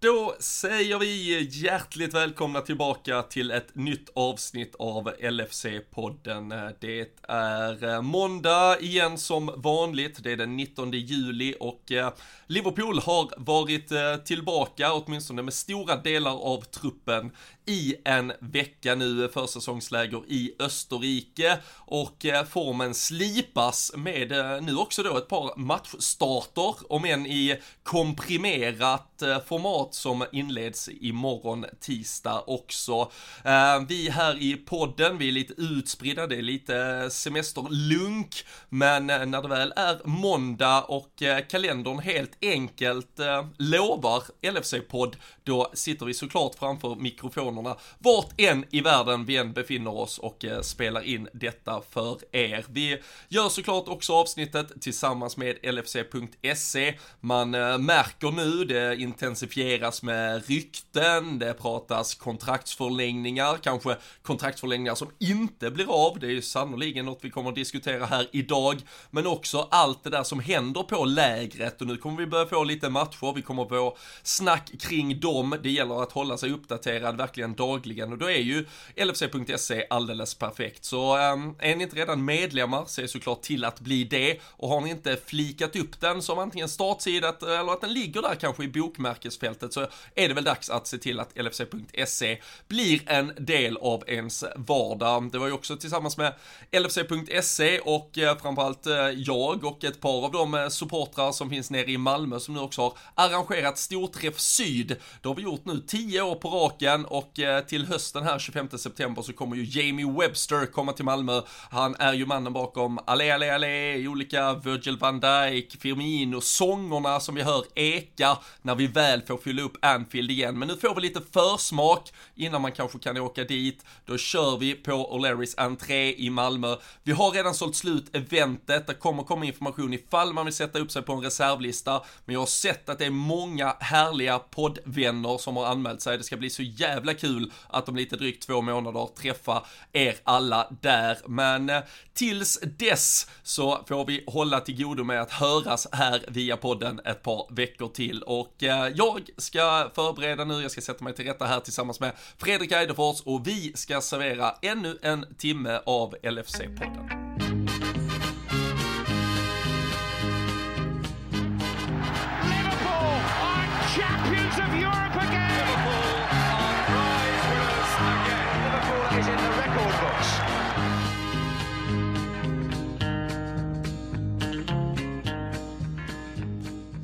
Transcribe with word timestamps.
Då 0.00 0.36
säger 0.40 0.98
vi 0.98 1.42
hjärtligt 1.50 2.14
välkomna 2.14 2.60
tillbaka 2.60 3.22
till 3.22 3.50
ett 3.50 3.74
nytt 3.74 4.08
avsnitt 4.14 4.74
av 4.78 5.10
LFC-podden. 5.20 6.72
Det 6.80 7.22
är 7.28 7.84
eh, 7.84 8.02
måndag 8.02 8.80
igen 8.80 9.18
som 9.18 9.50
vanligt, 9.56 10.22
det 10.22 10.32
är 10.32 10.36
den 10.36 10.56
19 10.56 10.92
juli 10.92 11.54
och 11.60 11.92
eh, 11.92 12.12
Liverpool 12.46 12.98
har 12.98 13.30
varit 13.36 13.92
eh, 13.92 14.16
tillbaka, 14.16 14.92
åtminstone 14.92 15.42
med 15.42 15.54
stora 15.54 15.96
delar 15.96 16.36
av 16.42 16.60
truppen, 16.60 17.30
i 17.66 17.94
en 18.04 18.32
vecka 18.40 18.94
nu, 18.94 19.28
försäsongsläger 19.28 20.22
i 20.28 20.54
Österrike 20.58 21.58
och 21.76 22.26
formen 22.50 22.94
slipas 22.94 23.92
med 23.96 24.28
nu 24.62 24.76
också 24.76 25.02
då 25.02 25.16
ett 25.16 25.28
par 25.28 25.58
matchstarter, 25.58 26.74
om 26.88 27.04
än 27.04 27.26
i 27.26 27.56
komprimerat 27.82 29.22
format 29.46 29.87
format 29.88 29.94
som 29.94 30.24
inleds 30.32 30.88
imorgon 30.88 31.66
tisdag 31.80 32.44
också. 32.46 33.10
Eh, 33.44 33.80
vi 33.88 34.10
här 34.10 34.42
i 34.42 34.56
podden, 34.56 35.18
vi 35.18 35.28
är 35.28 35.32
lite 35.32 35.54
utspridda, 35.56 36.26
det 36.26 36.36
är 36.36 36.42
lite 36.42 37.08
semesterlunk, 37.10 38.44
men 38.68 39.06
när 39.06 39.42
det 39.42 39.48
väl 39.48 39.72
är 39.76 40.00
måndag 40.04 40.82
och 40.88 41.22
eh, 41.22 41.44
kalendern 41.48 41.98
helt 41.98 42.32
enkelt 42.42 43.18
eh, 43.18 43.46
lovar 43.58 44.22
LFC-podd, 44.42 45.16
då 45.44 45.70
sitter 45.74 46.06
vi 46.06 46.14
såklart 46.14 46.54
framför 46.58 46.94
mikrofonerna 46.96 47.76
vart 47.98 48.40
än 48.40 48.64
i 48.70 48.80
världen 48.80 49.24
vi 49.24 49.36
än 49.36 49.52
befinner 49.52 49.94
oss 49.94 50.18
och 50.18 50.44
spelar 50.62 51.02
in 51.02 51.28
detta 51.32 51.82
för 51.90 52.18
er. 52.32 52.64
Vi 52.68 52.98
gör 53.28 53.48
såklart 53.48 53.88
också 53.88 54.12
avsnittet 54.12 54.80
tillsammans 54.80 55.36
med 55.36 55.56
LFC.se. 55.62 56.94
Man 57.20 57.50
märker 57.50 58.30
nu, 58.30 58.64
det 58.64 58.96
intensifierar 58.96 59.77
spekuleras 59.78 60.02
med 60.02 60.48
rykten, 60.48 61.38
det 61.38 61.54
pratas 61.54 62.14
kontraktsförlängningar, 62.14 63.56
kanske 63.62 63.96
kontraktsförlängningar 64.22 64.94
som 64.94 65.10
inte 65.18 65.70
blir 65.70 66.06
av, 66.06 66.18
det 66.18 66.26
är 66.26 66.30
ju 66.30 66.42
sannoliken 66.42 67.04
något 67.04 67.18
vi 67.22 67.30
kommer 67.30 67.48
att 67.48 67.54
diskutera 67.54 68.06
här 68.06 68.28
idag, 68.32 68.80
men 69.10 69.26
också 69.26 69.68
allt 69.70 70.04
det 70.04 70.10
där 70.10 70.22
som 70.22 70.40
händer 70.40 70.82
på 70.82 71.04
lägret. 71.04 71.80
Och 71.80 71.86
nu 71.86 71.96
kommer 71.96 72.18
vi 72.18 72.26
börja 72.26 72.46
få 72.46 72.64
lite 72.64 72.90
matcher, 72.90 73.32
vi 73.34 73.42
kommer 73.42 73.64
få 73.64 73.96
snack 74.22 74.70
kring 74.80 75.20
dem, 75.20 75.56
det 75.62 75.70
gäller 75.70 76.02
att 76.02 76.12
hålla 76.12 76.36
sig 76.36 76.50
uppdaterad 76.50 77.16
verkligen 77.16 77.54
dagligen. 77.54 78.12
Och 78.12 78.18
då 78.18 78.30
är 78.30 78.40
ju 78.40 78.66
LFC.se 78.96 79.86
alldeles 79.90 80.34
perfekt. 80.34 80.84
Så 80.84 81.16
ehm, 81.16 81.54
är 81.58 81.76
ni 81.76 81.82
inte 81.82 81.96
redan 81.96 82.24
medlemmar, 82.24 82.84
se 82.86 83.08
såklart 83.08 83.42
till 83.42 83.64
att 83.64 83.80
bli 83.80 84.04
det. 84.04 84.38
Och 84.44 84.68
har 84.68 84.80
ni 84.80 84.90
inte 84.90 85.16
flikat 85.26 85.76
upp 85.76 86.00
den 86.00 86.22
som 86.22 86.38
antingen 86.38 86.68
startsida 86.68 87.28
eller 87.28 87.72
att 87.72 87.80
den 87.80 87.92
ligger 87.92 88.22
där 88.22 88.34
kanske 88.34 88.64
i 88.64 88.68
bokmärkesfältet 88.68 89.67
nätet 89.68 89.72
så 89.72 89.98
är 90.14 90.28
det 90.28 90.34
väl 90.34 90.44
dags 90.44 90.70
att 90.70 90.86
se 90.86 90.98
till 90.98 91.20
att 91.20 91.36
LFC.se 91.36 92.38
blir 92.68 93.00
en 93.06 93.32
del 93.38 93.76
av 93.76 94.04
ens 94.06 94.44
vardag. 94.56 95.32
Det 95.32 95.38
var 95.38 95.46
ju 95.46 95.52
också 95.52 95.76
tillsammans 95.76 96.16
med 96.16 96.34
LFC.se 96.72 97.78
och 97.78 98.18
eh, 98.18 98.38
framförallt 98.38 98.86
eh, 98.86 98.94
jag 99.16 99.64
och 99.64 99.84
ett 99.84 100.00
par 100.00 100.24
av 100.24 100.32
de 100.32 100.54
eh, 100.54 100.68
supportrar 100.68 101.32
som 101.32 101.50
finns 101.50 101.70
nere 101.70 101.90
i 101.90 101.98
Malmö 101.98 102.40
som 102.40 102.54
nu 102.54 102.60
också 102.60 102.82
har 102.82 102.92
arrangerat 103.14 103.78
Storträff 103.78 104.40
Syd. 104.40 104.96
Det 105.22 105.28
har 105.28 105.34
vi 105.34 105.42
gjort 105.42 105.64
nu 105.64 105.80
10 105.86 106.22
år 106.22 106.34
på 106.34 106.48
raken 106.48 107.04
och 107.04 107.40
till 107.66 107.86
hösten 107.86 108.22
här 108.22 108.38
25 108.38 108.68
september 108.78 109.22
så 109.22 109.32
kommer 109.32 109.56
ju 109.56 109.64
Jamie 109.64 110.12
Webster 110.20 110.66
komma 110.66 110.92
till 110.92 111.04
Malmö. 111.04 111.40
Han 111.70 111.94
är 111.98 112.12
ju 112.12 112.26
mannen 112.26 112.52
bakom 112.52 112.98
Allé 113.06 113.30
Allé 113.30 113.50
Allé, 113.50 114.08
olika 114.08 114.54
Virgil 114.54 114.98
van 114.98 115.20
Dijk, 115.20 115.80
Firmino, 115.80 116.40
sångerna 116.40 117.20
som 117.20 117.34
vi 117.34 117.42
hör 117.42 117.64
eka 117.74 118.38
när 118.62 118.74
vi 118.74 118.86
väl 118.86 119.22
får 119.22 119.38
fylla 119.38 119.57
fylla 119.58 119.66
upp 119.66 119.84
Anfield 119.84 120.30
igen. 120.30 120.58
Men 120.58 120.68
nu 120.68 120.76
får 120.76 120.94
vi 120.94 121.00
lite 121.00 121.20
försmak 121.32 122.12
innan 122.34 122.62
man 122.62 122.72
kanske 122.72 122.98
kan 122.98 123.18
åka 123.18 123.44
dit. 123.44 123.84
Då 124.06 124.18
kör 124.18 124.58
vi 124.58 124.74
på 124.74 124.90
O'Learys 124.90 125.54
entré 125.56 126.14
i 126.14 126.30
Malmö. 126.30 126.76
Vi 127.02 127.12
har 127.12 127.30
redan 127.30 127.54
sålt 127.54 127.76
slut 127.76 128.16
eventet. 128.16 128.86
Det 128.86 128.94
kommer 128.94 129.22
komma 129.22 129.44
information 129.44 129.94
ifall 129.94 130.32
man 130.32 130.44
vill 130.44 130.54
sätta 130.54 130.78
upp 130.78 130.90
sig 130.90 131.02
på 131.02 131.12
en 131.12 131.20
reservlista. 131.20 132.02
Men 132.24 132.32
jag 132.32 132.40
har 132.40 132.46
sett 132.46 132.88
att 132.88 132.98
det 132.98 133.06
är 133.06 133.10
många 133.10 133.76
härliga 133.80 134.38
poddvänner 134.38 135.38
som 135.38 135.56
har 135.56 135.66
anmält 135.66 136.02
sig. 136.02 136.18
Det 136.18 136.24
ska 136.24 136.36
bli 136.36 136.50
så 136.50 136.62
jävla 136.62 137.14
kul 137.14 137.52
att 137.68 137.88
om 137.88 137.96
lite 137.96 138.16
drygt 138.16 138.46
två 138.46 138.62
månader 138.62 139.08
träffa 139.16 139.64
er 139.92 140.14
alla 140.24 140.68
där. 140.80 141.18
Men 141.26 141.70
eh, 141.70 141.80
tills 142.14 142.58
dess 142.78 143.30
så 143.42 143.84
får 143.88 144.06
vi 144.06 144.24
hålla 144.26 144.60
till 144.60 144.84
godo 144.84 145.04
med 145.04 145.22
att 145.22 145.30
höras 145.30 145.86
här 145.92 146.24
via 146.28 146.56
podden 146.56 147.00
ett 147.04 147.22
par 147.22 147.54
veckor 147.54 147.88
till. 147.88 148.22
Och 148.22 148.62
eh, 148.62 148.92
jag 148.94 149.28
ska 149.48 149.90
förbereda 149.94 150.44
nu, 150.44 150.62
jag 150.62 150.70
ska 150.70 150.80
sätta 150.80 151.04
mig 151.04 151.14
till 151.14 151.24
rätta 151.24 151.46
här 151.46 151.60
tillsammans 151.60 152.00
med 152.00 152.12
Fredrik 152.36 152.72
Eidefors 152.72 153.20
och 153.20 153.46
vi 153.46 153.72
ska 153.74 154.00
servera 154.00 154.54
ännu 154.62 154.98
en 155.02 155.34
timme 155.38 155.80
av 155.86 156.14
LFC-podden. 156.22 157.28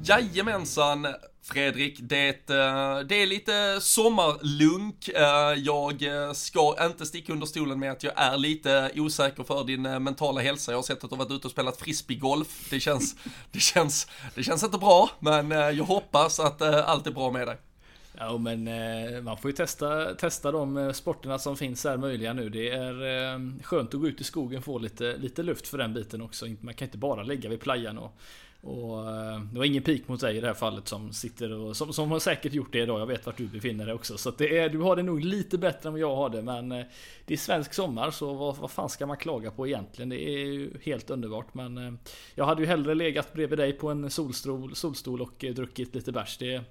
Jajamensan, 0.06 1.06
Fredrik, 1.46 1.98
det, 2.00 2.50
eh, 2.50 2.98
det 2.98 3.22
är 3.22 3.26
lite 3.26 3.80
sommarlunk. 3.80 5.08
Eh, 5.08 5.54
jag 5.56 6.02
eh, 6.02 6.32
ska 6.32 6.86
inte 6.86 7.06
sticka 7.06 7.32
under 7.32 7.46
stolen 7.46 7.80
med 7.80 7.92
att 7.92 8.02
jag 8.02 8.12
är 8.16 8.36
lite 8.36 8.90
osäker 8.94 9.42
för 9.42 9.64
din 9.64 9.82
mentala 9.82 10.40
hälsa. 10.40 10.72
Jag 10.72 10.78
har 10.78 10.82
sett 10.82 11.04
att 11.04 11.10
du 11.10 11.16
har 11.16 11.24
varit 11.24 11.32
ute 11.32 11.46
och 11.46 11.50
spelat 11.50 11.76
frisbeegolf. 11.76 12.70
Det 12.70 12.80
känns, 12.80 13.16
det 13.52 13.60
känns, 13.60 14.06
det 14.34 14.42
känns 14.42 14.64
inte 14.64 14.78
bra, 14.78 15.10
men 15.20 15.50
jag 15.50 15.84
hoppas 15.84 16.40
att 16.40 16.62
allt 16.62 17.06
är 17.06 17.10
bra 17.10 17.30
med 17.30 17.48
dig. 17.48 17.56
Ja 18.18 18.38
men 18.38 18.64
man 19.24 19.36
får 19.38 19.50
ju 19.50 19.56
testa, 19.56 20.14
testa 20.14 20.52
de 20.52 20.92
sporterna 20.94 21.38
som 21.38 21.56
finns 21.56 21.84
här 21.84 21.96
möjliga 21.96 22.32
nu. 22.32 22.48
Det 22.48 22.70
är 22.70 23.62
skönt 23.62 23.94
att 23.94 24.00
gå 24.00 24.08
ut 24.08 24.20
i 24.20 24.24
skogen 24.24 24.58
och 24.58 24.64
få 24.64 24.78
lite, 24.78 25.16
lite 25.16 25.42
luft 25.42 25.68
för 25.68 25.78
den 25.78 25.94
biten 25.94 26.22
också. 26.22 26.46
Man 26.60 26.74
kan 26.74 26.88
inte 26.88 26.98
bara 26.98 27.22
lägga 27.22 27.48
vid 27.48 27.60
playan 27.60 27.98
och 27.98 28.18
och 28.64 29.10
eh, 29.10 29.40
det 29.52 29.58
var 29.58 29.64
ingen 29.64 29.82
pik 29.82 30.08
mot 30.08 30.20
dig 30.20 30.36
i 30.36 30.40
det 30.40 30.46
här 30.46 30.54
fallet 30.54 30.88
som 30.88 31.12
sitter 31.12 31.52
och 31.52 31.76
som, 31.76 31.92
som 31.92 32.10
har 32.10 32.18
säkert 32.18 32.52
gjort 32.52 32.72
det 32.72 32.78
idag. 32.78 33.00
Jag 33.00 33.06
vet 33.06 33.26
vart 33.26 33.36
du 33.36 33.46
befinner 33.46 33.86
dig 33.86 33.94
också. 33.94 34.18
Så 34.18 34.30
det 34.30 34.58
är, 34.58 34.68
du 34.68 34.78
har 34.78 34.96
det 34.96 35.02
nog 35.02 35.20
lite 35.20 35.58
bättre 35.58 35.88
än 35.88 35.92
vad 35.92 36.00
jag 36.00 36.16
har 36.16 36.30
det. 36.30 36.42
Men 36.42 36.72
eh, 36.72 36.84
det 37.26 37.34
är 37.34 37.38
svensk 37.38 37.74
sommar 37.74 38.10
så 38.10 38.34
vad, 38.34 38.56
vad 38.56 38.70
fan 38.70 38.88
ska 38.88 39.06
man 39.06 39.16
klaga 39.16 39.50
på 39.50 39.66
egentligen? 39.66 40.08
Det 40.08 40.22
är 40.22 40.46
ju 40.46 40.70
helt 40.82 41.10
underbart. 41.10 41.54
Men 41.54 41.78
eh, 41.78 41.92
jag 42.34 42.44
hade 42.44 42.62
ju 42.62 42.68
hellre 42.68 42.94
legat 42.94 43.32
bredvid 43.32 43.58
dig 43.58 43.72
på 43.72 43.90
en 43.90 44.10
solstol, 44.10 44.74
solstol 44.74 45.22
och 45.22 45.44
druckit 45.54 45.94
lite 45.94 46.12
bärs. 46.12 46.38
Det, 46.38 46.62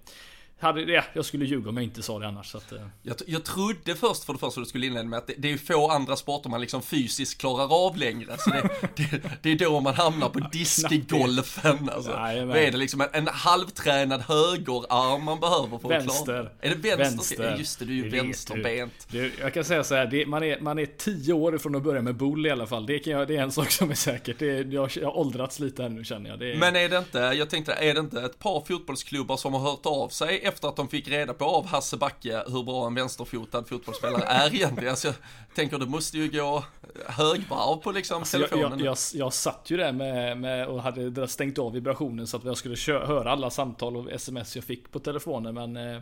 hade, 0.64 0.82
ja, 0.82 1.04
jag 1.14 1.26
skulle 1.26 1.46
ljuga 1.46 1.70
om 1.70 1.78
jag 1.78 1.84
inte 1.84 2.04
sa 2.04 2.20
det 2.20 2.28
annars. 2.28 2.52
Så 2.52 2.58
att, 2.58 2.72
eh. 2.72 2.80
jag, 3.02 3.16
jag 3.28 3.44
trodde 3.44 3.96
först 3.96 4.24
för 4.24 4.34
det 4.34 4.40
första 4.40 4.60
du 4.60 4.66
skulle 4.66 4.88
inleda 4.88 5.06
med 5.06 5.18
att 5.18 5.28
det, 5.28 5.34
det 5.38 5.52
är 5.52 5.58
få 5.58 5.90
andra 5.90 6.16
sporter 6.16 6.50
man 6.50 6.62
liksom 6.62 6.82
fysiskt 6.82 7.42
klarar 7.42 7.86
av 7.88 7.98
längre. 7.98 8.38
Så 8.38 8.50
det, 8.50 8.70
det, 8.96 9.22
det 9.42 9.52
är 9.52 9.56
då 9.56 9.80
man 9.80 9.94
hamnar 9.94 10.30
på 10.30 10.40
diskgolfen. 10.40 11.90
Alltså. 11.90 12.20
Nej, 12.20 12.46
Vad 12.46 12.58
är 12.58 12.72
det 12.72 12.78
liksom 12.78 13.02
en, 13.02 13.08
en 13.14 13.28
halvtränad 13.28 14.22
högerarm 14.22 15.24
man 15.24 15.40
behöver 15.40 15.78
för 15.78 15.90
vänster. 15.90 16.20
att 16.20 16.26
klara? 16.26 16.50
Är 16.62 16.70
det 16.70 16.96
vänster? 16.96 16.98
vänster. 16.98 17.56
Just 17.58 17.80
det, 17.80 17.86
du 17.86 18.00
är 18.00 18.04
ju 18.04 18.10
vänsterbent. 18.10 19.08
Du, 19.12 19.32
jag 19.40 19.54
kan 19.54 19.64
säga 19.64 19.84
så 19.84 19.96
här, 19.96 20.06
det, 20.06 20.26
man, 20.26 20.44
är, 20.44 20.60
man 20.60 20.80
är 20.80 20.86
tio 20.86 21.34
år 21.34 21.56
ifrån 21.56 21.76
att 21.76 21.84
börja 21.84 22.02
med 22.02 22.16
bull 22.16 22.46
i 22.46 22.50
alla 22.50 22.68
fall. 22.68 22.86
Det, 22.86 23.00
kan 23.00 23.14
jag, 23.14 23.28
det 23.28 23.38
är 23.38 23.42
en 23.42 23.52
sak 23.52 23.72
som 23.72 23.92
är 23.92 23.96
säkert. 23.96 24.40
Det 24.40 24.74
jag, 24.74 24.92
jag 24.96 25.06
har 25.06 25.18
åldrats 25.18 25.60
lite 25.60 25.82
här 25.82 25.90
nu 25.90 26.04
känner 26.04 26.30
jag. 26.30 26.42
Är... 26.42 26.56
Men 26.56 26.76
är 26.76 26.90
det 26.90 26.98
inte, 26.98 27.18
jag 27.18 27.50
tänkte, 27.50 27.74
är 27.74 27.94
det 27.94 28.00
inte 28.00 28.22
ett 28.22 28.40
par 28.40 28.64
fotbollsklubbar 28.68 29.38
som 29.38 29.54
har 29.54 29.60
hört 29.60 29.86
av 29.86 30.10
sig 30.10 30.46
efter 30.54 30.68
att 30.68 30.76
de 30.76 30.88
fick 30.88 31.08
reda 31.08 31.34
på 31.34 31.46
av 31.46 31.66
Hasse 31.66 31.98
Backe 31.98 32.44
hur 32.48 32.64
bra 32.64 32.88
en 32.88 32.96
vänsterfotad 32.96 33.64
fotbollsspelare 33.64 34.24
är 34.24 34.56
egentligen. 34.56 34.90
Alltså, 34.90 35.08
jag 35.08 35.56
tänker 35.56 35.78
det 35.78 35.86
måste 35.86 36.18
ju 36.18 36.30
gå 36.30 36.64
högvarv 37.06 37.78
på 37.78 37.92
liksom 37.92 38.18
alltså, 38.18 38.38
telefonen. 38.38 38.64
Jag, 38.64 38.80
jag, 38.80 38.86
jag, 38.86 38.98
jag, 39.14 39.34
satt 39.34 39.66
ju 39.70 39.78
där 39.78 39.92
med, 39.92 40.38
med 40.38 40.68
och 40.68 40.82
hade 40.82 41.28
stängt 41.28 41.60
av 41.60 41.74
vibrationen 41.74 42.28
så 42.28 42.38
att 42.38 42.44
jag 42.44 42.58
skulle 42.58 42.76
köra, 42.76 43.06
höra 43.06 43.32
alla 43.32 43.50
samtal 43.50 43.98
och 43.98 44.12
sms 44.12 44.56
jag 44.56 44.66
fick 44.66 44.92
på 44.92 45.00
telefonen. 45.00 45.54
Men 45.54 45.78
eh, 45.78 46.02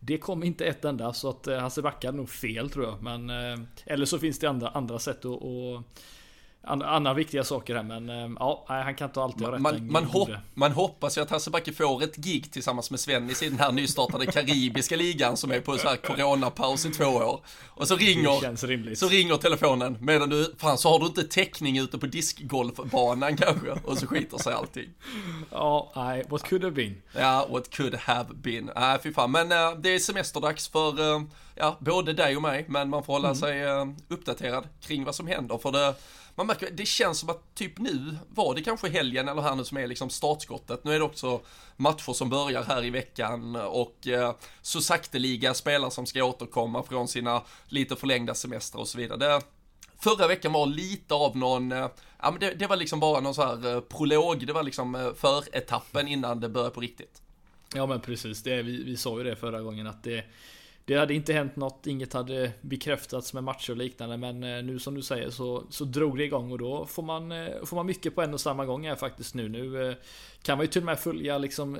det 0.00 0.18
kom 0.18 0.42
inte 0.42 0.64
ett 0.64 0.84
enda 0.84 1.12
så 1.12 1.28
att 1.28 1.46
eh, 1.46 1.58
Hasse 1.58 1.82
Backe 1.82 2.08
hade 2.08 2.18
nog 2.18 2.30
fel 2.30 2.70
tror 2.70 2.84
jag. 2.84 3.02
Men, 3.02 3.30
eh, 3.30 3.66
eller 3.86 4.06
så 4.06 4.18
finns 4.18 4.38
det 4.38 4.46
andra, 4.46 4.68
andra 4.68 4.98
sätt 4.98 5.24
att, 5.24 5.42
att 5.42 5.84
andra 6.64 7.14
viktiga 7.14 7.44
saker 7.44 7.76
här 7.76 7.82
men 7.82 8.08
eh, 8.08 8.30
ja, 8.38 8.64
han 8.66 8.94
kan 8.94 9.08
inte 9.08 9.22
alltid 9.22 9.46
ha 9.46 9.52
rätt. 9.52 9.60
Man, 9.60 9.92
man, 9.92 10.04
hopp, 10.04 10.28
man 10.54 10.72
hoppas 10.72 11.18
ju 11.18 11.22
att 11.22 11.30
Hasse 11.30 11.50
Backe 11.50 11.72
får 11.72 12.02
ett 12.02 12.16
gig 12.16 12.52
tillsammans 12.52 12.90
med 12.90 13.00
Svennis 13.00 13.42
i 13.42 13.48
den 13.48 13.58
här 13.58 13.72
nystartade 13.72 14.26
karibiska 14.26 14.96
ligan 14.96 15.36
som 15.36 15.50
är 15.50 15.60
på 15.60 15.78
så 15.78 15.88
här 15.88 15.96
coronapaus 15.96 16.86
i 16.86 16.90
två 16.90 17.04
år. 17.04 17.40
Och 17.68 17.88
så 17.88 17.96
ringer, 17.96 18.94
så 18.94 19.08
ringer 19.08 19.36
telefonen 19.36 19.98
medan 20.00 20.28
du, 20.28 20.54
fan 20.58 20.78
så 20.78 20.90
har 20.90 20.98
du 20.98 21.06
inte 21.06 21.22
täckning 21.22 21.78
ute 21.78 21.98
på 21.98 22.06
diskgolfbanan 22.06 23.36
kanske 23.36 23.70
och 23.84 23.98
så 23.98 24.06
skiter 24.06 24.38
sig 24.38 24.54
allting. 24.54 24.88
Ja, 25.50 25.92
nej, 25.96 26.24
what 26.28 26.42
could 26.48 26.64
have 26.64 26.74
been. 26.74 27.02
Ja, 27.12 27.46
what 27.50 27.76
could 27.76 27.94
have 27.94 28.34
been. 28.34 28.70
Nej, 28.76 28.98
fy 29.02 29.12
fan. 29.12 29.30
Men 29.30 29.52
äh, 29.52 29.78
det 29.78 29.94
är 29.94 29.98
semesterdags 29.98 30.68
för 30.68 31.14
äh, 31.14 31.22
ja, 31.54 31.76
både 31.80 32.12
dig 32.12 32.36
och 32.36 32.42
mig, 32.42 32.64
men 32.68 32.90
man 32.90 33.04
får 33.04 33.12
hålla 33.12 33.28
mm. 33.28 33.40
sig 33.40 33.62
äh, 33.62 33.86
uppdaterad 34.08 34.64
kring 34.80 35.04
vad 35.04 35.14
som 35.14 35.26
händer. 35.26 35.58
För 35.58 35.72
det, 35.72 35.94
man 36.34 36.46
märker, 36.46 36.70
det 36.70 36.86
känns 36.86 37.18
som 37.18 37.30
att 37.30 37.54
typ 37.54 37.78
nu 37.78 38.16
var 38.28 38.54
det 38.54 38.62
kanske 38.62 38.88
helgen 38.88 39.28
eller 39.28 39.42
här 39.42 39.54
nu 39.54 39.64
som 39.64 39.78
är 39.78 39.86
liksom 39.86 40.10
startskottet. 40.10 40.84
Nu 40.84 40.94
är 40.94 40.98
det 40.98 41.04
också 41.04 41.40
matcher 41.76 42.12
som 42.12 42.30
börjar 42.30 42.62
här 42.62 42.84
i 42.84 42.90
veckan 42.90 43.56
och 43.56 44.08
eh, 44.08 44.34
så 44.62 44.80
sakteliga 44.80 45.54
spelare 45.54 45.90
som 45.90 46.06
ska 46.06 46.24
återkomma 46.24 46.82
från 46.82 47.08
sina 47.08 47.42
lite 47.68 47.96
förlängda 47.96 48.34
semestrar 48.34 48.80
och 48.80 48.88
så 48.88 48.98
vidare. 48.98 49.18
Det, 49.18 49.42
förra 50.02 50.28
veckan 50.28 50.52
var 50.52 50.66
lite 50.66 51.14
av 51.14 51.36
någon, 51.36 51.72
eh, 51.72 51.88
ja 52.22 52.30
men 52.30 52.40
det, 52.40 52.54
det, 52.54 52.66
var 52.66 52.76
liksom 52.76 53.00
bara 53.00 53.20
någon 53.20 53.34
så 53.34 53.42
här 53.42 53.74
eh, 53.74 53.80
prolog, 53.80 54.46
det 54.46 54.52
var 54.52 54.62
liksom 54.62 54.94
eh, 54.94 55.14
för-etappen 55.14 56.08
innan 56.08 56.40
det 56.40 56.48
började 56.48 56.74
på 56.74 56.80
riktigt. 56.80 57.22
Ja 57.74 57.86
men 57.86 58.00
precis, 58.00 58.42
det, 58.42 58.62
vi, 58.62 58.84
vi 58.84 58.96
sa 58.96 59.18
ju 59.18 59.24
det 59.24 59.36
förra 59.36 59.60
gången 59.60 59.86
att 59.86 60.02
det 60.02 60.24
det 60.84 60.94
hade 60.94 61.14
inte 61.14 61.32
hänt 61.32 61.56
något, 61.56 61.86
inget 61.86 62.12
hade 62.12 62.52
bekräftats 62.60 63.34
med 63.34 63.44
matcher 63.44 63.70
och 63.70 63.76
liknande 63.76 64.16
men 64.16 64.42
eh, 64.42 64.64
nu 64.64 64.78
som 64.78 64.94
du 64.94 65.02
säger 65.02 65.30
så, 65.30 65.64
så 65.70 65.84
drog 65.84 66.18
det 66.18 66.24
igång 66.24 66.52
och 66.52 66.58
då 66.58 66.86
får 66.86 67.02
man, 67.02 67.32
eh, 67.32 67.64
får 67.64 67.76
man 67.76 67.86
mycket 67.86 68.14
på 68.14 68.22
en 68.22 68.34
och 68.34 68.40
samma 68.40 68.64
gång 68.64 68.86
här 68.86 68.96
faktiskt 68.96 69.34
nu. 69.34 69.48
Nu 69.48 69.88
eh, 69.88 69.96
kan 70.42 70.58
man 70.58 70.64
ju 70.64 70.72
till 70.72 70.82
och 70.82 70.86
med 70.86 70.98
följa 70.98 71.38
liksom 71.38 71.78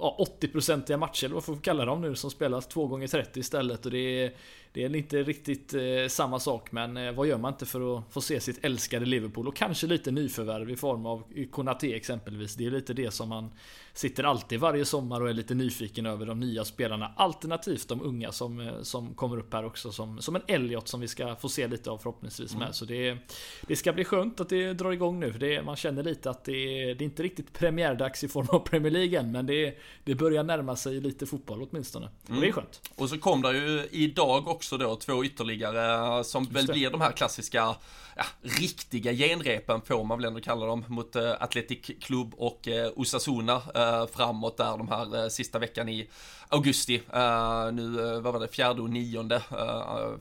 ja, 0.00 0.26
80-procentiga 0.40 0.96
matcher 0.96 1.24
eller 1.24 1.34
vad 1.34 1.44
får 1.44 1.54
vi 1.54 1.60
kalla 1.60 1.84
dem 1.84 2.00
nu 2.00 2.14
som 2.14 2.30
spelas 2.30 2.66
2 2.66 2.86
gånger 2.86 3.06
30 3.06 3.40
istället 3.40 3.86
och 3.86 3.92
det 3.92 4.22
är 4.22 4.32
det 4.72 4.84
är 4.84 4.96
inte 4.96 5.22
riktigt 5.22 5.74
eh, 5.74 5.80
samma 6.08 6.38
sak 6.38 6.72
men 6.72 6.96
eh, 6.96 7.12
vad 7.12 7.26
gör 7.26 7.38
man 7.38 7.52
inte 7.52 7.66
för 7.66 7.98
att 7.98 8.04
få 8.10 8.20
se 8.20 8.40
sitt 8.40 8.64
älskade 8.64 9.06
Liverpool 9.06 9.48
och 9.48 9.56
kanske 9.56 9.86
lite 9.86 10.10
nyförvärv 10.10 10.70
i 10.70 10.76
form 10.76 11.06
av 11.06 11.22
Konate 11.50 11.96
exempelvis. 11.96 12.54
Det 12.54 12.66
är 12.66 12.70
lite 12.70 12.94
det 12.94 13.10
som 13.10 13.28
man 13.28 13.50
sitter 13.92 14.24
alltid 14.24 14.60
varje 14.60 14.84
sommar 14.84 15.20
och 15.20 15.28
är 15.28 15.32
lite 15.32 15.54
nyfiken 15.54 16.06
över 16.06 16.26
de 16.26 16.40
nya 16.40 16.64
spelarna. 16.64 17.12
Alternativt 17.16 17.88
de 17.88 18.02
unga 18.02 18.32
som, 18.32 18.60
eh, 18.60 18.82
som 18.82 19.14
kommer 19.14 19.38
upp 19.38 19.52
här 19.52 19.64
också 19.64 19.92
som, 19.92 20.22
som 20.22 20.36
en 20.36 20.42
Elliot 20.46 20.88
som 20.88 21.00
vi 21.00 21.08
ska 21.08 21.36
få 21.36 21.48
se 21.48 21.68
lite 21.68 21.90
av 21.90 21.98
förhoppningsvis 21.98 22.52
med. 22.52 22.62
Mm. 22.62 22.72
Så 22.72 22.84
det, 22.84 23.18
det 23.66 23.76
ska 23.76 23.92
bli 23.92 24.04
skönt 24.04 24.40
att 24.40 24.48
det 24.48 24.72
drar 24.72 24.92
igång 24.92 25.20
nu. 25.20 25.30
Det, 25.30 25.62
man 25.62 25.76
känner 25.76 26.02
lite 26.02 26.30
att 26.30 26.44
det, 26.44 26.54
det 26.94 27.02
är 27.02 27.06
inte 27.06 27.22
riktigt 27.22 27.47
premiärdags 27.52 28.24
i 28.24 28.28
form 28.28 28.46
av 28.50 28.58
Premier 28.58 28.92
League 28.92 29.18
än, 29.18 29.32
men 29.32 29.46
det, 29.46 29.78
det 30.04 30.14
börjar 30.14 30.42
närma 30.42 30.76
sig 30.76 31.00
lite 31.00 31.26
fotboll 31.26 31.68
åtminstone. 31.70 32.08
Och 32.22 32.28
mm. 32.30 32.40
det 32.40 32.48
är 32.48 32.52
skönt. 32.52 32.80
Och 32.96 33.08
så 33.08 33.18
kom 33.18 33.42
det 33.42 33.52
ju 33.52 33.88
idag 33.90 34.48
också 34.48 34.78
då 34.78 34.96
två 34.96 35.24
ytterligare 35.24 36.24
som 36.24 36.44
väl 36.44 36.66
blir 36.66 36.90
de 36.90 37.00
här 37.00 37.12
klassiska 37.12 37.76
ja, 38.18 38.24
riktiga 38.42 39.12
genrepen 39.12 39.80
får 39.80 40.04
man 40.04 40.18
väl 40.18 40.24
ändå 40.24 40.40
kalla 40.40 40.66
dem 40.66 40.84
mot 40.88 41.16
uh, 41.16 41.34
Athletic 41.40 41.90
Club 42.00 42.34
och 42.36 42.68
uh, 42.68 42.92
Osasuna 42.96 43.56
uh, 43.56 44.06
framåt 44.06 44.56
där 44.56 44.76
de 44.76 44.88
här 44.88 45.22
uh, 45.22 45.28
sista 45.28 45.58
veckan 45.58 45.88
i 45.88 46.08
augusti. 46.48 46.96
Uh, 46.96 47.72
nu, 47.72 47.82
uh, 47.82 48.20
vad 48.20 48.32
var 48.32 48.40
det, 48.40 48.48
fjärde 48.48 48.82
och 48.82 48.90
nionde 48.90 49.42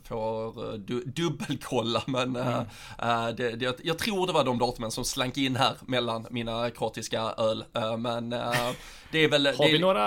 får 0.04 0.78
du, 0.78 1.04
dubbelkolla 1.04 2.04
men 2.08 2.36
mm. 2.36 2.66
det, 3.36 3.56
det, 3.56 3.80
jag 3.84 3.98
tror 3.98 4.28
det 4.28 4.34
var 4.34 4.44
de 4.44 4.58
datumen 4.58 4.92
som 4.92 5.06
slank 5.06 5.38
in 5.38 5.56
här 5.56 5.74
mellan 5.86 6.28
mina 6.30 6.70
kroatiska 6.70 7.17
öl. 7.20 7.66
Eh, 7.76 7.98
men 7.98 8.34
eh, 8.34 8.72
det 9.12 9.24
är 9.24 9.30
väl... 9.30 9.46
Har, 9.46 9.66
det 9.66 9.72
vi 9.72 9.80
några, 9.80 10.02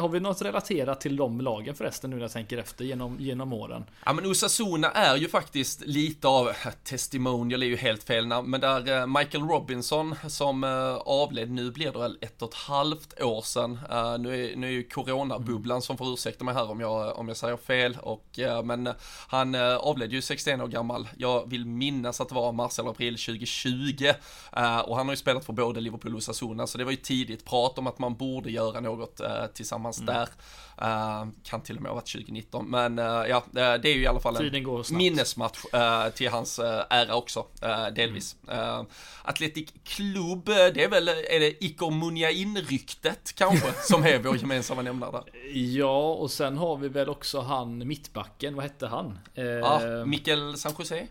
har 0.00 0.08
vi 0.08 0.20
något 0.20 0.42
relaterat 0.42 1.00
till 1.00 1.16
de 1.16 1.40
lagen 1.40 1.74
förresten 1.74 2.10
nu 2.10 2.16
när 2.16 2.22
jag 2.22 2.32
tänker 2.32 2.58
efter 2.58 2.84
genom, 2.84 3.16
genom 3.20 3.52
åren? 3.52 3.84
Ja 4.04 4.12
men 4.12 4.26
Osasuna 4.26 4.90
är 4.90 5.16
ju 5.16 5.28
faktiskt 5.28 5.86
lite 5.86 6.28
av, 6.28 6.52
testimonial 6.84 7.62
är 7.62 7.66
ju 7.66 7.76
helt 7.76 8.02
fel 8.02 8.26
namn, 8.26 8.50
men 8.50 8.60
där 8.60 9.06
Michael 9.06 9.44
Robinson 9.44 10.14
som 10.28 10.64
avled, 11.04 11.50
nu 11.50 11.70
blir 11.70 11.92
det 11.92 11.98
väl 11.98 12.18
ett 12.20 12.42
och 12.42 12.48
ett 12.48 12.54
halvt 12.54 13.22
år 13.22 13.42
sedan, 13.42 13.78
nu 14.18 14.44
är, 14.44 14.56
nu 14.56 14.66
är 14.66 14.70
ju 14.70 14.82
corona 14.82 15.34
mm 15.36 15.80
som 15.82 15.96
får 15.96 16.12
ursäkta 16.12 16.44
mig 16.44 16.54
här 16.54 16.70
om 16.70 16.80
jag, 16.80 17.18
om 17.18 17.28
jag 17.28 17.36
säger 17.36 17.56
fel. 17.56 17.98
Och, 18.02 18.38
eh, 18.38 18.62
men 18.62 18.88
han 19.28 19.54
eh, 19.54 19.76
avled 19.76 20.12
ju 20.12 20.22
61 20.22 20.60
år 20.60 20.66
gammal. 20.66 21.08
Jag 21.16 21.50
vill 21.50 21.66
minnas 21.66 22.20
att 22.20 22.28
det 22.28 22.34
var 22.34 22.52
mars 22.52 22.78
eller 22.78 22.90
april 22.90 23.18
2020. 23.18 24.04
Eh, 24.56 24.78
och 24.78 24.96
han 24.96 25.06
har 25.06 25.12
ju 25.12 25.16
spelat 25.16 25.44
för 25.44 25.52
både 25.52 25.80
Liverpool 25.80 26.14
och 26.14 26.22
Sassuna, 26.22 26.66
så 26.66 26.78
det 26.78 26.84
var 26.84 26.90
ju 26.90 26.96
tidigt 26.96 27.44
prat 27.44 27.78
om 27.78 27.86
att 27.86 27.98
man 27.98 28.14
borde 28.14 28.37
göra 28.46 28.80
något 28.80 29.20
tillsammans 29.54 30.00
mm. 30.00 30.14
där. 30.14 30.28
Uh, 30.82 31.28
kan 31.42 31.60
till 31.60 31.76
och 31.76 31.82
med 31.82 31.90
ha 31.90 31.94
varit 31.94 32.12
2019, 32.12 32.70
men 32.70 32.98
uh, 32.98 33.04
ja, 33.04 33.44
det 33.52 33.60
är 33.60 33.94
ju 33.94 34.02
i 34.02 34.06
alla 34.06 34.20
fall 34.20 34.54
en 34.54 34.74
minnesmatch 34.90 35.58
till 36.14 36.28
hans 36.28 36.58
ära 36.90 37.14
också, 37.14 37.46
delvis. 37.94 38.36
Mm. 38.48 38.86
Atletic 39.22 39.68
Club, 39.84 40.44
det 40.46 40.84
är 40.84 40.88
väl, 40.88 41.08
är 41.08 41.40
det 41.40 41.64
Iker 41.64 41.90
Munyain-ryktet 41.90 43.34
kanske, 43.34 43.72
som 43.82 44.04
är 44.04 44.18
vår 44.18 44.36
gemensamma 44.36 44.82
nämnare 44.82 45.10
där? 45.10 45.50
Ja, 45.52 46.12
och 46.12 46.30
sen 46.30 46.58
har 46.58 46.76
vi 46.76 46.88
väl 46.88 47.08
också 47.08 47.40
han 47.40 47.88
mittbacken, 47.88 48.54
vad 48.54 48.64
hette 48.64 48.86
han? 48.86 49.18
Ja, 49.34 50.04
Mikael 50.04 50.56
San 50.56 50.72
Jose. 50.78 51.06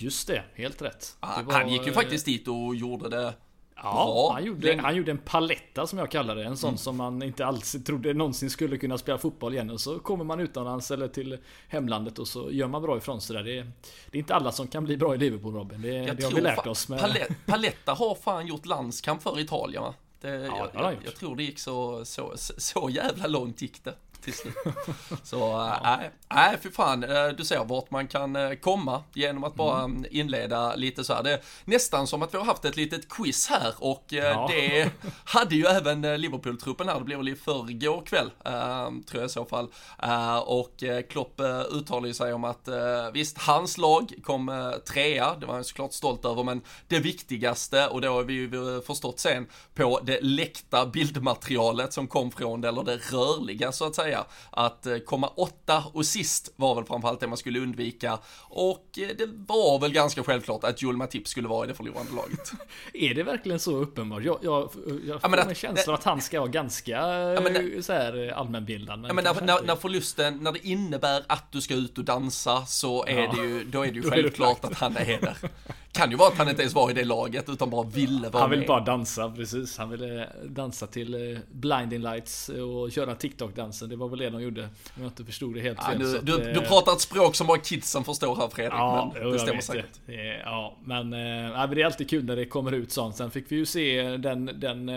Just 0.00 0.26
det, 0.26 0.42
helt 0.54 0.82
rätt. 0.82 1.16
Ah, 1.20 1.42
var, 1.42 1.52
han 1.52 1.68
gick 1.68 1.86
ju 1.86 1.92
faktiskt 1.92 2.26
dit 2.26 2.48
och 2.48 2.76
gjorde 2.76 3.08
det 3.08 3.34
Ja, 3.82 4.30
han 4.32 4.44
gjorde, 4.44 4.80
han 4.82 4.96
gjorde 4.96 5.10
en 5.10 5.18
paletta 5.18 5.86
som 5.86 5.98
jag 5.98 6.10
kallar 6.10 6.36
det. 6.36 6.44
En 6.44 6.56
sån 6.56 6.68
mm. 6.68 6.78
som 6.78 6.96
man 6.96 7.22
inte 7.22 7.46
alls 7.46 7.76
trodde 7.86 8.14
någonsin 8.14 8.50
skulle 8.50 8.78
kunna 8.78 8.98
spela 8.98 9.18
fotboll 9.18 9.54
igen. 9.54 9.70
Och 9.70 9.80
så 9.80 9.98
kommer 9.98 10.24
man 10.24 10.40
utomlands 10.40 10.90
eller 10.90 11.08
till 11.08 11.38
hemlandet 11.68 12.18
och 12.18 12.28
så 12.28 12.50
gör 12.50 12.68
man 12.68 12.82
bra 12.82 12.96
ifrån 12.96 13.20
sig 13.20 13.36
där. 13.36 13.42
Det 13.42 13.58
är, 13.58 13.70
det 14.10 14.18
är 14.18 14.20
inte 14.20 14.34
alla 14.34 14.52
som 14.52 14.68
kan 14.68 14.84
bli 14.84 14.96
bra 14.96 15.14
i 15.14 15.18
Liverpool 15.18 15.54
Robin. 15.54 15.82
Det, 15.82 15.90
det 15.90 16.24
har 16.24 16.32
vi 16.32 16.40
lärt 16.40 16.66
oss. 16.66 16.88
Med... 16.88 17.26
Paletta 17.46 17.92
har 17.92 18.14
fan 18.14 18.46
gjort 18.46 18.66
landskamp 18.66 19.22
för 19.22 19.40
Italien 19.40 19.82
va? 19.82 19.94
Det, 20.20 20.28
ja, 20.28 20.68
jag, 20.74 20.84
jag, 20.84 20.96
jag, 21.04 21.14
tror 21.14 21.36
det 21.36 21.42
gick 21.42 21.58
så, 21.58 22.04
så, 22.04 22.32
så 22.36 22.90
jävla 22.90 23.26
långt 23.26 23.62
gick 23.62 23.84
det 23.84 23.94
till 24.32 24.38
slut. 24.38 24.54
Så 25.22 25.68
nej, 25.82 26.10
ja. 26.28 26.52
äh, 26.52 26.60
för 26.60 26.70
fan, 26.70 27.04
eh, 27.04 27.28
du 27.28 27.44
ser 27.44 27.64
vart 27.64 27.90
man 27.90 28.08
kan 28.08 28.36
eh, 28.36 28.52
komma 28.52 29.02
genom 29.12 29.44
att 29.44 29.54
bara 29.54 29.84
mm. 29.84 30.04
inleda 30.10 30.74
lite 30.74 31.04
så 31.04 31.14
här. 31.14 31.22
Det 31.22 31.32
är 31.32 31.40
nästan 31.64 32.06
som 32.06 32.22
att 32.22 32.34
vi 32.34 32.38
har 32.38 32.44
haft 32.44 32.64
ett 32.64 32.76
litet 32.76 33.08
quiz 33.08 33.48
här 33.48 33.74
och 33.78 34.04
ja. 34.08 34.50
det 34.50 34.90
hade 35.24 35.54
ju 35.54 35.64
även 35.66 36.20
Liverpool-truppen 36.20 36.88
här, 36.88 36.98
det 36.98 37.04
blev 37.04 37.18
väl 37.18 37.28
i 37.28 37.36
förrgår 37.36 38.02
kväll, 38.06 38.30
tror 39.06 39.22
jag 39.22 39.24
i 39.24 39.28
så 39.28 39.44
fall. 39.44 39.68
Och 40.44 40.84
Klopp 41.10 41.40
uttalar 41.70 42.12
sig 42.12 42.32
om 42.32 42.44
att 42.44 42.68
visst, 43.12 43.38
hans 43.38 43.78
lag 43.78 44.12
kom 44.22 44.72
trea, 44.92 45.34
det 45.34 45.46
var 45.46 45.54
han 45.54 45.64
såklart 45.64 45.92
stolt 45.92 46.24
över, 46.24 46.44
men 46.44 46.62
det 46.88 46.98
viktigaste, 46.98 47.86
och 47.86 48.00
det 48.00 48.08
har 48.08 48.22
vi 48.22 48.34
ju 48.34 48.82
förstått 48.86 49.20
sen, 49.20 49.46
på 49.74 50.00
det 50.02 50.20
läckta 50.20 50.86
bildmaterialet 50.86 51.92
som 51.92 52.06
kom 52.06 52.30
från 52.30 52.60
det, 52.60 52.68
eller 52.68 52.82
det 52.82 52.96
rörliga 52.96 53.72
så 53.72 53.86
att 53.86 53.94
säga, 53.94 54.17
säga. 54.18 54.26
Att 54.50 54.86
eh, 54.86 54.98
komma 54.98 55.28
åtta 55.28 55.84
och 55.92 56.06
sist 56.06 56.52
var 56.56 56.74
väl 56.74 56.84
framförallt 56.84 57.20
det 57.20 57.26
man 57.26 57.38
skulle 57.38 57.60
undvika. 57.60 58.18
Och 58.40 58.98
eh, 58.98 59.08
det 59.18 59.26
var 59.26 59.80
väl 59.80 59.92
ganska 59.92 60.22
självklart 60.22 60.64
att 60.64 60.82
Joel 60.82 60.96
Matip 60.96 61.28
skulle 61.28 61.48
vara 61.48 61.64
i 61.64 61.68
det 61.68 61.74
förlorande 61.74 62.12
laget. 62.12 62.52
är 62.94 63.14
det 63.14 63.22
verkligen 63.22 63.60
så 63.60 63.76
uppenbart? 63.76 64.22
Jag, 64.24 64.38
jag, 64.42 64.70
jag 65.06 65.20
får 65.20 65.36
ja, 65.36 65.44
en 65.48 65.54
känsla 65.54 65.94
att 65.94 66.04
han 66.04 66.20
ska 66.20 66.40
vara 66.40 66.50
ganska 66.50 66.90
ja, 66.90 67.40
men, 67.40 67.82
så 67.82 67.92
här 67.92 68.32
allmänbildad. 68.36 69.04
Ja, 69.08 69.12
men 69.12 69.24
när, 69.24 69.40
när, 69.40 69.62
när 69.62 69.76
förlusten, 69.76 70.38
när 70.42 70.52
det 70.52 70.66
innebär 70.66 71.24
att 71.26 71.52
du 71.52 71.60
ska 71.60 71.74
ut 71.74 71.98
och 71.98 72.04
dansa 72.04 72.66
så 72.66 73.04
är 73.06 73.22
ja. 73.22 73.32
det 73.32 73.42
ju, 73.42 73.64
då 73.64 73.82
är 73.82 73.92
det 73.92 73.98
ju 73.98 74.02
självklart 74.10 74.64
att 74.64 74.74
han 74.74 74.96
är 74.96 75.20
där. 75.20 75.36
Kan 75.98 76.10
ju 76.10 76.16
vara 76.16 76.28
att 76.28 76.38
han 76.38 76.48
inte 76.48 76.62
ens 76.62 76.74
var 76.74 76.90
i 76.90 76.92
det 76.92 77.04
laget 77.04 77.48
utan 77.48 77.70
bara 77.70 77.86
ville 77.86 78.28
vara 78.28 78.42
Han 78.42 78.50
ville 78.50 78.66
bara 78.66 78.80
dansa, 78.80 79.30
precis. 79.30 79.78
Han 79.78 79.90
ville 79.90 80.28
dansa 80.44 80.86
till 80.86 81.14
eh, 81.14 81.38
Blinding 81.52 82.02
Lights 82.02 82.48
och 82.48 82.92
köra 82.92 83.14
TikTok-dansen. 83.14 83.88
Det 83.88 83.96
var 83.96 84.08
väl 84.08 84.18
det 84.18 84.30
de 84.30 84.42
gjorde. 84.42 84.62
Om 84.62 85.02
jag 85.02 85.06
inte 85.06 85.24
förstod 85.24 85.54
det 85.54 85.60
helt 85.60 85.78
ja, 85.82 85.90
fel. 85.90 85.98
Nu, 85.98 86.20
du, 86.22 86.34
att, 86.34 86.54
du 86.54 86.60
pratar 86.60 86.92
ett 86.92 87.00
språk 87.00 87.34
som 87.36 87.46
bara 87.46 87.58
kidsen 87.58 88.04
förstår 88.04 88.36
här 88.36 88.48
Fredrik. 88.48 88.72
Ja, 88.72 89.12
men 89.14 89.32
det 89.32 89.38
stämmer 89.38 89.60
säkert. 89.60 90.00
Det. 90.06 90.40
Ja, 90.44 90.76
men, 90.84 91.12
äh, 91.12 91.70
det 91.70 91.82
är 91.82 91.84
alltid 91.84 92.10
kul 92.10 92.24
när 92.24 92.36
det 92.36 92.44
kommer 92.44 92.72
ut 92.72 92.92
sånt. 92.92 93.16
Sen 93.16 93.30
fick 93.30 93.52
vi 93.52 93.56
ju 93.56 93.66
se 93.66 94.16
den, 94.16 94.50
den 94.60 94.88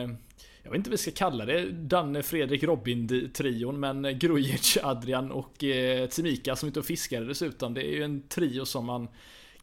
jag 0.63 0.71
vet 0.71 0.77
inte 0.77 0.89
vad 0.89 0.99
vi 0.99 1.11
ska 1.11 1.11
kalla 1.11 1.45
det, 1.45 1.69
Danne, 1.71 2.23
Fredrik, 2.23 2.63
Robin-trion, 2.63 3.79
men 3.79 4.19
Grujic, 4.19 4.77
Adrian 4.83 5.31
och 5.31 5.63
eh, 5.63 6.07
Timika 6.07 6.55
som 6.55 6.69
ute 6.69 6.79
och 6.79 6.85
fiskar 6.85 7.21
dessutom. 7.21 7.73
Det 7.73 7.81
är 7.81 7.91
ju 7.91 8.03
en 8.03 8.21
trio 8.27 8.65
som 8.65 8.85
man 8.85 9.07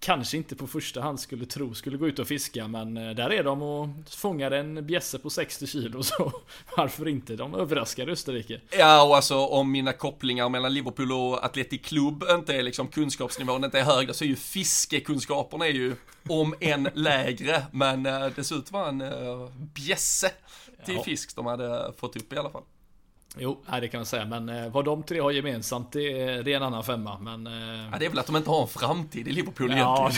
kanske 0.00 0.36
inte 0.36 0.56
på 0.56 0.66
första 0.66 1.00
hand 1.00 1.20
skulle 1.20 1.46
tro 1.46 1.74
skulle 1.74 1.96
gå 1.96 2.08
ut 2.08 2.18
och 2.18 2.28
fiska. 2.28 2.68
Men 2.68 2.96
eh, 2.96 3.10
där 3.10 3.30
är 3.30 3.44
de 3.44 3.62
och 3.62 3.88
fångar 4.10 4.50
en 4.50 4.86
bjässe 4.86 5.18
på 5.18 5.30
60 5.30 5.66
kilo. 5.66 6.02
Så 6.08 6.32
varför 6.76 7.08
inte? 7.08 7.36
De 7.36 7.54
överraskar 7.54 8.08
Österrike. 8.08 8.60
Ja, 8.78 9.02
och 9.02 9.16
alltså 9.16 9.36
om 9.36 9.72
mina 9.72 9.92
kopplingar 9.92 10.48
mellan 10.48 10.74
Liverpool 10.74 11.12
och 11.12 11.44
Atletic 11.44 11.82
Club 11.82 12.24
inte 12.30 12.54
är 12.54 12.62
liksom 12.62 12.88
kunskapsnivån 12.88 13.64
inte 13.64 13.78
är 13.78 13.84
högre 13.84 14.14
så 14.14 14.24
är 14.24 14.28
ju 14.28 14.36
fiskekunskaperna 14.36 15.66
är 15.66 15.72
ju 15.72 15.96
om 16.28 16.54
än 16.60 16.88
lägre. 16.94 17.62
Men 17.72 18.06
ut 18.52 18.64
att 18.64 18.72
vara 18.72 18.88
en 18.88 19.02
uh, 19.02 19.50
bjässe 19.74 20.30
till 20.84 20.94
ja. 20.94 21.02
fisk 21.02 21.36
de 21.36 21.46
hade 21.46 21.92
fått 21.96 22.16
upp 22.16 22.32
i 22.32 22.36
alla 22.36 22.50
fall. 22.50 22.62
Jo, 23.40 23.58
det 23.80 23.88
kan 23.88 23.98
man 23.98 24.06
säga. 24.06 24.24
Men 24.24 24.48
eh, 24.48 24.68
vad 24.68 24.84
de 24.84 25.02
tre 25.02 25.20
har 25.20 25.30
gemensamt, 25.30 25.92
det 25.92 26.22
är, 26.22 26.42
det 26.42 26.52
är 26.52 26.56
en 26.56 26.62
annan 26.62 26.84
femma. 26.84 27.18
Men, 27.18 27.46
eh... 27.46 27.88
ja, 27.92 27.98
det 27.98 28.04
är 28.04 28.08
väl 28.08 28.18
att 28.18 28.26
de 28.26 28.36
inte 28.36 28.50
har 28.50 28.62
en 28.62 28.68
framtid 28.68 29.28
i 29.28 29.32
Liverpool 29.32 29.72
ja, 29.76 30.10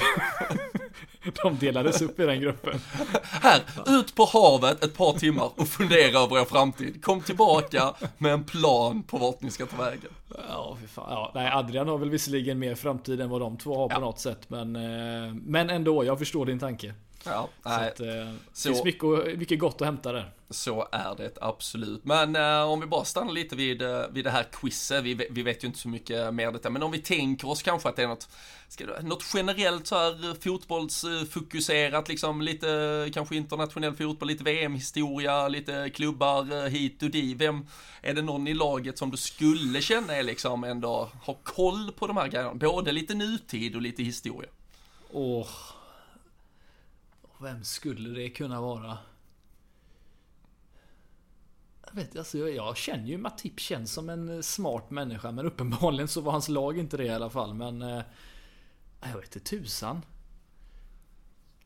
De 1.43 1.59
delades 1.59 2.03
upp 2.03 2.21
i 2.21 2.27
den 2.27 2.41
gruppen. 2.41 2.81
Här, 3.23 3.61
ut 3.87 4.15
på 4.15 4.25
havet 4.25 4.85
ett 4.85 4.97
par 4.97 5.12
timmar 5.12 5.50
och 5.57 5.69
fundera 5.69 6.19
över 6.19 6.41
er 6.41 6.45
framtid. 6.45 7.05
Kom 7.05 7.21
tillbaka 7.21 7.95
med 8.19 8.33
en 8.33 8.45
plan 8.45 9.03
på 9.03 9.19
vart 9.19 9.43
ni 9.43 9.50
ska 9.50 9.67
ta 9.67 9.83
vägen. 9.83 10.11
Ja, 10.49 10.77
fy 10.81 10.87
fan. 10.87 11.07
Ja, 11.11 11.33
nej, 11.35 11.50
Adrian 11.53 11.89
har 11.89 11.99
väl 11.99 12.11
visserligen 12.11 12.59
mer 12.59 12.75
framtid 12.75 13.21
än 13.21 13.31
vad 13.31 13.41
de 13.41 13.57
två 13.57 13.77
har 13.77 13.89
på 13.89 13.95
ja. 13.95 13.99
något 14.00 14.19
sätt. 14.19 14.50
Men, 14.50 14.77
eh, 14.77 15.35
men 15.35 15.71
ändå, 15.71 16.05
jag 16.05 16.19
förstår 16.19 16.47
din 16.47 16.59
tanke. 16.59 16.95
Ja, 17.25 17.49
så 17.62 17.69
nej. 17.69 17.89
Att, 17.89 18.00
eh, 18.00 18.07
så, 18.53 18.69
finns 18.69 18.85
mycket, 18.85 19.39
mycket 19.39 19.59
gott 19.59 19.81
att 19.81 19.87
hämta 19.87 20.12
där. 20.12 20.31
Så 20.50 20.89
är 20.93 21.15
det 21.17 21.39
absolut. 21.41 22.05
Men 22.05 22.37
eh, 22.37 22.62
om 22.62 22.81
vi 22.81 22.87
bara 22.87 23.05
stannar 23.05 23.33
lite 23.33 23.57
vid, 23.57 23.83
eh, 23.83 24.03
vid 24.11 24.25
det 24.25 24.31
här 24.31 24.47
quizet. 24.53 25.05
Vi, 25.05 25.27
vi 25.31 25.43
vet 25.43 25.65
ju 25.65 25.67
inte 25.67 25.79
så 25.79 25.89
mycket 25.89 26.35
mer 26.35 26.53
detta, 26.53 26.71
men 26.71 26.83
om 26.83 26.91
vi 26.91 26.99
tänker 26.99 27.49
oss 27.49 27.62
kanske 27.62 27.89
att 27.89 27.97
det 27.97 28.03
är 28.03 28.09
något, 28.09 28.29
ska 28.69 28.87
det, 28.87 29.03
något 29.03 29.25
generellt 29.35 29.87
så 29.87 29.95
här 29.95 30.41
fotbollsfokuserat, 30.41 32.09
liksom 32.09 32.43
lite 32.43 33.11
kanske 33.15 33.37
internationell 33.37 33.95
fotboll, 33.95 34.29
lite 34.29 34.45
VM-historia, 34.45 35.49
lite 35.49 35.91
klubbar 35.91 36.53
eh, 36.53 36.71
hit 36.71 37.03
och 37.03 37.11
dit. 37.11 37.37
Vem, 37.37 37.67
är 38.03 38.15
det 38.15 38.23
någon 38.23 38.49
i 38.49 38.55
laget 38.55 38.99
som 38.99 39.11
du 39.11 39.17
skulle 39.17 39.81
känna 39.81 40.17
är 40.17 40.23
liksom 40.23 40.65
ändå 40.65 41.11
har 41.23 41.37
koll 41.43 41.93
på 41.93 42.07
de 42.07 42.17
här 42.17 42.29
grejerna? 42.29 42.55
Både 42.55 42.93
lite 42.93 43.15
nutid 43.15 43.77
och 43.77 43.83
lite 43.83 44.03
historia. 44.03 44.50
Åh. 45.12 45.47
Vem 47.42 47.64
skulle 47.64 48.20
det 48.20 48.30
kunna 48.30 48.61
vara? 48.61 48.99
Jag 51.87 51.94
vet 51.94 52.16
alltså, 52.16 52.38
jag 52.38 52.76
känner 52.76 53.06
ju 53.06 53.18
Matip 53.18 53.61
känns 53.61 53.92
som 53.92 54.09
en 54.09 54.28
eh, 54.28 54.40
smart 54.40 54.90
människa 54.90 55.30
men 55.30 55.47
uppenbarligen 55.47 56.09
så 56.09 56.20
var 56.20 56.32
hans 56.32 56.49
lag 56.49 56.78
inte 56.78 56.97
det 56.97 57.04
i 57.04 57.11
alla 57.11 57.30
fall 57.30 57.54
men... 57.54 57.82
Eh, 57.82 58.02
jag 59.02 59.20
vet 59.20 59.37
inte 59.37 59.40
tusan. 59.40 60.02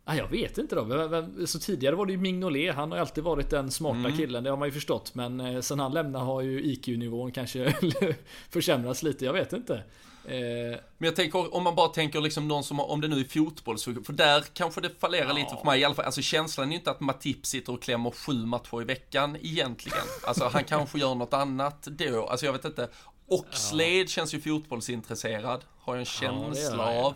jag 0.04 0.28
vet 0.28 0.58
inte 0.58 0.74
då. 0.74 1.46
Så 1.46 1.58
tidigare 1.58 1.94
var 1.94 2.06
det 2.06 2.12
ju 2.12 2.18
Mignolet. 2.18 2.74
Han 2.74 2.92
har 2.92 2.98
alltid 2.98 3.24
varit 3.24 3.50
den 3.50 3.70
smarta 3.70 3.98
mm. 3.98 4.16
killen. 4.16 4.44
Det 4.44 4.50
har 4.50 4.56
man 4.56 4.68
ju 4.68 4.72
förstått. 4.72 5.14
Men 5.14 5.40
eh, 5.40 5.60
sen 5.60 5.78
han 5.78 5.92
lämnade 5.92 6.24
har 6.24 6.40
ju 6.40 6.62
IQ-nivån 6.62 7.32
kanske 7.32 7.74
försämrats 8.50 9.02
lite. 9.02 9.24
Jag 9.24 9.32
vet 9.32 9.52
inte. 9.52 9.82
Eh, 10.28 10.78
men 10.98 11.06
jag 11.06 11.16
tänker, 11.16 11.54
om 11.54 11.62
man 11.62 11.74
bara 11.74 11.88
tänker 11.88 12.20
liksom 12.20 12.48
någon 12.48 12.64
som, 12.64 12.80
om 12.80 13.00
det 13.00 13.08
nu 13.08 13.20
är 13.20 13.24
fotboll, 13.24 13.78
så, 13.78 13.94
för 13.94 14.12
där 14.12 14.44
kanske 14.52 14.80
det 14.80 15.00
fallerar 15.00 15.28
ja. 15.28 15.32
lite 15.32 15.56
för 15.56 15.64
mig 15.64 15.80
i 15.80 15.84
alla 15.84 15.94
fall. 15.94 16.04
Alltså 16.04 16.22
känslan 16.22 16.66
är 16.66 16.70
ju 16.70 16.78
inte 16.78 16.90
att 16.90 17.00
Matip 17.00 17.46
sitter 17.46 17.72
och 17.72 17.82
klämmer 17.82 18.10
sju 18.10 18.46
matcher 18.46 18.82
i 18.82 18.84
veckan 18.84 19.36
egentligen. 19.42 20.06
Alltså 20.26 20.48
han 20.52 20.64
kanske 20.64 20.98
gör 20.98 21.14
något 21.14 21.34
annat 21.34 21.82
då, 21.82 22.26
alltså 22.26 22.46
jag 22.46 22.52
vet 22.52 22.64
inte. 22.64 22.88
Oxlade 23.26 23.90
ja. 23.90 24.06
känns 24.06 24.34
ju 24.34 24.40
fotbollsintresserad, 24.40 25.64
har 25.78 25.94
jag 25.94 26.00
en 26.00 26.04
känsla 26.04 26.94
ja, 26.94 27.04
av. 27.04 27.14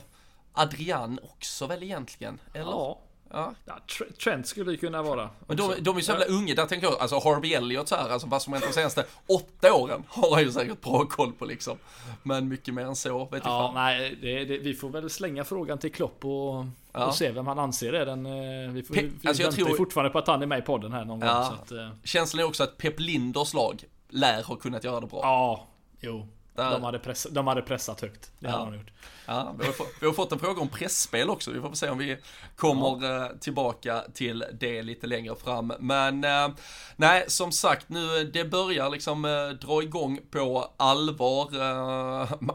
Adrian 0.53 1.19
också 1.23 1.67
väl 1.67 1.83
egentligen, 1.83 2.41
eller? 2.55 2.71
Ja. 2.71 3.01
Ja. 3.31 3.55
ja 3.65 3.79
Trent 4.25 4.47
skulle 4.47 4.71
det 4.71 4.77
kunna 4.77 5.03
vara. 5.03 5.31
Men 5.47 5.57
de, 5.57 5.75
de 5.81 5.97
är 5.97 6.01
så 6.01 6.13
jävla 6.13 6.27
unga, 6.27 6.55
där 6.55 6.67
tänker 6.67 6.87
jag, 6.87 6.99
alltså 7.01 7.19
Harvey 7.19 7.55
Elliot 7.55 7.89
så 7.89 7.97
här, 7.97 8.09
alltså 8.09 8.29
vad 8.29 8.43
som 8.43 8.53
hänt 8.53 8.65
de 8.67 8.73
senaste 8.73 9.05
åtta 9.27 9.75
åren 9.75 10.05
har 10.09 10.35
han 10.35 10.43
ju 10.43 10.53
säkert 10.53 10.81
bra 10.81 11.05
koll 11.05 11.33
på 11.33 11.45
liksom. 11.45 11.79
Men 12.23 12.49
mycket 12.49 12.75
mer 12.75 12.83
än 12.83 12.97
så, 12.97 13.25
vet 13.25 13.43
Ja, 13.45 13.67
fan. 13.67 13.75
nej, 13.75 14.19
det, 14.23 14.45
det, 14.45 14.59
vi 14.59 14.75
får 14.75 14.89
väl 14.91 15.11
slänga 15.11 15.45
frågan 15.45 15.79
till 15.79 15.93
Klopp 15.93 16.25
och, 16.25 16.65
ja. 16.93 17.07
och 17.07 17.15
se 17.15 17.31
vem 17.31 17.47
han 17.47 17.59
anser 17.59 17.93
är 17.93 18.07
den. 18.07 18.27
Eh, 18.27 18.73
vi, 18.73 18.83
får, 18.83 18.95
Pe 18.95 19.03
vi 19.03 19.29
alltså, 19.29 19.43
väntar 19.43 19.65
tror... 19.65 19.77
fortfarande 19.77 20.11
på 20.11 20.19
att 20.19 20.27
han 20.27 20.43
är 20.43 20.47
med 20.47 20.59
i 20.59 20.63
podden 20.63 20.93
här 20.93 21.05
någon 21.05 21.21
gång. 21.21 21.29
Att, 21.29 21.73
uh... 21.73 21.89
Känslan 22.05 22.41
är 22.41 22.47
också 22.47 22.63
att 22.63 22.79
Pep 22.79 23.01
Linders 23.01 23.55
lag 23.55 23.85
lär 24.09 24.43
ha 24.43 24.57
kunnat 24.57 24.85
göra 24.85 25.01
det 25.01 25.07
bra. 25.07 25.21
Ja, 25.23 25.67
jo. 26.01 26.29
De 26.63 26.83
hade, 26.83 26.99
press, 26.99 27.27
de 27.31 27.47
hade 27.47 27.63
pressat 27.63 28.01
högt. 28.01 28.31
Det 28.39 28.49
ja. 28.49 28.57
hade 28.57 28.71
de 28.71 28.77
gjort. 28.77 28.91
Ja, 29.31 29.55
vi 29.59 29.67
har, 29.67 29.73
fått, 29.73 29.93
vi 30.01 30.07
har 30.07 30.13
fått 30.13 30.33
en 30.33 30.39
fråga 30.39 30.61
om 30.61 30.69
pressspel 30.69 31.31
också. 31.31 31.51
Vi 31.51 31.61
får 31.61 31.73
se 31.75 31.89
om 31.89 31.99
vi 31.99 32.17
kommer 32.57 33.07
ja. 33.07 33.25
Eh, 33.25 33.37
tillbaka 33.37 34.03
till 34.15 34.45
det 34.61 34.83
lite 34.83 35.07
längre 35.07 35.35
fram. 35.37 35.73
Men 35.81 36.25
eh, 36.25 36.49
nej, 36.97 37.25
som 37.29 37.53
sagt, 37.53 37.89
nu 37.89 38.25
det 38.25 38.45
börjar 38.45 38.91
liksom 38.91 39.25
eh, 39.25 39.49
dra 39.49 39.83
igång 39.83 40.21
på 40.31 40.71
allvar. 40.77 41.49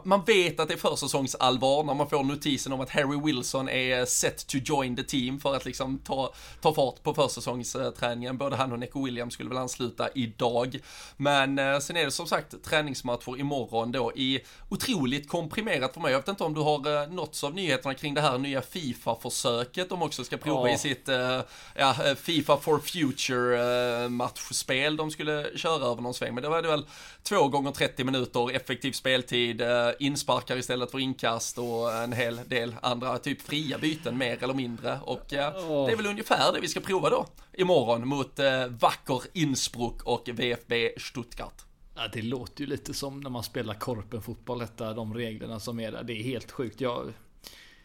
Man 0.08 0.24
vet 0.24 0.60
att 0.60 0.68
det 0.68 0.74
är 0.74 0.78
försäsongsallvar 0.78 1.84
när 1.84 1.94
man 1.94 2.08
får 2.08 2.24
notisen 2.24 2.72
om 2.72 2.80
att 2.80 2.90
Harry 2.90 3.20
Wilson 3.24 3.68
är 3.68 4.04
set 4.04 4.46
to 4.46 4.58
join 4.64 4.96
the 4.96 5.02
team 5.02 5.40
för 5.40 5.56
att 5.56 5.64
liksom 5.64 5.98
ta, 5.98 6.32
ta 6.60 6.74
fart 6.74 7.02
på 7.02 7.14
försäsongsträningen. 7.14 8.38
Både 8.38 8.56
han 8.56 8.72
och 8.72 8.78
Neco 8.78 9.04
Williams 9.04 9.34
skulle 9.34 9.48
väl 9.48 9.58
ansluta 9.58 10.08
idag. 10.14 10.78
Men 11.16 11.80
sen 11.80 11.96
är 11.96 12.04
det 12.04 12.10
som 12.10 12.26
sagt 12.26 12.64
träningsmatcher 12.64 13.40
imorgon 13.40 13.92
då 13.94 14.12
i 14.14 14.40
otroligt 14.68 15.28
komprimerat 15.28 15.94
för 15.94 16.00
mig. 16.00 16.12
Jag 16.12 16.18
vet 16.18 16.28
inte 16.28 16.44
om 16.44 16.54
du 16.54 16.60
har 16.60 17.02
eh, 17.02 17.08
nåtts 17.08 17.44
av 17.44 17.54
nyheterna 17.54 17.94
kring 17.94 18.14
det 18.14 18.20
här 18.20 18.38
nya 18.38 18.62
Fifa-försöket 18.62 19.88
de 19.88 20.02
också 20.02 20.24
ska 20.24 20.36
prova 20.36 20.68
ja. 20.68 20.74
i 20.74 20.78
sitt 20.78 21.08
eh, 21.08 21.40
ja, 21.74 21.94
eh, 22.04 22.14
Fifa 22.14 22.56
for 22.56 22.78
Future 22.78 24.08
matchspel 24.08 24.96
de 24.96 25.10
skulle 25.10 25.58
köra 25.58 25.84
över 25.84 26.02
någon 26.02 26.14
sväng. 26.14 26.34
Men 26.34 26.42
det 26.42 26.48
var 26.48 26.62
det 26.62 26.68
väl 26.68 26.86
två 27.22 27.48
gånger 27.48 27.70
30 27.70 28.04
minuter 28.04 28.56
effektiv 28.56 28.92
speltid, 28.92 29.62
insparkar 29.98 30.56
istället 30.56 30.90
för 30.90 30.98
inkast 30.98 31.58
och 31.58 31.92
en 31.92 32.12
hel 32.12 32.40
del 32.46 32.74
andra 32.82 33.18
typ 33.18 33.42
fria 33.42 33.78
byten 33.78 34.18
mer 34.18 34.42
eller 34.42 34.54
mindre. 34.54 34.98
Och 35.04 35.32
oh. 35.32 35.86
det 35.86 35.92
är 35.92 35.96
väl 35.96 36.06
ungefär 36.06 36.52
det 36.52 36.60
vi 36.60 36.68
ska 36.68 36.80
prova 36.80 37.10
då 37.10 37.26
imorgon 37.52 38.08
mot 38.08 38.40
Wacker 38.80 39.22
Innsbruck 39.32 40.02
och 40.02 40.28
VFB 40.28 40.90
Stuttgart. 40.96 41.64
Ja, 41.94 42.02
det 42.12 42.22
låter 42.22 42.60
ju 42.60 42.66
lite 42.66 42.94
som 42.94 43.20
när 43.20 43.30
man 43.30 43.42
spelar 43.42 43.74
korpenfotboll, 43.74 44.58
detta, 44.58 44.94
de 44.94 45.14
reglerna 45.14 45.60
som 45.60 45.80
är 45.80 45.92
där. 45.92 46.02
Det 46.02 46.12
är 46.12 46.22
helt 46.22 46.52
sjukt. 46.52 46.80
Jag, 46.80 47.12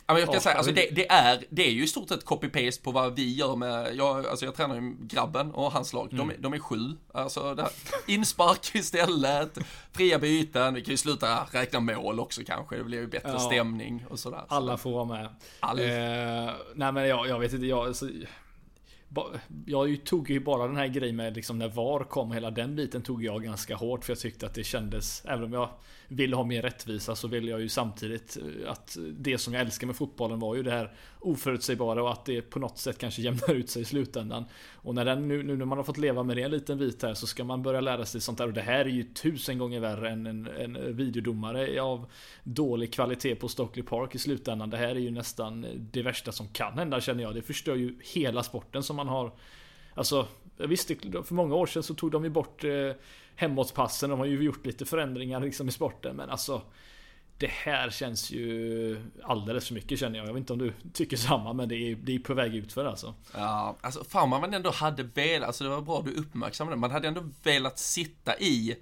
Ja, 0.10 0.13
men 0.13 0.20
jag 0.22 0.30
ska 0.30 0.39
säga, 0.39 0.56
alltså 0.56 0.72
det, 0.72 0.89
det, 0.92 1.12
är, 1.12 1.44
det 1.50 1.68
är 1.68 1.72
ju 1.72 1.84
i 1.84 1.88
stort 1.88 2.10
sett 2.10 2.25
copy-paste 2.25 2.84
på 2.84 2.92
vad 2.92 3.16
vi 3.16 3.34
gör 3.34 3.56
med, 3.56 3.96
jag, 3.96 4.28
alltså 4.28 4.46
jag 4.46 4.56
tränar 4.56 4.75
ju 4.75 4.96
grabben 5.00 5.51
och 5.51 5.72
hans 5.72 5.94
lag, 5.94 6.13
mm. 6.13 6.28
de, 6.28 6.34
de 6.39 6.54
är 6.54 6.60
sju. 6.60 6.78
Alltså 7.12 7.56
det 7.56 7.62
här, 7.62 7.72
inspark 8.08 8.72
istället, 8.75 9.58
fria 9.92 10.20
byten, 10.20 10.74
vi 10.74 10.82
kan 10.82 10.92
ju 10.92 10.98
sluta 10.98 11.48
räkna 11.51 11.80
mål 11.80 12.20
också 12.20 12.42
kanske, 12.46 12.78
det 12.78 12.84
blir 12.84 13.00
ju 13.00 13.08
bättre 13.08 13.32
ja. 13.32 13.39
stämning 13.39 14.06
och 14.10 14.20
sådär. 14.20 14.44
Alla 14.48 14.78
får 14.78 14.92
vara 14.92 15.06
med. 15.06 15.25
Eh, 15.62 16.54
nej 16.75 16.92
men 16.92 17.08
jag, 17.08 17.28
jag 17.28 17.39
vet 17.39 17.54
inte, 17.54 17.66
jag, 17.66 17.88
alltså, 17.88 18.10
jag 19.66 20.04
tog 20.06 20.30
ju 20.30 20.39
bara 20.39 20.68
den 20.68 20.78
här 20.78 20.88
grejen 20.88 21.16
med 21.16 21.36
liksom 21.36 21.58
när 21.58 21.70
VAR 21.70 22.04
kom, 22.04 22.32
hela 22.32 22.51
den 22.51 22.75
biten 22.75 23.01
tog 23.01 23.24
jag 23.24 23.44
ganska 23.44 23.75
hårt 23.75 24.06
för 24.06 24.12
jag 24.12 24.20
tyckte 24.20 24.46
att 24.46 24.54
det 24.54 24.63
kändes, 24.63 25.25
även 25.25 25.44
om 25.44 25.54
jag 25.54 25.70
vill 26.12 26.34
ha 26.34 26.44
mer 26.44 26.62
rättvisa 26.62 27.16
så 27.16 27.28
vill 27.28 27.48
jag 27.48 27.62
ju 27.62 27.70
samtidigt 27.70 28.38
eh, 28.38 28.72
att 28.72 28.98
det 29.12 29.38
som 29.38 29.54
jag 29.54 29.62
älskar 29.62 29.88
med 29.88 29.96
fotbollen 29.96 30.39
var 30.39 30.56
ju 30.56 30.63
det 30.63 30.72
här 30.72 30.94
oförutsägbara 31.20 32.04
och 32.04 32.12
att 32.12 32.25
det 32.25 32.42
på 32.42 32.60
något 32.60 32.78
sätt 32.78 32.98
kanske 32.98 33.22
jämnar 33.22 33.54
ut 33.54 33.70
sig 33.70 33.82
i 33.82 33.86
slutändan. 33.86 34.46
Och 34.74 34.96
när 34.96 35.06
den, 35.06 35.28
nu, 35.28 35.44
nu 35.44 35.58
när 35.58 35.66
man 35.66 35.78
har 35.78 35.86
fått 35.86 35.98
leva 35.98 36.24
med 36.24 36.38
det 36.38 36.44
en 36.44 36.51
liten 36.51 36.78
bit 36.78 37.04
här 37.04 37.13
så 37.13 37.28
ska 37.28 37.44
man 37.44 37.63
börja 37.63 37.82
lära 37.82 38.06
sig 38.06 38.22
sånt 38.22 38.38
där 38.38 38.48
och 38.48 38.54
det 38.54 38.62
här 38.62 38.80
är 38.80 38.89
ju 38.89 39.04
tusen 39.04 39.58
gånger 39.58 39.80
värre 39.80 40.10
än 40.10 40.25
en, 40.25 40.48
en 40.48 40.96
videodomare 40.98 41.82
av 41.82 42.12
dålig 42.44 42.94
kvalitet 42.94 43.36
på 43.36 43.48
Stockley 43.48 43.86
Park 43.86 44.16
i 44.16 44.20
slutändan. 44.20 44.70
Det 44.70 44.78
här 44.78 44.89
är 44.89 45.00
ju 45.00 45.12
nästan 45.12 45.66
det 45.92 46.01
värsta 46.01 46.32
som 46.32 46.48
kan 46.48 46.78
hända 46.78 47.01
känner 47.01 47.24
jag. 47.24 47.36
Det 47.36 47.42
förstör 47.42 47.75
ju 47.75 48.00
hela 48.13 48.44
sporten 48.44 48.84
som 48.84 48.96
man 48.96 49.08
har 49.08 49.32
Alltså, 50.00 50.28
visst, 50.58 50.88
för 50.88 51.34
många 51.34 51.56
år 51.56 51.66
sedan 51.66 51.84
så 51.84 51.94
tog 51.94 52.12
de 52.12 52.24
ju 52.24 52.30
bort 52.30 52.63
eh, 52.63 52.92
hemåtpassen. 53.39 54.10
De 54.10 54.19
har 54.19 54.25
ju 54.25 54.43
gjort 54.43 54.65
lite 54.65 54.86
förändringar 54.86 55.39
liksom 55.39 55.67
i 55.67 55.72
sporten. 55.72 56.15
Men 56.15 56.29
alltså 56.29 56.62
det 57.38 57.48
här 57.48 57.89
känns 57.89 58.31
ju 58.31 58.98
alldeles 59.24 59.67
för 59.67 59.74
mycket 59.74 60.00
känner 60.00 60.17
jag. 60.19 60.27
Jag 60.27 60.34
vet 60.34 60.39
inte 60.39 60.53
om 60.53 60.60
du 60.60 60.74
tycker 60.93 61.17
samma 61.17 61.53
men 61.53 61.69
det 61.69 61.75
är, 61.75 61.96
det 61.96 62.15
är 62.15 62.19
på 62.19 62.34
väg 62.34 62.55
ut 62.55 62.74
för 62.74 62.86
alltså. 62.86 63.13
Ja, 63.34 63.77
alltså 63.81 64.03
fan 64.03 64.29
man 64.29 64.53
ändå 64.53 64.72
hade 64.72 65.03
velat, 65.03 65.48
alltså 65.48 65.63
det 65.63 65.69
var 65.69 65.81
bra 65.81 66.01
du 66.01 66.13
uppmärksammade 66.13 66.75
det. 66.75 66.79
Man 66.79 66.91
hade 66.91 67.08
ändå 67.08 67.24
velat 67.43 67.79
sitta 67.79 68.39
i 68.39 68.75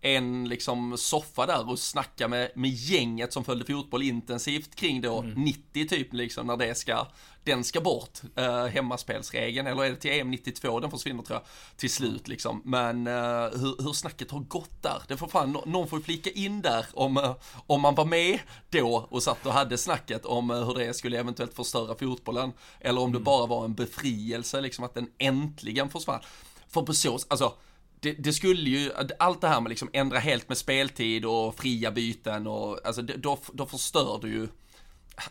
en 0.00 0.48
liksom 0.48 0.98
soffa 0.98 1.46
där 1.46 1.70
och 1.70 1.78
snacka 1.78 2.28
med, 2.28 2.50
med 2.54 2.70
gänget 2.70 3.32
som 3.32 3.44
följde 3.44 3.64
fotboll 3.64 4.02
intensivt 4.02 4.74
kring 4.74 5.00
då 5.00 5.22
mm. 5.22 5.44
90 5.44 5.88
typ 5.88 6.12
liksom 6.12 6.46
när 6.46 6.56
det 6.56 6.74
ska, 6.74 7.06
den 7.44 7.64
ska 7.64 7.80
bort, 7.80 8.20
eh, 8.36 8.64
hemmaspelsregeln, 8.64 9.66
eller 9.66 9.84
är 9.84 9.90
det 9.90 9.96
till 9.96 10.10
EM 10.10 10.30
92 10.30 10.80
den 10.80 10.90
försvinner 10.90 11.22
tror 11.22 11.38
jag, 11.38 11.46
till 11.76 11.90
slut 11.90 12.28
liksom. 12.28 12.62
Men 12.64 13.06
eh, 13.06 13.12
hur, 13.60 13.82
hur 13.82 13.92
snacket 13.92 14.30
har 14.30 14.40
gått 14.40 14.82
där, 14.82 15.02
det 15.08 15.16
får 15.16 15.28
fan, 15.28 15.58
någon 15.66 15.88
får 15.88 16.00
flika 16.00 16.30
in 16.30 16.62
där 16.62 16.86
om, 16.92 17.16
eh, 17.16 17.36
om 17.66 17.80
man 17.80 17.94
var 17.94 18.04
med 18.04 18.38
då 18.70 19.06
och 19.10 19.22
satt 19.22 19.46
och 19.46 19.52
hade 19.52 19.78
snacket 19.78 20.26
om 20.26 20.50
eh, 20.50 20.66
hur 20.66 20.74
det 20.74 20.94
skulle 20.94 21.18
eventuellt 21.18 21.54
förstöra 21.54 21.94
fotbollen, 21.94 22.52
eller 22.80 23.00
om 23.00 23.12
det 23.12 23.18
mm. 23.18 23.24
bara 23.24 23.46
var 23.46 23.64
en 23.64 23.74
befrielse 23.74 24.60
liksom 24.60 24.84
att 24.84 24.94
den 24.94 25.10
äntligen 25.18 25.88
försvann. 25.88 26.20
För 26.68 26.82
på 26.82 26.94
så, 26.94 27.18
alltså 27.28 27.54
det, 28.00 28.12
det, 28.12 28.32
skulle 28.32 28.70
ju, 28.70 28.90
allt 29.18 29.40
det 29.40 29.48
här 29.48 29.60
med 29.60 29.70
liksom 29.70 29.90
ändra 29.92 30.18
helt 30.18 30.48
med 30.48 30.58
speltid 30.58 31.24
och 31.24 31.54
fria 31.54 31.90
byten 31.90 32.46
och 32.46 32.86
alltså 32.86 33.02
då, 33.02 33.38
då 33.52 33.66
förstör 33.66 34.18
du 34.22 34.28
ju 34.28 34.48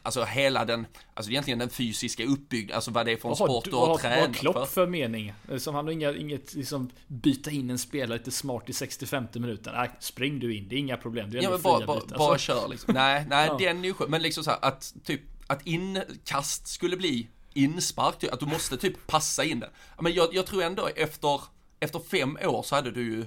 Alltså 0.02 0.24
hela 0.24 0.66
den, 0.66 0.88
alltså 1.14 1.32
egentligen 1.32 1.60
den 1.60 1.70
fysiska 1.70 2.26
uppbyggnaden, 2.26 2.76
alltså 2.76 2.92
vad 2.92 3.06
det 3.06 3.12
är 3.12 3.18
för 3.18 3.30
en 3.30 3.36
sport 3.36 3.66
du 3.66 3.76
har 3.76 3.98
tränat 3.98 4.20
för. 4.20 4.28
Vad 4.28 4.36
Klopp 4.36 4.70
för, 4.70 4.88
mening? 4.88 5.34
Som 5.58 5.76
han 5.76 5.86
har 5.86 5.92
inga, 5.92 6.16
inget 6.16 6.54
liksom 6.54 6.90
byta 7.08 7.52
in 7.52 7.70
en 7.70 7.78
spelare 7.78 8.18
lite 8.18 8.32
smart 8.32 8.70
i 8.70 8.72
60-50 8.72 9.40
minuter. 9.40 9.74
Nej, 9.76 9.92
spring 10.00 10.40
du 10.40 10.56
in, 10.56 10.68
det 10.68 10.76
är 10.76 10.80
inga 10.80 10.98
problem. 10.98 11.32
Det 11.32 11.38
är 11.38 11.44
ja 11.44 11.50
men 11.50 11.62
bara, 11.62 11.86
bara, 11.86 12.02
bara 12.18 12.32
alltså. 12.32 12.46
kör 12.46 12.68
liksom. 12.68 12.94
Nej, 12.94 13.26
nej 13.30 13.48
ja. 13.52 13.58
den 13.58 13.86
är 13.86 13.88
ju 13.88 13.94
Men 14.08 14.22
liksom 14.22 14.44
så 14.44 14.50
här, 14.50 14.60
att 14.62 14.94
typ, 15.04 15.22
att 15.48 15.68
inkast 15.68 16.68
skulle 16.68 16.98
bli 16.98 17.30
inspark, 17.54 18.24
att 18.24 18.40
du 18.40 18.46
måste 18.46 18.78
typ 18.78 19.08
passa 19.08 19.44
in 19.44 19.60
den. 19.60 19.70
Men 20.00 20.14
jag, 20.14 20.34
jag 20.34 20.46
tror 20.46 20.64
ändå 20.64 20.90
efter 20.96 21.42
efter 21.86 22.00
fem 22.00 22.38
år 22.44 22.64
så 22.64 22.76
hade 22.76 22.92
du 22.92 23.02
ju 23.02 23.26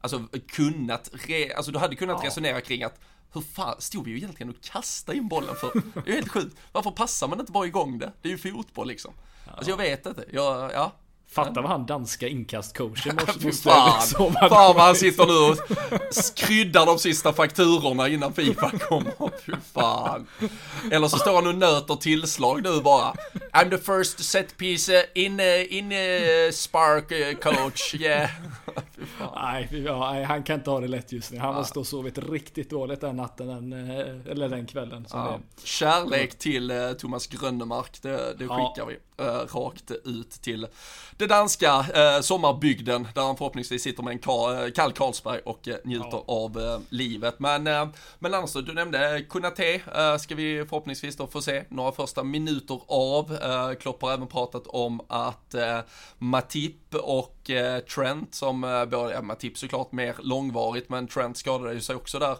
alltså 0.00 0.26
kunnat, 0.48 1.10
re, 1.12 1.54
alltså 1.54 1.72
du 1.72 1.78
hade 1.78 1.96
kunnat 1.96 2.18
ja. 2.22 2.26
resonera 2.26 2.60
kring 2.60 2.82
att 2.82 3.00
hur 3.32 3.40
fan, 3.40 3.74
stod 3.78 4.04
vi 4.04 4.10
ju 4.10 4.16
egentligen 4.16 4.50
och 4.50 4.60
kastade 4.62 5.18
in 5.18 5.28
bollen 5.28 5.54
för? 5.56 5.82
Det 6.04 6.10
är 6.10 6.14
helt 6.14 6.28
sjukt. 6.28 6.56
Varför 6.72 6.90
passar 6.90 7.28
man 7.28 7.40
inte 7.40 7.52
bara 7.52 7.66
igång 7.66 7.98
det? 7.98 8.12
Det 8.22 8.28
är 8.28 8.32
ju 8.32 8.38
fotboll 8.38 8.88
liksom. 8.88 9.14
Ja. 9.46 9.52
Alltså 9.52 9.70
jag 9.70 9.76
vet 9.76 10.06
inte, 10.06 10.24
jag, 10.32 10.72
ja. 10.74 10.92
Fatta 11.32 11.60
vad 11.60 11.70
han 11.70 11.86
danska 11.86 12.28
inkastcoachen 12.28 13.18
måste, 13.44 13.50
fan, 13.50 14.00
fan 14.34 14.74
vad 14.74 14.80
han 14.80 14.94
sitter 14.94 15.26
nu 15.26 15.52
och 15.52 15.58
kryddar 16.36 16.86
de 16.86 16.98
sista 16.98 17.32
fakturorna 17.32 18.08
innan 18.08 18.32
Fifa 18.32 18.70
kommer. 18.70 19.38
Fy 19.40 19.52
fan. 19.72 20.26
Eller 20.90 21.08
så 21.08 21.18
står 21.18 21.34
han 21.34 21.46
och 21.46 21.54
nöter 21.54 21.94
tillslag 21.94 22.62
nu 22.62 22.80
bara. 22.80 23.14
I'm 23.52 23.70
the 23.70 23.78
first 23.78 24.24
set 24.24 24.56
piece 24.56 25.06
in, 25.14 25.40
in 25.68 25.92
uh, 25.92 26.50
spark 26.52 27.40
coach, 27.42 27.94
yeah. 27.94 28.30
nej, 29.34 29.82
ja, 29.84 30.24
han 30.24 30.42
kan 30.42 30.56
inte 30.56 30.70
ha 30.70 30.80
det 30.80 30.88
lätt 30.88 31.12
just 31.12 31.32
nu. 31.32 31.38
Han 31.38 31.54
måste 31.54 31.78
ha 31.78 31.84
sovit 31.84 32.18
riktigt 32.18 32.70
dåligt 32.70 33.00
den 33.00 33.16
natten, 33.16 33.46
den, 33.46 33.72
eh, 33.72 34.32
eller 34.32 34.48
den 34.48 34.66
kvällen. 34.66 35.06
Ja. 35.10 35.38
Kärlek 35.64 36.38
till 36.38 36.70
uh, 36.70 36.92
Thomas 36.92 37.26
Grönnemark, 37.26 38.02
det, 38.02 38.34
det 38.38 38.48
skickar 38.48 38.72
ja. 38.76 38.84
vi 38.84 39.24
uh, 39.24 39.28
rakt 39.28 39.90
ut 39.90 40.30
till 40.30 40.66
det 41.20 41.26
danska 41.26 41.78
uh, 41.78 42.20
sommarbygden 42.20 43.08
där 43.14 43.22
han 43.22 43.36
förhoppningsvis 43.36 43.82
sitter 43.82 44.02
med 44.02 44.12
en 44.12 44.18
ka, 44.18 44.70
kall 44.74 44.92
Carlsberg 44.92 45.40
och 45.44 45.68
njuter 45.84 46.08
ja. 46.12 46.24
av 46.26 46.82
livet. 46.88 47.38
Men, 47.38 47.62
men 48.18 48.34
annars, 48.34 48.52
du 48.52 48.72
nämnde 48.72 49.24
Kunate, 49.28 49.80
ska 50.20 50.34
vi 50.34 50.64
förhoppningsvis 50.68 51.16
då 51.16 51.26
få 51.26 51.42
se 51.42 51.64
några 51.68 51.92
första 51.92 52.22
minuter 52.22 52.80
av. 52.86 53.36
Klopp 53.80 54.02
har 54.02 54.12
även 54.12 54.26
pratat 54.26 54.66
om 54.66 55.00
att 55.08 55.54
Matip 56.18 56.94
och 56.94 57.39
Trent 57.94 58.34
som 58.34 58.60
både, 58.90 59.12
ja, 59.12 59.22
Matip 59.22 59.58
såklart 59.58 59.92
mer 59.92 60.16
långvarigt, 60.22 60.88
men 60.88 61.06
Trent 61.06 61.36
skadade 61.36 61.74
ju 61.74 61.80
sig 61.80 61.96
också 61.96 62.18
där 62.18 62.36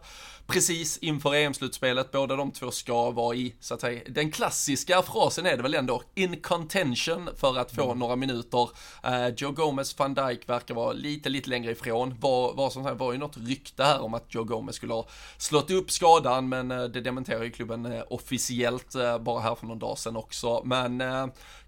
precis 0.51 0.99
inför 0.99 1.35
EM-slutspelet. 1.35 2.13
Båda 2.13 2.37
de 2.37 2.51
två 2.51 2.71
ska 2.71 3.11
vara 3.11 3.37
i, 3.37 3.55
så 3.61 3.75
att 3.75 3.81
säga, 3.81 4.01
den 4.09 4.31
klassiska 4.31 5.03
frasen 5.03 5.47
är 5.47 5.57
det 5.57 5.63
väl 5.63 5.75
ändå, 5.75 6.03
in 6.15 6.41
contention 6.41 7.31
för 7.37 7.59
att 7.59 7.73
få 7.73 7.85
mm. 7.85 7.99
några 7.99 8.17
minuter. 8.17 8.71
Uh, 9.07 9.29
Joe 9.37 9.51
Gomez, 9.51 9.99
van 9.99 10.15
Dijk 10.15 10.49
verkar 10.49 10.75
vara 10.75 10.93
lite, 10.93 11.29
lite 11.29 11.51
längre 11.51 11.73
ifrån. 11.73 12.15
Var, 12.21 12.55
var, 12.55 12.71
som 12.71 12.85
sagt, 12.85 13.01
var 13.01 13.13
ju 13.13 13.19
något 13.19 13.37
rykte 13.37 13.85
här 13.85 14.03
om 14.03 14.15
att 14.15 14.35
Joe 14.35 14.45
Gomez 14.45 14.77
skulle 14.77 14.93
ha 14.93 15.09
slått 15.39 15.71
upp 15.71 15.91
skadan, 15.91 16.49
men 16.49 16.71
uh, 16.71 16.85
det 16.85 17.01
dementerar 17.01 17.43
ju 17.43 17.51
klubben 17.51 17.87
uh, 17.87 18.03
officiellt 18.11 18.95
bara 19.21 19.41
här 19.41 19.55
för 19.55 19.67
någon 19.67 19.79
dag 19.79 19.99
sedan 19.99 20.17
också. 20.17 20.63
Men 20.65 21.03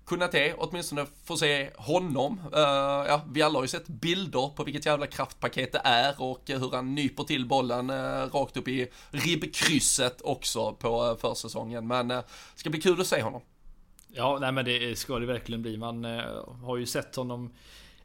Kunate 0.06 0.54
åtminstone 0.58 1.06
få 1.24 1.36
se 1.36 1.70
honom. 1.76 2.40
Uh, 2.54 2.60
ja, 3.08 3.22
vi 3.32 3.42
alla 3.42 3.58
har 3.58 3.64
ju 3.64 3.68
sett 3.68 3.88
bilder 3.88 4.48
på 4.56 4.64
vilket 4.64 4.86
jävla 4.86 5.06
kraftpaket 5.06 5.72
det 5.72 5.80
är 5.84 6.22
och 6.22 6.42
hur 6.46 6.70
han 6.72 6.94
nyper 6.94 7.24
till 7.24 7.46
bollen 7.46 7.90
uh, 7.90 8.28
rakt 8.32 8.56
upp 8.56 8.68
i 8.68 8.88
ribbkrysset 9.10 10.20
också 10.20 10.72
på 10.72 11.04
uh, 11.04 11.16
försäsongen. 11.16 11.86
Men 11.86 12.08
det 12.08 12.24
ska 12.54 12.70
bli 12.70 12.80
kul 12.80 13.00
att 13.00 13.06
se 13.06 13.22
honom. 13.22 13.40
Ja, 14.08 14.38
nej 14.40 14.52
men 14.52 14.64
det 14.64 14.98
ska 14.98 15.18
det 15.18 15.26
verkligen 15.26 15.62
bli. 15.62 15.76
Man 15.76 16.04
har 16.62 16.76
ju 16.76 16.86
sett 16.86 17.16
honom 17.16 17.52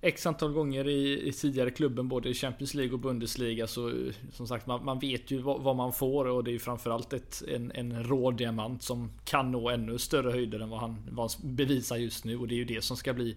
X 0.02 0.26
antal 0.26 0.52
gånger 0.52 0.88
i, 0.88 1.28
i 1.28 1.32
tidigare 1.32 1.72
klubben 1.72 2.08
både 2.08 2.30
i 2.30 2.34
Champions 2.34 2.74
League 2.74 2.94
och 2.94 3.00
Bundesliga 3.00 3.68
så 3.68 3.90
eh, 3.90 3.96
som 4.32 4.48
sagt 4.48 4.68
man, 4.68 4.86
man 4.86 5.00
vet 5.00 5.32
ju 5.32 5.42
vad, 5.42 5.62
vad, 5.62 5.76
man 5.76 5.94
får 5.94 6.26
och 6.26 6.44
det 6.44 6.50
är 6.50 6.54
ju 6.54 6.60
framförallt 6.60 7.14
ett, 7.14 7.44
en, 7.48 7.72
en 7.72 8.04
rå 8.04 8.32
diamant 8.32 8.84
som 8.84 9.12
kan 9.26 9.52
nå 9.52 9.70
ännu 9.70 9.98
större 9.98 10.32
höjder 10.32 10.60
än 10.60 10.70
vad 10.70 10.80
han, 10.80 10.98
vad 11.12 11.32
han 11.32 11.56
bevisar 11.56 11.98
just 11.98 12.26
nu 12.26 12.38
och 12.38 12.48
det 12.48 12.56
är 12.56 12.58
ju 12.58 12.66
det 12.66 12.84
som 12.84 12.98
ska 12.98 13.14
bli 13.14 13.36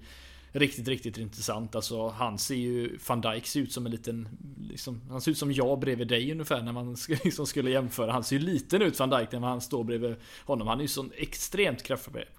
riktigt, 0.52 0.88
riktigt 0.88 1.19
intressant. 1.19 1.75
Alltså 1.75 2.09
han 2.09 2.38
ser 2.38 2.55
ju, 2.55 2.99
van 3.09 3.21
Dijk 3.21 3.47
ser 3.47 3.61
ut 3.61 3.73
som 3.73 3.87
en 3.87 3.93
liten, 3.93 4.29
liksom, 4.71 5.00
han 5.11 5.21
ser 5.21 5.31
ut 5.31 5.38
som 5.38 5.52
jag 5.52 5.79
bredvid 5.79 6.09
dig 6.09 6.33
ungefär 6.33 6.62
när 6.62 6.73
man 6.73 6.97
liksom 7.25 7.47
skulle 7.47 7.71
jämföra. 7.71 8.12
Han 8.12 8.25
ser 8.25 8.37
ju 8.37 8.43
liten 8.43 8.83
ut 8.83 8.99
van 8.99 9.11
Dijk 9.11 9.33
när 9.33 9.40
han 9.40 9.61
står 9.61 9.85
bredvid 9.85 10.17
honom. 10.45 10.69
Han 10.69 10.78
är 10.78 10.82
ju 10.82 10.89
sån 10.89 11.11
extremt 11.17 11.82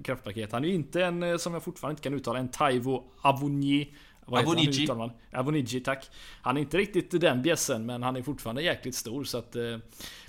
kraftpaket. 0.03 0.51
Han 0.51 0.63
är 0.63 0.67
ju 0.67 0.73
inte 0.73 1.05
en, 1.05 1.23
eh, 1.23 1.37
som 1.37 1.53
jag 1.53 1.63
fortfarande 1.63 1.93
inte 1.93 2.03
kan 2.03 2.13
uttala, 2.13 2.39
en 2.39 2.51
Taivo 2.51 3.03
Avonji 3.21 3.93
Avonigi. 4.25 4.87
Avonigi, 5.31 5.79
tack. 5.79 6.09
Han 6.41 6.57
är 6.57 6.61
inte 6.61 6.77
riktigt 6.77 7.21
den 7.21 7.41
bjässen, 7.41 7.85
men 7.85 8.03
han 8.03 8.15
är 8.15 8.21
fortfarande 8.21 8.61
jäkligt 8.61 8.95
stor. 8.95 9.23
Så 9.23 9.37
att, 9.37 9.55
eh, 9.55 9.77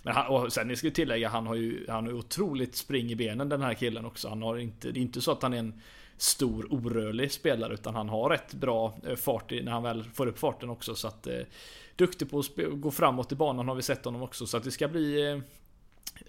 men 0.02 0.14
han, 0.14 0.26
och 0.26 0.52
sen 0.52 0.68
jag 0.68 0.78
ska 0.78 0.90
tillägga, 0.90 1.28
han 1.28 1.46
har 1.46 1.54
ju 1.54 1.86
han 1.88 2.06
har 2.06 2.12
otroligt 2.12 2.76
spring 2.76 3.10
i 3.10 3.16
benen 3.16 3.48
den 3.48 3.62
här 3.62 3.74
killen 3.74 4.04
också. 4.04 4.28
Han 4.28 4.42
har 4.42 4.58
inte, 4.58 4.90
det 4.90 5.00
är 5.00 5.02
inte 5.02 5.20
så 5.20 5.32
att 5.32 5.42
han 5.42 5.54
är 5.54 5.58
en 5.58 5.80
stor 6.16 6.72
orörlig 6.72 7.32
spelare, 7.32 7.74
utan 7.74 7.94
han 7.94 8.08
har 8.08 8.30
rätt 8.30 8.54
bra 8.54 8.94
eh, 9.06 9.16
fart 9.16 9.50
när 9.50 9.72
han 9.72 9.82
väl 9.82 10.04
får 10.04 10.26
upp 10.26 10.38
farten 10.38 10.70
också. 10.70 10.94
Så 10.94 11.08
att, 11.08 11.26
eh, 11.26 11.40
duktig 11.96 12.30
på 12.30 12.38
att 12.38 12.50
gå 12.72 12.90
framåt 12.90 13.32
i 13.32 13.34
banan 13.34 13.68
har 13.68 13.74
vi 13.74 13.82
sett 13.82 14.04
honom 14.04 14.22
också. 14.22 14.46
Så 14.46 14.56
att 14.56 14.64
det 14.64 14.70
ska 14.70 14.88
bli 14.88 15.42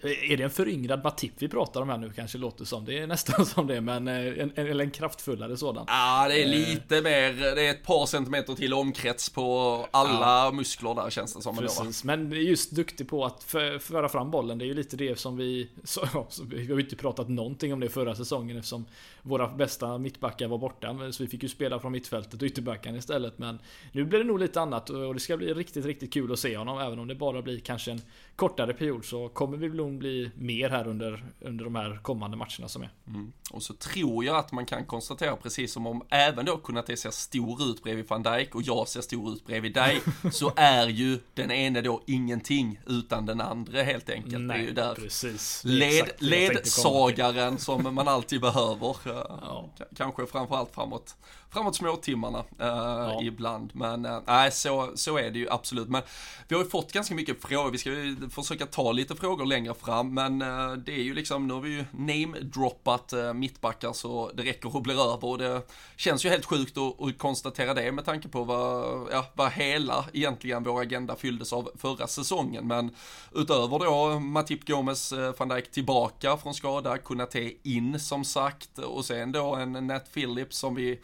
är 0.04 0.36
det 0.36 0.42
en 0.42 0.50
föryngrad 0.50 1.04
Matip 1.04 1.32
vi 1.38 1.48
pratar 1.48 1.82
om 1.82 1.88
här 1.88 1.98
nu 1.98 2.12
kanske 2.16 2.38
låter 2.38 2.64
som? 2.64 2.84
Det 2.84 2.98
är 2.98 3.06
nästan 3.06 3.46
som 3.54 3.66
det, 3.66 3.80
men 3.80 4.08
eh, 4.08 4.14
en, 4.14 4.52
en, 4.54 4.80
en 4.80 4.90
kraftfullare 4.90 5.56
sådan. 5.56 5.84
Ja, 5.88 6.28
det 6.28 6.42
är 6.42 6.44
eh. 6.44 6.50
lite 6.50 7.02
mer, 7.02 7.32
det 7.54 7.66
är 7.66 7.70
ett 7.70 7.82
par 7.82 8.06
centimeter 8.06 8.54
till 8.54 8.74
omkrets 8.74 9.30
på 9.30 9.86
alla 9.90 10.44
ja. 10.44 10.52
muskler 10.52 10.94
där 10.94 11.10
känns 11.10 11.34
det 11.34 11.42
som. 11.42 11.56
Precis, 11.56 12.04
men 12.04 12.32
just 12.32 12.70
duktig 12.70 13.08
på 13.08 13.24
att 13.24 13.42
föra 13.80 14.08
fram 14.08 14.30
bollen. 14.30 14.58
Det 14.58 14.64
är 14.64 14.66
ju 14.66 14.74
lite 14.74 14.96
det 14.96 15.18
som 15.18 15.36
vi, 15.36 15.70
så, 15.84 16.06
vi 16.46 16.72
har 16.72 16.80
inte 16.80 16.96
pratat 16.96 17.28
någonting 17.28 17.72
om 17.72 17.80
det 17.80 17.88
förra 17.88 18.14
säsongen 18.14 18.56
eftersom 18.56 18.86
våra 19.22 19.48
bästa 19.48 19.98
mittbackar 19.98 20.48
var 20.48 20.58
borta. 20.58 21.12
Så 21.12 21.22
vi 21.22 21.28
fick 21.28 21.42
ju 21.42 21.48
spela 21.48 21.80
från 21.80 21.92
mittfältet 21.92 22.42
och 22.42 22.46
ytterbackarna 22.46 22.98
istället. 22.98 23.38
Men 23.38 23.58
nu 23.92 24.04
blir 24.04 24.18
det 24.18 24.24
nog 24.24 24.38
lite 24.38 24.60
annat 24.60 24.90
och 24.90 25.14
det 25.14 25.20
ska 25.20 25.36
bli 25.36 25.54
riktigt, 25.54 25.84
riktigt 25.84 26.12
kul 26.12 26.32
att 26.32 26.38
se 26.38 26.56
honom. 26.56 26.78
Även 26.78 26.98
om 26.98 27.08
det 27.08 27.14
bara 27.14 27.42
blir 27.42 27.60
kanske 27.60 27.90
en 27.90 28.00
kortare 28.36 28.74
period 28.74 29.04
så 29.04 29.28
kommer 29.28 29.56
vi 29.56 29.63
nog 29.72 29.98
bli 29.98 30.30
mer 30.34 30.70
här 30.70 30.88
under, 30.88 31.24
under 31.40 31.64
de 31.64 31.74
här 31.74 31.98
kommande 32.02 32.36
matcherna 32.36 32.68
som 32.68 32.82
är. 32.82 32.90
Mm. 33.06 33.32
Och 33.50 33.62
så 33.62 33.74
tror 33.74 34.24
jag 34.24 34.36
att 34.36 34.52
man 34.52 34.66
kan 34.66 34.84
konstatera 34.84 35.36
precis 35.36 35.72
som 35.72 35.86
om 35.86 36.02
även 36.08 36.44
då 36.44 36.56
Kunate 36.56 36.96
ser 36.96 37.10
stor 37.10 37.62
ut 37.62 37.82
bredvid 37.82 38.08
van 38.08 38.22
Dijk 38.22 38.54
och 38.54 38.62
jag 38.62 38.88
ser 38.88 39.00
stor 39.00 39.32
ut 39.32 39.46
bredvid 39.46 39.74
dig 39.74 40.00
så 40.32 40.52
är 40.56 40.88
ju 40.88 41.18
den 41.34 41.50
ene 41.50 41.80
då 41.80 42.02
ingenting 42.06 42.80
utan 42.86 43.26
den 43.26 43.40
andra 43.40 43.82
helt 43.82 44.10
enkelt. 44.10 44.40
Nej, 44.40 44.58
det 44.58 44.64
är 44.64 44.66
ju 44.66 44.72
där 44.72 44.94
precis. 44.94 45.62
Led, 45.64 46.10
ledsagaren 46.18 47.58
som 47.58 47.94
man 47.94 48.08
alltid 48.08 48.40
behöver. 48.40 48.96
Ja. 49.44 49.70
Kanske 49.96 50.26
framförallt 50.26 50.74
framåt 50.74 51.16
framåt 51.54 51.76
småtimmarna 51.76 52.38
eh, 52.38 52.66
ja. 52.66 53.22
ibland. 53.22 53.70
Men 53.74 54.04
eh, 54.04 54.20
nej, 54.26 54.52
så, 54.52 54.92
så 54.94 55.18
är 55.18 55.30
det 55.30 55.38
ju 55.38 55.50
absolut. 55.50 55.88
Men 55.88 56.02
vi 56.48 56.54
har 56.54 56.62
ju 56.62 56.68
fått 56.68 56.92
ganska 56.92 57.14
mycket 57.14 57.42
frågor. 57.42 57.70
Vi 57.70 57.78
ska 57.78 57.90
ju 57.90 58.16
försöka 58.30 58.66
ta 58.66 58.92
lite 58.92 59.14
frågor 59.14 59.46
längre 59.46 59.74
fram. 59.74 60.14
Men 60.14 60.42
eh, 60.42 60.72
det 60.72 60.92
är 60.92 61.02
ju 61.02 61.14
liksom, 61.14 61.46
nu 61.46 61.54
har 61.54 61.60
vi 61.60 61.70
ju 61.70 61.84
namedroppat 61.90 63.12
eh, 63.12 63.32
mittbackar 63.32 63.92
så 63.92 64.30
det 64.34 64.42
räcker 64.42 64.76
och 64.76 64.82
blir 64.82 65.14
över. 65.14 65.24
Och 65.24 65.38
det 65.38 65.62
känns 65.96 66.24
ju 66.24 66.28
helt 66.28 66.44
sjukt 66.44 66.78
att, 66.78 67.02
att 67.02 67.18
konstatera 67.18 67.74
det 67.74 67.92
med 67.92 68.04
tanke 68.04 68.28
på 68.28 68.44
vad, 68.44 69.08
ja, 69.12 69.26
vad 69.34 69.52
hela 69.52 70.04
egentligen 70.12 70.62
vår 70.64 70.80
agenda 70.80 71.16
fylldes 71.16 71.52
av 71.52 71.70
förra 71.78 72.06
säsongen. 72.06 72.66
Men 72.66 72.90
utöver 73.34 73.78
då 73.78 74.20
Matip 74.20 74.66
Gomes, 74.66 75.12
eh, 75.12 75.34
van 75.38 75.48
Dijk 75.48 75.70
tillbaka 75.70 76.36
från 76.36 76.54
skada, 76.54 76.98
Kunate 76.98 77.52
in 77.62 78.00
som 78.00 78.24
sagt 78.24 78.78
och 78.78 79.04
sen 79.04 79.32
då 79.32 79.54
en 79.54 79.72
Nat 79.72 80.14
Phillips 80.14 80.58
som 80.58 80.74
vi 80.74 81.00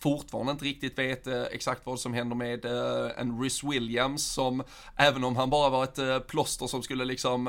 fortfarande 0.00 0.52
inte 0.52 0.64
riktigt 0.64 0.98
vet 0.98 1.26
eh, 1.26 1.42
exakt 1.42 1.86
vad 1.86 2.00
som 2.00 2.14
händer 2.14 2.36
med 2.36 2.64
eh, 2.64 3.10
en 3.16 3.42
Rhys 3.42 3.64
Williams 3.64 4.22
som, 4.26 4.62
även 4.96 5.24
om 5.24 5.36
han 5.36 5.50
bara 5.50 5.70
var 5.70 5.84
ett 5.84 5.98
eh, 5.98 6.18
plåster 6.18 6.66
som 6.66 6.82
skulle 6.82 7.04
liksom, 7.04 7.46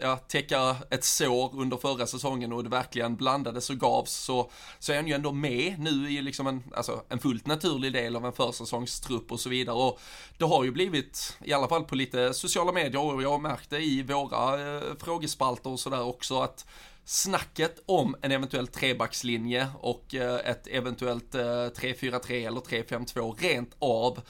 ja, 0.00 0.16
täcka 0.16 0.76
ett 0.90 1.04
sår 1.04 1.60
under 1.60 1.76
förra 1.76 2.06
säsongen 2.06 2.52
och 2.52 2.64
det 2.64 2.70
verkligen 2.70 3.16
blandades 3.16 3.70
och 3.70 3.76
gavs, 3.76 4.12
så, 4.12 4.50
så 4.78 4.92
är 4.92 4.96
han 4.96 5.06
ju 5.06 5.14
ändå 5.14 5.32
med 5.32 5.78
nu 5.78 6.10
i 6.12 6.22
liksom 6.22 6.46
en, 6.46 6.62
alltså 6.74 7.02
en 7.08 7.18
fullt 7.18 7.46
naturlig 7.46 7.92
del 7.92 8.16
av 8.16 8.26
en 8.26 8.32
försäsongstrupp 8.32 9.32
och 9.32 9.40
så 9.40 9.48
vidare. 9.48 9.76
Och 9.76 10.00
det 10.38 10.44
har 10.44 10.64
ju 10.64 10.70
blivit, 10.70 11.36
i 11.44 11.52
alla 11.52 11.68
fall 11.68 11.84
på 11.84 11.94
lite 11.94 12.34
sociala 12.34 12.72
medier, 12.72 13.14
och 13.14 13.22
jag 13.22 13.30
har 13.30 13.38
märkt 13.38 13.70
det 13.70 13.80
i 13.80 14.02
våra 14.02 14.76
eh, 14.76 14.82
frågespalter 14.98 15.70
och 15.70 15.80
sådär 15.80 16.02
också, 16.02 16.40
att 16.40 16.66
snacket 17.04 17.82
om 17.86 18.16
en 18.22 18.32
eventuell 18.32 18.66
trebackslinje 18.66 19.68
och 19.80 20.14
eh, 20.14 20.50
ett 20.50 20.66
eventuellt 20.66 21.34
eh, 21.34 21.40
3-4-3 21.40 22.46
eller 22.46 22.60
3-5-2 22.60 23.36
rent 23.38 23.76
av 23.78 24.20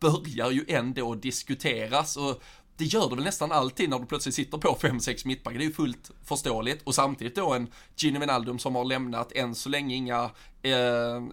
börjar 0.00 0.50
ju 0.50 0.64
ändå 0.68 1.14
diskuteras 1.14 2.16
och 2.16 2.42
det 2.80 2.86
gör 2.86 3.08
det 3.08 3.14
väl 3.14 3.24
nästan 3.24 3.52
alltid 3.52 3.90
när 3.90 3.98
du 3.98 4.06
plötsligt 4.06 4.34
sitter 4.34 4.58
på 4.58 4.76
5-6 4.80 5.26
mittbackar, 5.26 5.58
det 5.58 5.64
är 5.64 5.66
ju 5.66 5.72
fullt 5.72 6.10
förståeligt. 6.24 6.82
Och 6.84 6.94
samtidigt 6.94 7.34
då 7.34 7.54
en 7.54 7.68
Gino 7.96 8.18
Wijnaldum 8.18 8.58
som 8.58 8.74
har 8.74 8.84
lämnat 8.84 9.32
än 9.32 9.54
så 9.54 9.68
länge 9.68 9.94
inga 9.94 10.30
eh, 10.62 10.72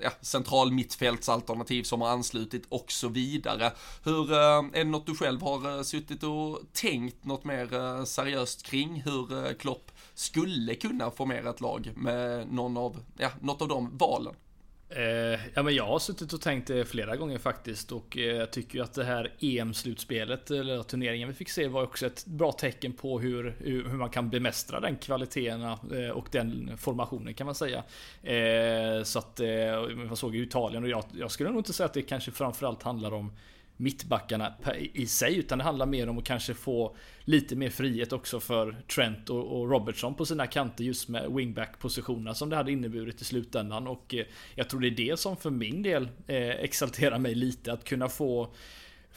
ja, 0.02 0.12
central 0.22 0.72
mittfältsalternativ 0.72 1.84
som 1.84 2.02
har 2.02 2.10
anslutit 2.10 2.66
och 2.70 2.92
så 2.92 3.08
vidare. 3.08 3.72
Hur, 4.04 4.32
eh, 4.32 4.38
är 4.38 4.78
det 4.78 4.84
något 4.84 5.06
du 5.06 5.16
själv 5.16 5.42
har 5.42 5.78
eh, 5.78 5.84
suttit 5.84 6.24
och 6.24 6.60
tänkt 6.74 7.26
något 7.26 7.44
mer 7.44 7.74
eh, 7.74 8.04
seriöst 8.04 8.66
kring? 8.66 9.02
Hur 9.02 9.46
eh, 9.46 9.54
Klopp 9.54 9.92
skulle 10.18 10.76
kunna 10.76 11.12
formera 11.12 11.50
ett 11.50 11.62
lag 11.62 11.92
med 11.96 12.48
någon 12.54 12.78
av, 12.78 13.04
ja, 13.18 13.30
något 13.42 13.62
av 13.62 13.68
de 13.68 13.98
valen? 13.98 14.36
Eh, 14.90 15.40
ja, 15.54 15.64
men 15.64 15.76
jag 15.76 15.86
har 15.86 16.00
suttit 16.00 16.34
och 16.34 16.42
tänkt 16.42 16.68
det 16.68 16.86
flera 16.86 17.16
gånger 17.16 17.38
faktiskt 17.38 17.92
och 17.92 18.18
eh, 18.18 18.46
tycker 18.46 18.78
ju 18.78 18.84
att 18.84 18.94
det 18.94 19.04
här 19.04 19.34
EM-slutspelet, 19.40 20.52
eller 20.52 20.84
turneringen 20.84 21.28
vi 21.28 21.34
fick 21.34 21.50
se, 21.50 21.68
var 21.68 21.84
också 21.84 22.06
ett 22.06 22.26
bra 22.26 22.52
tecken 22.52 22.94
på 22.94 23.20
hur, 23.20 23.56
hur, 23.60 23.84
man 23.84 24.10
kan 24.10 24.30
bemästra 24.30 24.80
den 24.80 24.96
kvaliteten 24.96 25.62
eh, 25.62 26.10
och 26.10 26.28
den 26.32 26.78
formationen 26.78 27.34
kan 27.34 27.46
man 27.46 27.56
säga. 27.56 27.84
Eh, 28.24 29.04
så 29.04 29.20
att, 29.20 29.40
eh, 29.40 29.88
man 29.96 30.18
såg 30.18 30.36
ju 30.36 30.44
Italien 30.44 30.84
och 30.84 30.90
jag, 30.90 31.04
jag 31.14 31.32
skulle 31.32 31.50
nog 31.50 31.60
inte 31.60 31.74
säga 31.74 31.86
att 31.86 31.94
det 31.94 32.02
kanske 32.02 32.32
framförallt 32.32 32.84
handlar 32.84 33.14
om 33.14 33.32
mittbackarna 33.78 34.54
i 34.94 35.06
sig 35.06 35.38
utan 35.38 35.58
det 35.58 35.64
handlar 35.64 35.86
mer 35.86 36.10
om 36.10 36.18
att 36.18 36.24
kanske 36.24 36.54
få 36.54 36.96
lite 37.24 37.56
mer 37.56 37.70
frihet 37.70 38.14
också 38.14 38.40
för 38.40 38.76
Trent 38.96 39.30
och, 39.30 39.70
Robertson 39.70 40.16
på 40.16 40.26
sina 40.26 40.48
kanter 40.48 40.84
just 40.84 41.10
med 41.10 41.32
wingback 41.32 41.80
positionerna 41.80 42.34
som 42.34 42.50
det 42.50 42.56
hade 42.56 42.72
inneburit 42.72 43.22
i 43.22 43.26
slutändan 43.26 43.88
och 43.88 44.16
eh, 44.16 44.26
jag 44.56 44.70
tror 44.70 44.80
det 44.80 44.88
är 44.88 45.10
det 45.10 45.20
som 45.20 45.38
för 45.38 45.50
min 45.50 45.84
del 45.84 46.10
eh, 46.28 46.50
exalterar 46.50 47.20
mig 47.20 47.36
lite 47.36 47.74
att 47.74 47.84
kunna 47.84 48.10
få 48.10 48.50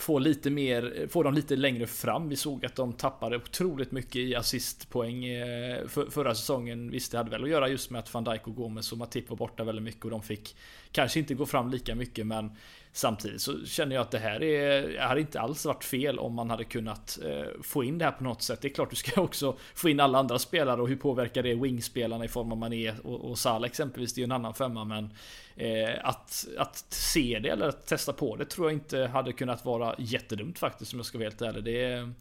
få 0.01 0.19
lite 0.19 0.51
mer, 0.51 1.07
få 1.09 1.23
dem 1.23 1.35
lite 1.35 1.57
längre 1.57 1.87
fram. 1.87 2.29
Vi 2.29 2.37
såg 2.37 2.67
att 2.67 2.77
de 2.77 2.93
tappade 2.93 3.37
otroligt 3.37 3.93
mycket 3.93 4.17
i 4.17 4.35
assistpoäng 4.35 5.25
eh, 5.25 5.87
för, 5.87 6.11
förra 6.11 6.35
säsongen. 6.35 6.91
Visst, 6.91 7.13
det 7.13 7.19
hade 7.19 7.31
väl 7.31 7.45
att 7.45 7.51
göra 7.51 7.69
just 7.69 7.91
med 7.91 7.99
att 7.99 8.15
van 8.15 8.25
Dijk 8.25 8.49
och 8.49 8.55
Gomes 8.55 8.93
och 8.93 8.99
Matip 8.99 9.31
var 9.31 9.37
borta 9.37 9.65
väldigt 9.65 9.83
mycket 9.83 10.05
och 10.05 10.11
de 10.11 10.23
fick 10.23 10.57
kanske 10.93 11.19
inte 11.19 11.35
gå 11.35 11.47
fram 11.47 11.71
lika 11.71 11.95
mycket, 11.95 12.27
men 12.27 12.51
Samtidigt 12.93 13.41
så 13.41 13.65
känner 13.65 13.95
jag 13.95 14.03
att 14.03 14.11
det 14.11 14.19
här 14.19 14.43
är, 14.43 14.99
hade 14.99 15.21
inte 15.21 15.41
alls 15.41 15.65
varit 15.65 15.85
fel 15.85 16.19
om 16.19 16.35
man 16.35 16.51
hade 16.51 16.65
kunnat 16.65 17.19
eh, 17.25 17.63
få 17.63 17.85
in 17.85 17.99
det 17.99 18.05
här 18.05 18.13
på 18.13 18.25
något 18.25 18.43
sätt. 18.43 18.61
Det 18.61 18.69
är 18.69 18.73
klart 18.75 18.91
du 18.91 18.97
ska 18.97 19.21
också 19.23 19.57
få 19.75 19.89
in 19.89 20.01
alla 20.01 20.19
andra 20.19 20.39
spelare 20.39 20.83
och 20.83 20.89
hur 20.89 20.97
påverkar 20.97 21.43
det 21.43 21.55
wingspelarna 21.55 22.25
i 22.25 22.29
form 22.29 22.53
av 22.53 22.59
Mané 22.59 22.95
och, 23.05 23.31
och 23.31 23.39
Salah 23.39 23.67
exempelvis. 23.67 24.15
Det 24.15 24.19
är 24.19 24.23
ju 24.23 24.25
en 24.25 24.33
annan 24.33 24.55
femma 24.55 24.85
men 24.85 25.13
eh, 25.57 25.99
att, 26.03 26.49
att 26.59 26.77
se 26.89 27.39
det 27.43 27.49
eller 27.49 27.69
att 27.69 27.87
testa 27.87 28.13
på 28.13 28.37
det 28.37 28.45
tror 28.45 28.67
jag 28.67 28.73
inte 28.73 28.99
hade 28.99 29.33
kunnat 29.33 29.65
vara 29.65 29.95
jättedumt 29.99 30.59
faktiskt 30.59 30.93
om 30.93 30.99
jag 30.99 31.07
ska 31.07 31.19
vara 31.19 31.29
helt 31.29 31.43
ärlig. 31.43 31.65
Det, 31.65 32.13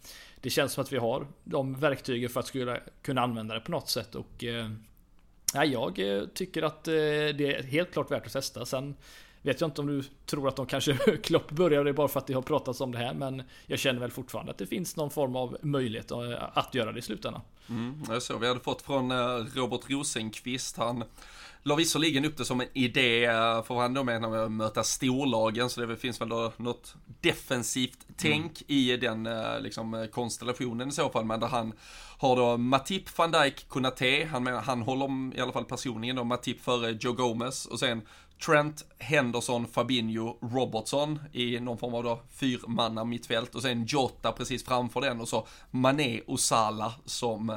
det 0.41 0.49
känns 0.49 0.73
som 0.73 0.83
att 0.83 0.93
vi 0.93 0.97
har 0.97 1.27
de 1.43 1.75
verktygen 1.79 2.29
för 2.29 2.39
att 2.39 2.47
skulle 2.47 2.81
kunna 3.01 3.21
använda 3.21 3.53
det 3.53 3.61
på 3.61 3.71
något 3.71 3.89
sätt 3.89 4.15
och 4.15 4.43
eh, 4.43 4.69
jag 5.53 5.99
eh, 5.99 6.25
tycker 6.25 6.61
att 6.63 6.87
eh, 6.87 6.93
det 6.93 7.55
är 7.55 7.63
helt 7.63 7.91
klart 7.91 8.11
värt 8.11 8.25
att 8.25 8.33
testa. 8.33 8.65
Sen 8.65 8.95
Vet 9.41 9.61
jag 9.61 9.67
inte 9.67 9.81
om 9.81 9.87
du 9.87 10.03
tror 10.25 10.47
att 10.47 10.55
de 10.55 10.65
kanske 10.65 10.93
Klopp 11.23 11.51
började 11.51 11.93
bara 11.93 12.07
för 12.07 12.19
att 12.19 12.27
det 12.27 12.33
har 12.33 12.41
pratats 12.41 12.81
om 12.81 12.91
det 12.91 12.97
här 12.97 13.13
men 13.13 13.43
jag 13.65 13.79
känner 13.79 13.99
väl 13.99 14.11
fortfarande 14.11 14.51
att 14.51 14.57
det 14.57 14.65
finns 14.65 14.95
någon 14.95 15.09
form 15.09 15.35
av 15.35 15.57
möjlighet 15.61 16.11
eh, 16.11 16.17
att 16.53 16.75
göra 16.75 16.91
det 16.91 16.99
i 16.99 17.01
slutändan. 17.01 17.41
Mm, 17.69 18.03
jag 18.09 18.23
såg 18.23 18.39
vi 18.39 18.47
hade 18.47 18.59
fått 18.59 18.81
från 18.81 19.11
eh, 19.11 19.17
Robert 19.55 19.81
Rosenqvist. 19.89 20.77
Han 20.77 21.03
la 21.63 21.75
visserligen 21.75 22.25
upp 22.25 22.37
det 22.37 22.45
som 22.45 22.61
en 22.61 22.67
idé 22.73 23.25
eh, 23.25 23.63
för 23.63 23.73
vad 23.73 23.83
han 23.83 23.93
då 23.93 24.03
menar 24.03 24.29
med 24.29 24.39
att 24.39 24.51
möta 24.51 24.83
storlagen 24.83 25.69
så 25.69 25.81
det 25.85 25.97
finns 25.97 26.21
väl 26.21 26.29
då 26.29 26.51
något 26.57 26.95
defensivt 27.21 27.99
tänk 28.17 28.61
mm. 28.61 28.65
i 28.67 28.97
den 28.97 29.29
liksom 29.63 30.07
konstellationen 30.11 30.89
i 30.89 30.91
så 30.91 31.09
fall. 31.09 31.25
Men 31.25 31.39
där 31.39 31.47
han 31.47 31.73
har 32.17 32.35
då 32.35 32.57
Matip 32.57 33.17
van 33.17 33.31
Dijk 33.31 33.67
Konate, 33.67 34.27
han, 34.31 34.43
menar, 34.43 34.61
han 34.61 34.81
håller 34.81 35.37
i 35.37 35.41
alla 35.41 35.51
fall 35.51 35.65
personligen 35.65 36.15
då 36.15 36.23
Matip 36.23 36.61
före 36.61 36.97
Joe 37.01 37.13
Gomez. 37.13 37.65
Och 37.65 37.79
sen 37.79 38.01
Trent, 38.45 38.85
Henderson, 38.97 39.67
Fabinho, 39.67 40.37
Robertson 40.41 41.19
i 41.31 41.59
någon 41.59 41.77
form 41.77 41.93
av 41.93 42.03
då 42.03 42.21
fyrmanna 42.29 43.03
mittfält. 43.03 43.55
Och 43.55 43.61
sen 43.61 43.85
Jota 43.85 44.31
precis 44.31 44.65
framför 44.65 45.01
den. 45.01 45.21
Och 45.21 45.27
så 45.27 45.47
Mané 45.71 46.21
och 46.27 46.39
Salah 46.39 46.93
som 47.05 47.49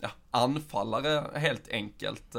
ja, 0.00 0.08
anfallare 0.30 1.24
helt 1.34 1.68
enkelt. 1.68 2.36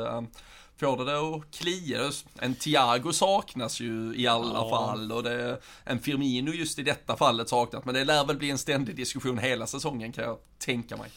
Får 0.80 1.06
det 1.06 1.12
då 1.12 1.36
att 1.36 1.56
klia. 1.56 2.12
En 2.40 2.56
Thiago 2.56 3.14
saknas 3.14 3.80
ju 3.80 4.16
i 4.16 4.28
alla 4.28 4.54
ja. 4.54 4.70
fall 4.70 5.12
och 5.12 5.24
det, 5.24 5.60
en 5.84 6.00
Firmino 6.00 6.52
just 6.52 6.80
i 6.80 6.84
detta 6.84 7.18
fallet 7.18 7.50
saknas. 7.50 7.86
Men 7.86 7.96
det 7.96 8.04
lär 8.04 8.26
väl 8.26 8.38
bli 8.38 8.50
en 8.50 8.58
ständig 8.58 8.96
diskussion 8.96 9.38
hela 9.38 9.68
säsongen 9.68 10.12
kan 10.12 10.24
jag 10.24 10.38
tänka 10.58 10.98
mig. 10.98 11.10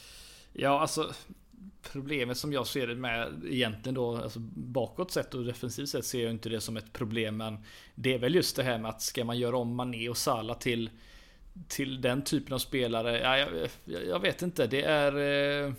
Ja, 0.53 0.79
alltså 0.79 1.11
problemet 1.91 2.37
som 2.37 2.53
jag 2.53 2.67
ser 2.67 2.87
det 2.87 2.95
med 2.95 3.41
egentligen 3.49 3.95
då, 3.95 4.17
alltså 4.17 4.39
bakåt 4.55 5.11
sett 5.11 5.33
och 5.33 5.45
defensivt 5.45 5.89
sett 5.89 6.05
ser 6.05 6.23
jag 6.23 6.31
inte 6.31 6.49
det 6.49 6.61
som 6.61 6.77
ett 6.77 6.93
problem. 6.93 7.37
Men 7.37 7.57
det 7.95 8.13
är 8.13 8.19
väl 8.19 8.35
just 8.35 8.55
det 8.55 8.63
här 8.63 8.77
med 8.77 8.89
att 8.89 9.01
ska 9.01 9.25
man 9.25 9.39
göra 9.39 9.57
om 9.57 9.75
Mané 9.75 10.09
och 10.09 10.17
Salah 10.17 10.57
till 10.57 10.89
till 11.67 12.01
den 12.01 12.23
typen 12.23 12.53
av 12.53 12.59
spelare. 12.59 13.19
Ja, 13.19 13.37
jag, 13.37 14.05
jag 14.07 14.19
vet 14.19 14.41
inte. 14.41 14.67
Det 14.67 14.81
är 14.83 15.17
eh, 15.65 15.73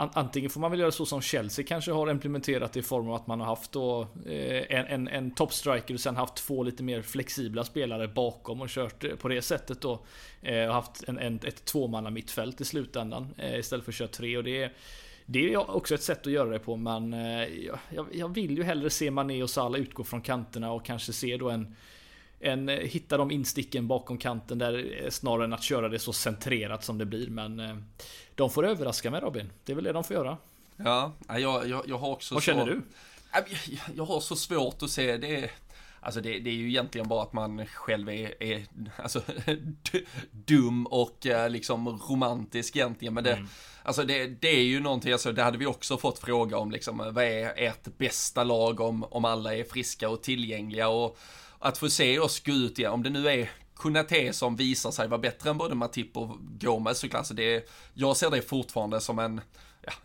Antingen 0.00 0.50
får 0.50 0.60
man 0.60 0.70
väl 0.70 0.80
göra 0.80 0.90
så 0.90 1.06
som 1.06 1.20
Chelsea 1.20 1.64
kanske 1.68 1.92
har 1.92 2.10
implementerat 2.10 2.76
i 2.76 2.82
form 2.82 3.08
av 3.08 3.14
att 3.14 3.26
man 3.26 3.40
har 3.40 3.46
haft 3.46 3.72
då 3.72 4.02
eh, 4.26 4.76
en, 4.78 4.86
en, 4.86 5.08
en 5.08 5.30
topstriker 5.30 5.94
och 5.94 6.00
sen 6.00 6.16
haft 6.16 6.34
två 6.34 6.62
lite 6.62 6.82
mer 6.82 7.02
flexibla 7.02 7.64
spelare 7.64 8.08
bakom 8.08 8.60
och 8.60 8.68
kört 8.68 9.04
eh, 9.04 9.10
på 9.10 9.28
det 9.28 9.42
sättet 9.42 9.80
då. 9.80 10.00
Eh, 10.42 10.66
och 10.66 10.74
haft 10.74 11.04
en, 11.08 11.18
en, 11.18 11.40
ett 11.44 11.64
tvåmanna 11.64 12.10
mittfält 12.10 12.60
i 12.60 12.64
slutändan 12.64 13.34
istället 13.58 13.84
för 13.84 13.92
att 13.92 13.96
köra 13.96 14.08
tre 14.08 14.36
och 14.36 14.44
det 14.44 14.62
är 14.62 14.72
det 15.26 15.52
är 15.52 15.70
också 15.70 15.94
ett 15.94 16.02
sätt 16.02 16.26
att 16.26 16.32
göra 16.32 16.50
det 16.50 16.58
på 16.58 16.76
men 16.76 17.12
jag, 17.90 18.06
jag 18.12 18.34
vill 18.34 18.56
ju 18.56 18.62
hellre 18.62 18.90
se 18.90 19.10
Mané 19.10 19.42
och 19.42 19.50
Salah 19.50 19.80
utgå 19.80 20.04
från 20.04 20.20
kanterna 20.20 20.72
och 20.72 20.84
kanske 20.84 21.12
se 21.12 21.36
då 21.36 21.50
en 21.50 21.76
en, 22.40 22.68
hitta 22.68 23.16
de 23.16 23.30
insticken 23.30 23.88
bakom 23.88 24.18
kanten 24.18 24.58
där 24.58 25.06
snarare 25.10 25.44
än 25.44 25.52
att 25.52 25.62
köra 25.62 25.88
det 25.88 25.98
så 25.98 26.12
centrerat 26.12 26.84
som 26.84 26.98
det 26.98 27.06
blir. 27.06 27.30
Men 27.30 27.84
de 28.34 28.50
får 28.50 28.66
överraska 28.66 29.10
mig 29.10 29.20
Robin. 29.20 29.52
Det 29.64 29.72
är 29.72 29.76
väl 29.76 29.84
det 29.84 29.92
de 29.92 30.04
får 30.04 30.16
göra. 30.16 30.36
Ja, 30.84 31.12
jag, 31.28 31.68
jag, 31.68 31.82
jag 31.86 31.98
har 31.98 32.10
också 32.10 32.34
Vad 32.34 32.42
känner 32.42 32.66
du? 32.66 32.82
Jag, 33.94 34.04
har 34.04 34.20
så 34.20 34.36
svårt 34.36 34.82
att 34.82 34.90
se 34.90 35.16
det. 35.16 35.50
Alltså 36.00 36.20
det, 36.20 36.38
det, 36.38 36.50
är 36.50 36.54
ju 36.54 36.68
egentligen 36.68 37.08
bara 37.08 37.22
att 37.22 37.32
man 37.32 37.66
själv 37.66 38.08
är, 38.08 38.42
är 38.42 38.66
alltså, 38.96 39.22
dum 40.30 40.86
och 40.86 41.26
eh, 41.26 41.50
liksom 41.50 41.88
romantisk 41.88 42.76
egentligen. 42.76 43.14
Men 43.14 43.24
det, 43.24 43.32
mm. 43.32 43.48
alltså 43.82 44.04
det, 44.04 44.26
det 44.26 44.48
är 44.48 44.62
ju 44.62 44.80
någonting, 44.80 45.12
alltså 45.12 45.32
det 45.32 45.42
hade 45.42 45.58
vi 45.58 45.66
också 45.66 45.98
fått 45.98 46.18
fråga 46.18 46.58
om 46.58 46.70
liksom, 46.70 46.98
vad 46.98 47.24
är 47.24 47.52
ert 47.56 47.98
bästa 47.98 48.44
lag 48.44 48.80
om, 48.80 49.04
om 49.04 49.24
alla 49.24 49.54
är 49.54 49.64
friska 49.64 50.08
och 50.08 50.22
tillgängliga 50.22 50.88
och 50.88 51.18
att 51.60 51.78
få 51.78 51.90
se 51.90 52.18
oss 52.18 52.40
gå 52.40 52.52
ut 52.52 52.78
ja, 52.78 52.90
om 52.90 53.02
det 53.02 53.10
nu 53.10 53.28
är 53.28 53.50
Kunate 53.76 54.32
som 54.32 54.56
visar 54.56 54.90
sig 54.90 55.08
vara 55.08 55.20
bättre 55.20 55.50
än 55.50 55.58
både 55.58 55.74
Matip 55.74 56.16
och 56.16 56.36
Gomez 56.40 56.98
såklart. 56.98 57.18
Alltså 57.18 57.34
det, 57.34 57.70
jag 57.94 58.16
ser 58.16 58.30
det 58.30 58.42
fortfarande 58.42 59.00
som 59.00 59.18
en, 59.18 59.40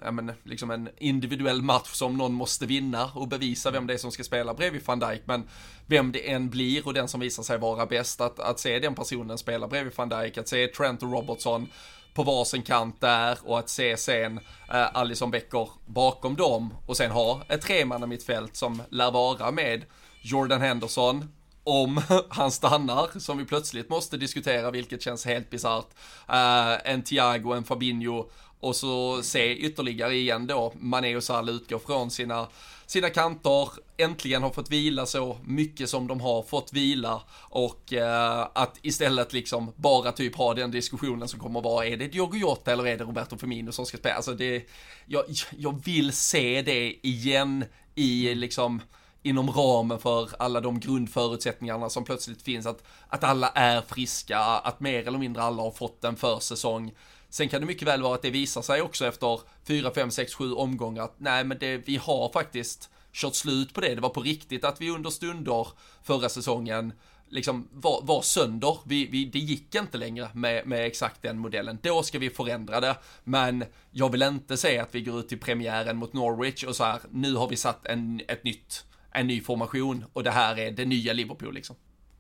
ja, 0.02 0.12
men, 0.12 0.32
liksom 0.44 0.72
en 0.72 0.90
individuell 0.98 1.62
match 1.62 1.90
som 1.94 2.18
någon 2.18 2.34
måste 2.34 2.66
vinna 2.66 3.12
och 3.16 3.28
bevisa 3.28 3.72
vem 3.72 3.88
det 3.88 3.94
är 3.94 3.98
som 3.98 4.12
ska 4.12 4.24
spela 4.24 4.54
bredvid 4.54 4.82
van 4.86 5.00
Dijk. 5.00 5.22
Men 5.26 5.50
vem 5.86 6.12
det 6.12 6.32
än 6.32 6.50
blir 6.50 6.88
och 6.88 6.94
den 6.94 7.08
som 7.08 7.20
visar 7.20 7.44
sig 7.44 7.58
vara 7.58 7.86
bäst, 7.86 8.22
att, 8.22 8.40
att 8.40 8.60
se 8.60 8.80
den 8.80 8.96
personen 8.96 9.38
spela 9.38 9.68
bredvid 9.68 9.94
van 9.96 10.10
Dijk, 10.10 10.38
att 10.38 10.48
se 10.48 10.68
Trent 10.68 11.04
och 11.04 11.12
Robertson 11.12 11.68
på 12.14 12.24
varsin 12.24 12.62
kant 12.62 13.02
där 13.02 13.38
och 13.44 13.60
att 13.60 13.70
se 13.70 13.98
sen 13.98 14.40
eh, 14.70 14.96
Alison 14.96 15.32
Becker 15.32 15.70
bakom 15.86 16.36
dem 16.36 16.74
och 16.86 16.98
sen 16.98 17.12
ha 17.12 17.42
ett 17.50 17.62
tremannamittfält 17.62 18.56
som 18.56 18.82
lär 18.90 19.12
vara 19.12 19.52
med 19.52 19.86
Jordan 20.22 20.62
Henderson, 20.62 21.32
om 21.66 22.02
han 22.30 22.52
stannar, 22.52 23.20
som 23.20 23.38
vi 23.38 23.46
plötsligt 23.46 23.90
måste 23.90 24.18
diskutera, 24.18 24.72
vilket 24.72 25.02
känns 25.02 25.26
helt 25.26 25.50
bisarrt. 25.50 25.88
Uh, 26.30 26.92
en 26.92 27.04
Thiago, 27.04 27.54
en 27.54 27.64
Fabinho 27.64 28.30
och 28.60 28.76
så 28.76 29.24
se 29.24 29.56
ytterligare 29.56 30.16
igen 30.16 30.48
då 30.48 30.74
Mané 30.80 31.16
och 31.16 31.24
Salah 31.24 31.56
utgår 31.56 31.80
från 31.80 32.12
sina 32.12 32.48
sina 32.86 33.10
kanter, 33.10 33.70
äntligen 33.98 34.44
har 34.44 34.50
fått 34.50 34.72
vila 34.72 35.06
så 35.06 35.38
mycket 35.44 35.90
som 35.90 36.08
de 36.08 36.22
har 36.22 36.44
fått 36.44 36.74
vila 36.74 37.22
och 37.50 37.94
eh, 37.94 38.48
att 38.54 38.78
istället 38.82 39.34
liksom 39.34 39.72
bara 39.76 40.12
typ 40.12 40.36
ha 40.36 40.54
den 40.54 40.72
diskussionen 40.72 41.28
som 41.28 41.40
kommer 41.40 41.62
vara, 41.62 41.86
är 41.86 41.98
det 41.98 42.08
Diogo 42.08 42.38
Jota 42.38 42.74
eller 42.74 42.88
är 42.88 42.98
det 42.98 43.04
Roberto 43.04 43.38
Firmino 43.38 43.72
som 43.72 43.86
ska 43.86 43.98
spela? 43.98 44.16
Alltså 44.16 44.34
det, 44.34 44.70
jag, 45.06 45.24
jag 45.58 45.86
vill 45.86 46.12
se 46.12 46.62
det 46.62 47.08
igen 47.08 47.66
i 47.96 48.36
liksom 48.36 48.82
inom 49.26 49.52
ramen 49.52 50.00
för 50.00 50.30
alla 50.40 50.62
de 50.62 50.80
grundförutsättningarna 50.80 51.90
som 51.90 52.04
plötsligt 52.04 52.42
finns, 52.42 52.66
att, 52.66 52.84
att 53.08 53.24
alla 53.24 53.50
är 53.50 53.82
friska, 53.82 54.40
att 54.40 54.80
mer 54.80 55.08
eller 55.08 55.18
mindre 55.18 55.44
alla 55.44 55.64
har 55.64 55.72
fått 55.72 56.04
en 56.04 56.16
försäsong. 56.16 56.94
Sen 57.30 57.50
kan 57.50 57.62
det 57.62 57.68
mycket 57.68 57.88
väl 57.88 58.02
vara 58.02 58.16
att 58.16 58.22
det 58.22 58.30
visar 58.30 58.62
sig 58.62 58.82
också 58.82 59.06
efter 59.06 59.40
4, 59.68 59.92
5, 59.96 60.12
6, 60.12 60.34
7 60.34 60.54
omgångar 60.54 61.04
att 61.04 61.16
nej 61.18 61.44
men 61.44 61.58
det, 61.58 61.78
vi 61.78 61.98
har 61.98 62.32
faktiskt 62.34 62.90
kört 63.14 63.36
slut 63.36 63.74
på 63.74 63.82
det. 63.82 63.96
Det 63.96 64.02
var 64.02 64.10
på 64.10 64.22
riktigt 64.22 64.64
att 64.64 64.82
vi 64.82 64.90
under 64.90 65.10
stunder 65.10 65.68
förra 66.04 66.30
säsongen 66.30 66.94
liksom 67.30 67.68
var, 67.72 68.02
var 68.04 68.22
sönder. 68.22 68.78
Vi, 68.86 69.06
vi, 69.06 69.26
det 69.26 69.40
gick 69.40 69.76
inte 69.76 69.98
längre 69.98 70.30
med, 70.34 70.68
med 70.68 70.86
exakt 70.86 71.22
den 71.22 71.38
modellen. 71.38 71.80
Då 71.82 72.04
ska 72.04 72.20
vi 72.20 72.30
förändra 72.30 72.80
det. 72.80 72.96
Men 73.24 73.66
jag 73.92 74.12
vill 74.12 74.22
inte 74.22 74.58
säga 74.58 74.84
att 74.84 74.96
vi 74.96 75.02
går 75.02 75.20
ut 75.20 75.30
till 75.30 75.40
premiären 75.40 75.98
mot 75.98 76.14
Norwich 76.14 76.64
och 76.64 76.76
så 76.76 76.84
här, 76.84 77.00
nu 77.12 77.36
har 77.36 77.48
vi 77.48 77.56
satt 77.56 77.86
en, 77.86 78.22
ett 78.28 78.44
nytt, 78.44 78.86
en 79.16 79.28
ny 79.28 79.42
formation 79.42 80.06
och 80.14 80.24
det 80.24 80.32
här 80.32 80.60
är 80.60 80.72
det 80.72 80.86
nya 80.86 81.14
Liverpool 81.14 81.54
liksom. 81.54 81.76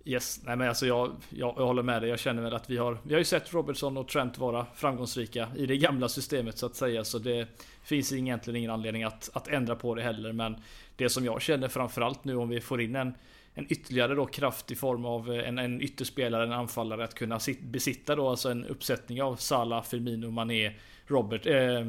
Yes, 0.07 0.41
nej 0.43 0.55
men 0.55 0.69
alltså 0.69 0.85
jag, 0.85 1.15
jag, 1.29 1.53
jag, 1.57 1.65
håller 1.65 1.83
med 1.83 2.01
dig. 2.01 2.09
Jag 2.09 2.19
känner 2.19 2.41
väl 2.41 2.53
att 2.53 2.69
vi 2.69 2.77
har, 2.77 2.97
vi 3.03 3.13
har 3.13 3.19
ju 3.19 3.25
sett 3.25 3.53
Robertson 3.53 3.97
och 3.97 4.07
Trent 4.07 4.37
vara 4.37 4.65
framgångsrika 4.75 5.47
i 5.55 5.65
det 5.65 5.77
gamla 5.77 6.09
systemet 6.09 6.57
så 6.57 6.65
att 6.65 6.75
säga. 6.75 7.03
Så 7.03 7.19
det 7.19 7.47
finns 7.83 8.13
egentligen 8.13 8.57
ingen 8.57 8.71
anledning 8.71 9.03
att, 9.03 9.29
att 9.33 9.47
ändra 9.47 9.75
på 9.75 9.95
det 9.95 10.01
heller. 10.01 10.33
Men 10.33 10.55
det 10.95 11.09
som 11.09 11.25
jag 11.25 11.41
känner 11.41 11.67
framförallt 11.67 12.23
nu 12.23 12.35
om 12.35 12.49
vi 12.49 12.61
får 12.61 12.81
in 12.81 12.95
en, 12.95 13.13
en 13.53 13.71
ytterligare 13.71 14.15
då 14.15 14.25
kraft 14.25 14.71
i 14.71 14.75
form 14.75 15.05
av 15.05 15.33
eh, 15.33 15.47
en, 15.47 15.57
en 15.57 15.81
ytterspelare, 15.81 16.43
en 16.43 16.51
anfallare 16.51 17.03
att 17.03 17.13
kunna 17.13 17.39
sit, 17.39 17.61
besitta 17.61 18.15
då 18.15 18.29
alltså 18.29 18.49
en 18.49 18.65
uppsättning 18.65 19.21
av 19.21 19.35
Salah, 19.35 19.83
Firmino, 19.83 20.31
Mané, 20.31 20.71
Robert, 21.07 21.45
eh, 21.45 21.55
eh, 21.55 21.85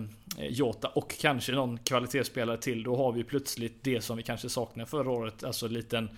Jota 0.48 0.88
och 0.88 1.18
kanske 1.20 1.52
någon 1.52 1.78
kvalitetsspelare 1.78 2.58
till. 2.58 2.82
Då 2.82 2.96
har 2.96 3.12
vi 3.12 3.24
plötsligt 3.24 3.84
det 3.84 4.00
som 4.00 4.16
vi 4.16 4.22
kanske 4.22 4.48
saknade 4.48 4.90
förra 4.90 5.10
året. 5.10 5.44
Alltså 5.44 5.66
en 5.66 5.72
liten 5.72 6.08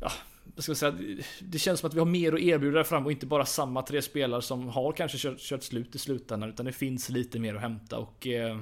ja, 0.00 0.12
ska 0.56 0.74
säga, 0.74 0.94
det 1.40 1.58
känns 1.58 1.80
som 1.80 1.88
att 1.88 1.94
vi 1.94 1.98
har 1.98 2.06
mer 2.06 2.32
att 2.32 2.40
erbjuda 2.40 2.76
där 2.76 2.84
fram 2.84 3.06
och 3.06 3.12
inte 3.12 3.26
bara 3.26 3.46
samma 3.46 3.82
tre 3.82 4.02
spelare 4.02 4.42
som 4.42 4.68
har 4.68 4.92
kanske 4.92 5.18
kört, 5.18 5.38
kört 5.38 5.62
slut 5.62 5.94
i 5.94 5.98
slutändan. 5.98 6.48
Utan 6.48 6.66
det 6.66 6.72
finns 6.72 7.08
lite 7.08 7.38
mer 7.38 7.54
att 7.54 7.60
hämta 7.60 7.98
och... 7.98 8.26
Eh, 8.26 8.60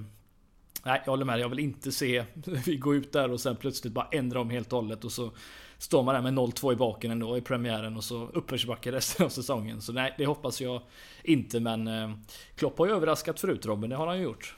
nej, 0.84 1.02
jag 1.04 1.12
håller 1.12 1.24
med. 1.24 1.40
Jag 1.40 1.48
vill 1.48 1.58
inte 1.58 1.92
se 1.92 2.24
vi 2.66 2.76
gå 2.76 2.94
ut 2.94 3.12
där 3.12 3.30
och 3.30 3.40
sen 3.40 3.56
plötsligt 3.56 3.92
bara 3.92 4.08
ändra 4.12 4.40
om 4.40 4.50
helt 4.50 4.72
och 4.72 4.82
hållet 4.82 5.04
och 5.04 5.12
så 5.12 5.32
står 5.78 6.02
man 6.02 6.14
där 6.14 6.22
med 6.22 6.34
0-2 6.34 6.72
i 6.72 6.76
baken 6.76 7.10
ändå 7.10 7.38
i 7.38 7.40
premiären 7.40 7.96
och 7.96 8.04
så 8.04 8.28
uppförsbacke 8.32 8.92
resten 8.92 9.26
av 9.26 9.30
säsongen. 9.30 9.80
Så 9.80 9.92
nej, 9.92 10.14
det 10.18 10.26
hoppas 10.26 10.60
jag 10.60 10.82
inte. 11.22 11.60
Men 11.60 11.88
eh, 11.88 12.10
Klopp 12.54 12.78
har 12.78 12.86
ju 12.86 12.92
överraskat 12.92 13.40
förut 13.40 13.66
Robin, 13.66 13.90
det 13.90 13.96
har 13.96 14.06
han 14.06 14.16
ju 14.16 14.22
gjort. 14.22 14.54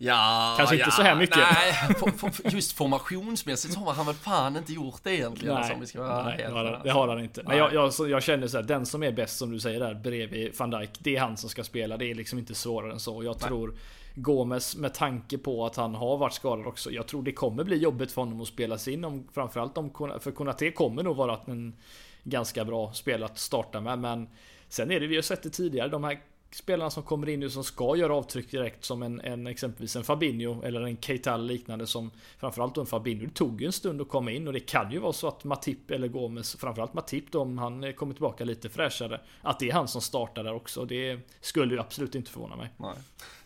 Ja, 0.00 0.54
Kanske 0.58 0.74
inte 0.74 0.86
ja, 0.86 0.90
så 0.90 1.02
här 1.02 1.14
mycket. 1.14 1.36
Nej, 1.36 2.52
just 2.52 2.72
formationsmässigt 2.72 3.74
har 3.74 3.92
han 3.92 4.06
väl 4.06 4.14
fan 4.14 4.56
inte 4.56 4.72
gjort 4.72 5.00
det 5.02 5.14
egentligen. 5.14 5.54
Nej, 5.54 5.62
alltså, 5.62 5.80
vi 5.80 5.86
ska 5.86 6.02
vara 6.02 6.24
nej 6.24 6.36
det, 6.38 6.52
har, 6.52 6.64
alltså. 6.64 6.84
det 6.84 6.90
har 6.90 7.08
han 7.08 7.20
inte. 7.20 7.42
Men 7.42 7.56
jag, 7.56 7.74
jag, 7.74 7.92
jag 8.08 8.22
känner 8.22 8.46
så 8.46 8.56
här, 8.56 8.64
den 8.64 8.86
som 8.86 9.02
är 9.02 9.12
bäst 9.12 9.38
som 9.38 9.50
du 9.50 9.60
säger 9.60 9.80
där 9.80 9.94
bredvid 9.94 10.52
van 10.58 10.70
Dijk, 10.70 10.90
det 10.98 11.16
är 11.16 11.20
han 11.20 11.36
som 11.36 11.50
ska 11.50 11.64
spela. 11.64 11.96
Det 11.96 12.10
är 12.10 12.14
liksom 12.14 12.38
inte 12.38 12.54
svårare 12.54 12.92
än 12.92 13.00
så. 13.00 13.24
Jag 13.24 13.36
nej. 13.40 13.48
tror 13.48 13.74
Gomes 14.22 14.76
med 14.76 14.94
tanke 14.94 15.38
på 15.38 15.66
att 15.66 15.76
han 15.76 15.94
har 15.94 16.16
varit 16.16 16.32
skadad 16.32 16.66
också. 16.66 16.90
Jag 16.90 17.06
tror 17.06 17.22
det 17.22 17.32
kommer 17.32 17.64
bli 17.64 17.76
jobbigt 17.76 18.12
för 18.12 18.22
honom 18.22 18.40
att 18.40 18.48
spela 18.48 18.78
sig 18.78 18.92
in. 18.92 19.04
Om, 19.04 19.28
framförallt 19.32 19.78
om 19.78 19.90
för 20.20 20.30
Konate 20.30 20.70
kommer 20.70 21.02
nog 21.02 21.16
vara 21.16 21.40
en 21.46 21.76
ganska 22.24 22.64
bra 22.64 22.92
spel 22.92 23.22
att 23.22 23.38
starta 23.38 23.80
med. 23.80 23.98
Men 23.98 24.28
sen 24.68 24.90
är 24.90 25.00
det, 25.00 25.06
vi 25.06 25.14
har 25.14 25.22
sett 25.22 25.42
det 25.42 25.50
tidigare, 25.50 25.88
de 25.88 26.04
här 26.04 26.20
spelarna 26.50 26.90
som 26.90 27.02
kommer 27.02 27.28
in 27.28 27.40
nu 27.40 27.50
som 27.50 27.64
ska 27.64 27.96
göra 27.96 28.14
avtryck 28.14 28.50
direkt 28.50 28.84
som 28.84 29.02
en, 29.02 29.20
en 29.20 29.46
exempelvis 29.46 29.96
en 29.96 30.04
Fabinho 30.04 30.62
eller 30.62 30.80
en 30.80 30.96
Keita 30.96 31.36
liknande 31.36 31.86
som 31.86 32.10
framförallt 32.38 32.74
då 32.74 32.80
en 32.80 32.86
Fabinho. 32.86 33.26
Det 33.26 33.34
tog 33.34 33.60
ju 33.60 33.66
en 33.66 33.72
stund 33.72 34.00
att 34.00 34.08
komma 34.08 34.30
in 34.30 34.46
och 34.46 34.52
det 34.52 34.60
kan 34.60 34.92
ju 34.92 34.98
vara 34.98 35.12
så 35.12 35.28
att 35.28 35.44
Matip 35.44 35.90
eller 35.90 36.08
Gomes, 36.08 36.56
framförallt 36.56 36.94
Matip 36.94 37.32
då 37.32 37.40
om 37.40 37.58
han 37.58 37.92
kommer 37.92 38.12
tillbaka 38.12 38.44
lite 38.44 38.68
fräschare, 38.68 39.20
att 39.42 39.58
det 39.58 39.68
är 39.68 39.72
han 39.72 39.88
som 39.88 40.00
startar 40.00 40.44
där 40.44 40.54
också. 40.54 40.84
Det 40.84 41.18
skulle 41.40 41.74
ju 41.74 41.80
absolut 41.80 42.14
inte 42.14 42.30
förvåna 42.30 42.56
mig. 42.56 42.68
Nej. 42.76 42.94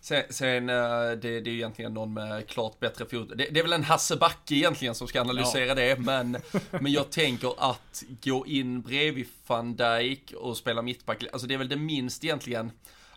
Sen, 0.04 0.22
sen 0.30 0.68
eh, 0.68 1.10
det, 1.10 1.40
det 1.40 1.50
är 1.50 1.52
ju 1.52 1.56
egentligen 1.56 1.94
någon 1.94 2.14
med 2.14 2.48
klart 2.48 2.80
bättre 2.80 3.06
fot. 3.06 3.28
Det, 3.34 3.48
det 3.50 3.60
är 3.60 3.62
väl 3.62 3.72
en 3.72 3.84
Hasse 3.84 4.16
Backe 4.16 4.54
egentligen 4.54 4.94
som 4.94 5.08
ska 5.08 5.20
analysera 5.20 5.66
ja. 5.66 5.74
det, 5.74 5.98
men, 5.98 6.36
men 6.70 6.92
jag 6.92 7.10
tänker 7.10 7.54
att 7.58 8.04
gå 8.24 8.46
in 8.46 8.80
bredvid 8.80 9.26
van 9.46 9.76
Dijk 9.76 10.32
och 10.36 10.56
spela 10.56 10.82
mittback, 10.82 11.24
alltså 11.32 11.46
det 11.46 11.54
är 11.54 11.58
väl 11.58 11.68
det 11.68 11.76
minst 11.76 12.24
egentligen 12.24 12.72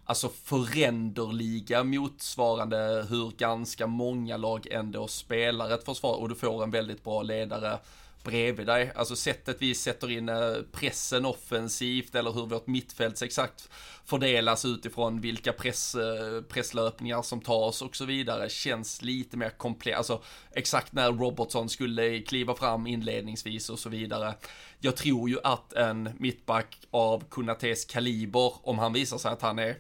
alltså 0.05 0.29
föränderliga 0.43 1.83
motsvarande 1.83 3.05
hur 3.09 3.31
ganska 3.37 3.87
många 3.87 4.37
lag 4.37 4.67
ändå 4.71 5.07
spelar 5.07 5.73
ett 5.73 5.85
försvar 5.85 6.15
och 6.15 6.29
du 6.29 6.35
får 6.35 6.63
en 6.63 6.71
väldigt 6.71 7.03
bra 7.03 7.21
ledare 7.21 7.79
bredvid 8.25 8.67
dig. 8.67 8.91
Alltså 8.95 9.15
sättet 9.15 9.57
vi 9.59 9.75
sätter 9.75 10.11
in 10.11 10.29
eh, 10.29 10.55
pressen 10.71 11.25
offensivt 11.25 12.15
eller 12.15 12.31
hur 12.31 12.45
vårt 12.45 12.67
mittfält 12.67 13.21
exakt 13.21 13.69
fördelas 14.05 14.65
utifrån 14.65 15.21
vilka 15.21 15.53
press, 15.53 15.95
eh, 15.95 16.41
presslöpningar 16.41 17.21
som 17.21 17.41
tas 17.41 17.81
och 17.81 17.95
så 17.95 18.05
vidare 18.05 18.49
känns 18.49 19.01
lite 19.01 19.37
mer 19.37 19.49
komplett. 19.49 19.97
Alltså 19.97 20.23
exakt 20.51 20.93
när 20.93 21.11
Robertson 21.11 21.69
skulle 21.69 22.19
kliva 22.19 22.55
fram 22.55 22.87
inledningsvis 22.87 23.69
och 23.69 23.79
så 23.79 23.89
vidare. 23.89 24.33
Jag 24.79 24.95
tror 24.95 25.29
ju 25.29 25.37
att 25.43 25.73
en 25.73 26.09
mittback 26.19 26.77
av 26.91 27.23
Kunates 27.29 27.85
kaliber, 27.85 28.53
om 28.67 28.79
han 28.79 28.93
visar 28.93 29.17
sig 29.17 29.31
att 29.31 29.41
han 29.41 29.59
är 29.59 29.75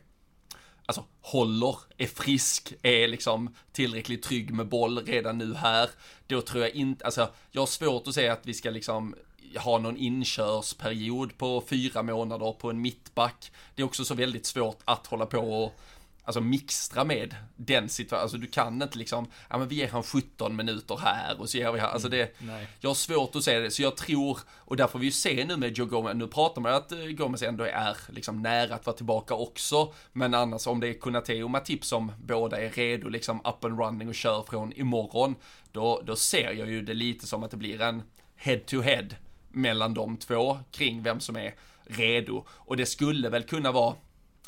alltså 0.85 1.03
håller, 1.21 1.75
är 1.97 2.07
frisk, 2.07 2.73
är 2.81 3.07
liksom 3.07 3.55
tillräckligt 3.71 4.23
trygg 4.23 4.53
med 4.53 4.67
boll 4.67 5.05
redan 5.05 5.37
nu 5.37 5.53
här, 5.53 5.89
då 6.27 6.41
tror 6.41 6.63
jag 6.63 6.75
inte, 6.75 7.05
alltså 7.05 7.29
jag 7.51 7.61
har 7.61 7.67
svårt 7.67 8.07
att 8.07 8.13
säga 8.13 8.33
att 8.33 8.45
vi 8.45 8.53
ska 8.53 8.69
liksom 8.69 9.15
ha 9.57 9.77
någon 9.77 9.97
inkörsperiod 9.97 11.37
på 11.37 11.63
fyra 11.67 12.03
månader 12.03 12.51
på 12.51 12.69
en 12.69 12.81
mittback. 12.81 13.51
Det 13.75 13.81
är 13.81 13.85
också 13.85 14.05
så 14.05 14.15
väldigt 14.15 14.45
svårt 14.45 14.79
att 14.85 15.07
hålla 15.07 15.25
på 15.25 15.63
och 15.63 15.79
alltså 16.25 16.41
mixtra 16.41 17.03
med 17.03 17.35
den 17.55 17.89
situationen. 17.89 18.21
Alltså 18.21 18.37
du 18.37 18.47
kan 18.47 18.81
inte 18.81 18.97
liksom, 18.97 19.27
ja 19.49 19.57
men 19.57 19.67
vi 19.67 19.75
ger 19.75 19.87
han 19.87 20.03
17 20.03 20.55
minuter 20.55 20.97
här 20.97 21.41
och 21.41 21.49
så 21.49 21.57
ger 21.57 21.71
vi 21.71 21.79
här. 21.79 21.87
Alltså 21.87 22.09
det, 22.09 22.41
mm, 22.41 22.65
jag 22.79 22.89
har 22.89 22.95
svårt 22.95 23.35
att 23.35 23.43
se 23.43 23.59
det. 23.59 23.71
Så 23.71 23.81
jag 23.81 23.97
tror, 23.97 24.39
och 24.55 24.77
där 24.77 24.87
får 24.87 24.99
vi 24.99 25.05
ju 25.05 25.11
se 25.11 25.45
nu 25.47 25.57
med 25.57 25.77
Joe 25.77 25.85
Gomez, 25.85 26.15
nu 26.15 26.27
pratar 26.27 26.61
man 26.61 26.73
att 26.73 26.91
eh, 26.91 26.99
Gomez 26.99 27.43
ändå 27.43 27.63
är 27.63 27.97
liksom 28.09 28.41
nära 28.41 28.75
att 28.75 28.85
vara 28.85 28.95
tillbaka 28.95 29.33
också. 29.33 29.93
Men 30.13 30.33
annars 30.33 30.67
om 30.67 30.79
det 30.79 30.87
är 30.87 30.93
Kunate 30.93 31.43
och 31.43 31.49
Matip 31.49 31.85
som 31.85 32.11
båda 32.23 32.61
är 32.61 32.69
redo 32.69 33.09
liksom 33.09 33.39
up 33.39 33.65
and 33.65 33.79
running 33.79 34.07
och 34.07 34.15
kör 34.15 34.43
från 34.43 34.73
imorgon, 34.73 35.35
då, 35.71 36.01
då 36.05 36.15
ser 36.15 36.51
jag 36.51 36.69
ju 36.69 36.81
det 36.81 36.93
lite 36.93 37.27
som 37.27 37.43
att 37.43 37.51
det 37.51 37.57
blir 37.57 37.81
en 37.81 38.03
head 38.35 38.59
to 38.67 38.81
head 38.81 39.07
mellan 39.49 39.93
de 39.93 40.17
två 40.17 40.59
kring 40.71 41.03
vem 41.03 41.19
som 41.19 41.35
är 41.35 41.55
redo. 41.83 42.45
Och 42.49 42.77
det 42.77 42.85
skulle 42.85 43.29
väl 43.29 43.43
kunna 43.43 43.71
vara 43.71 43.95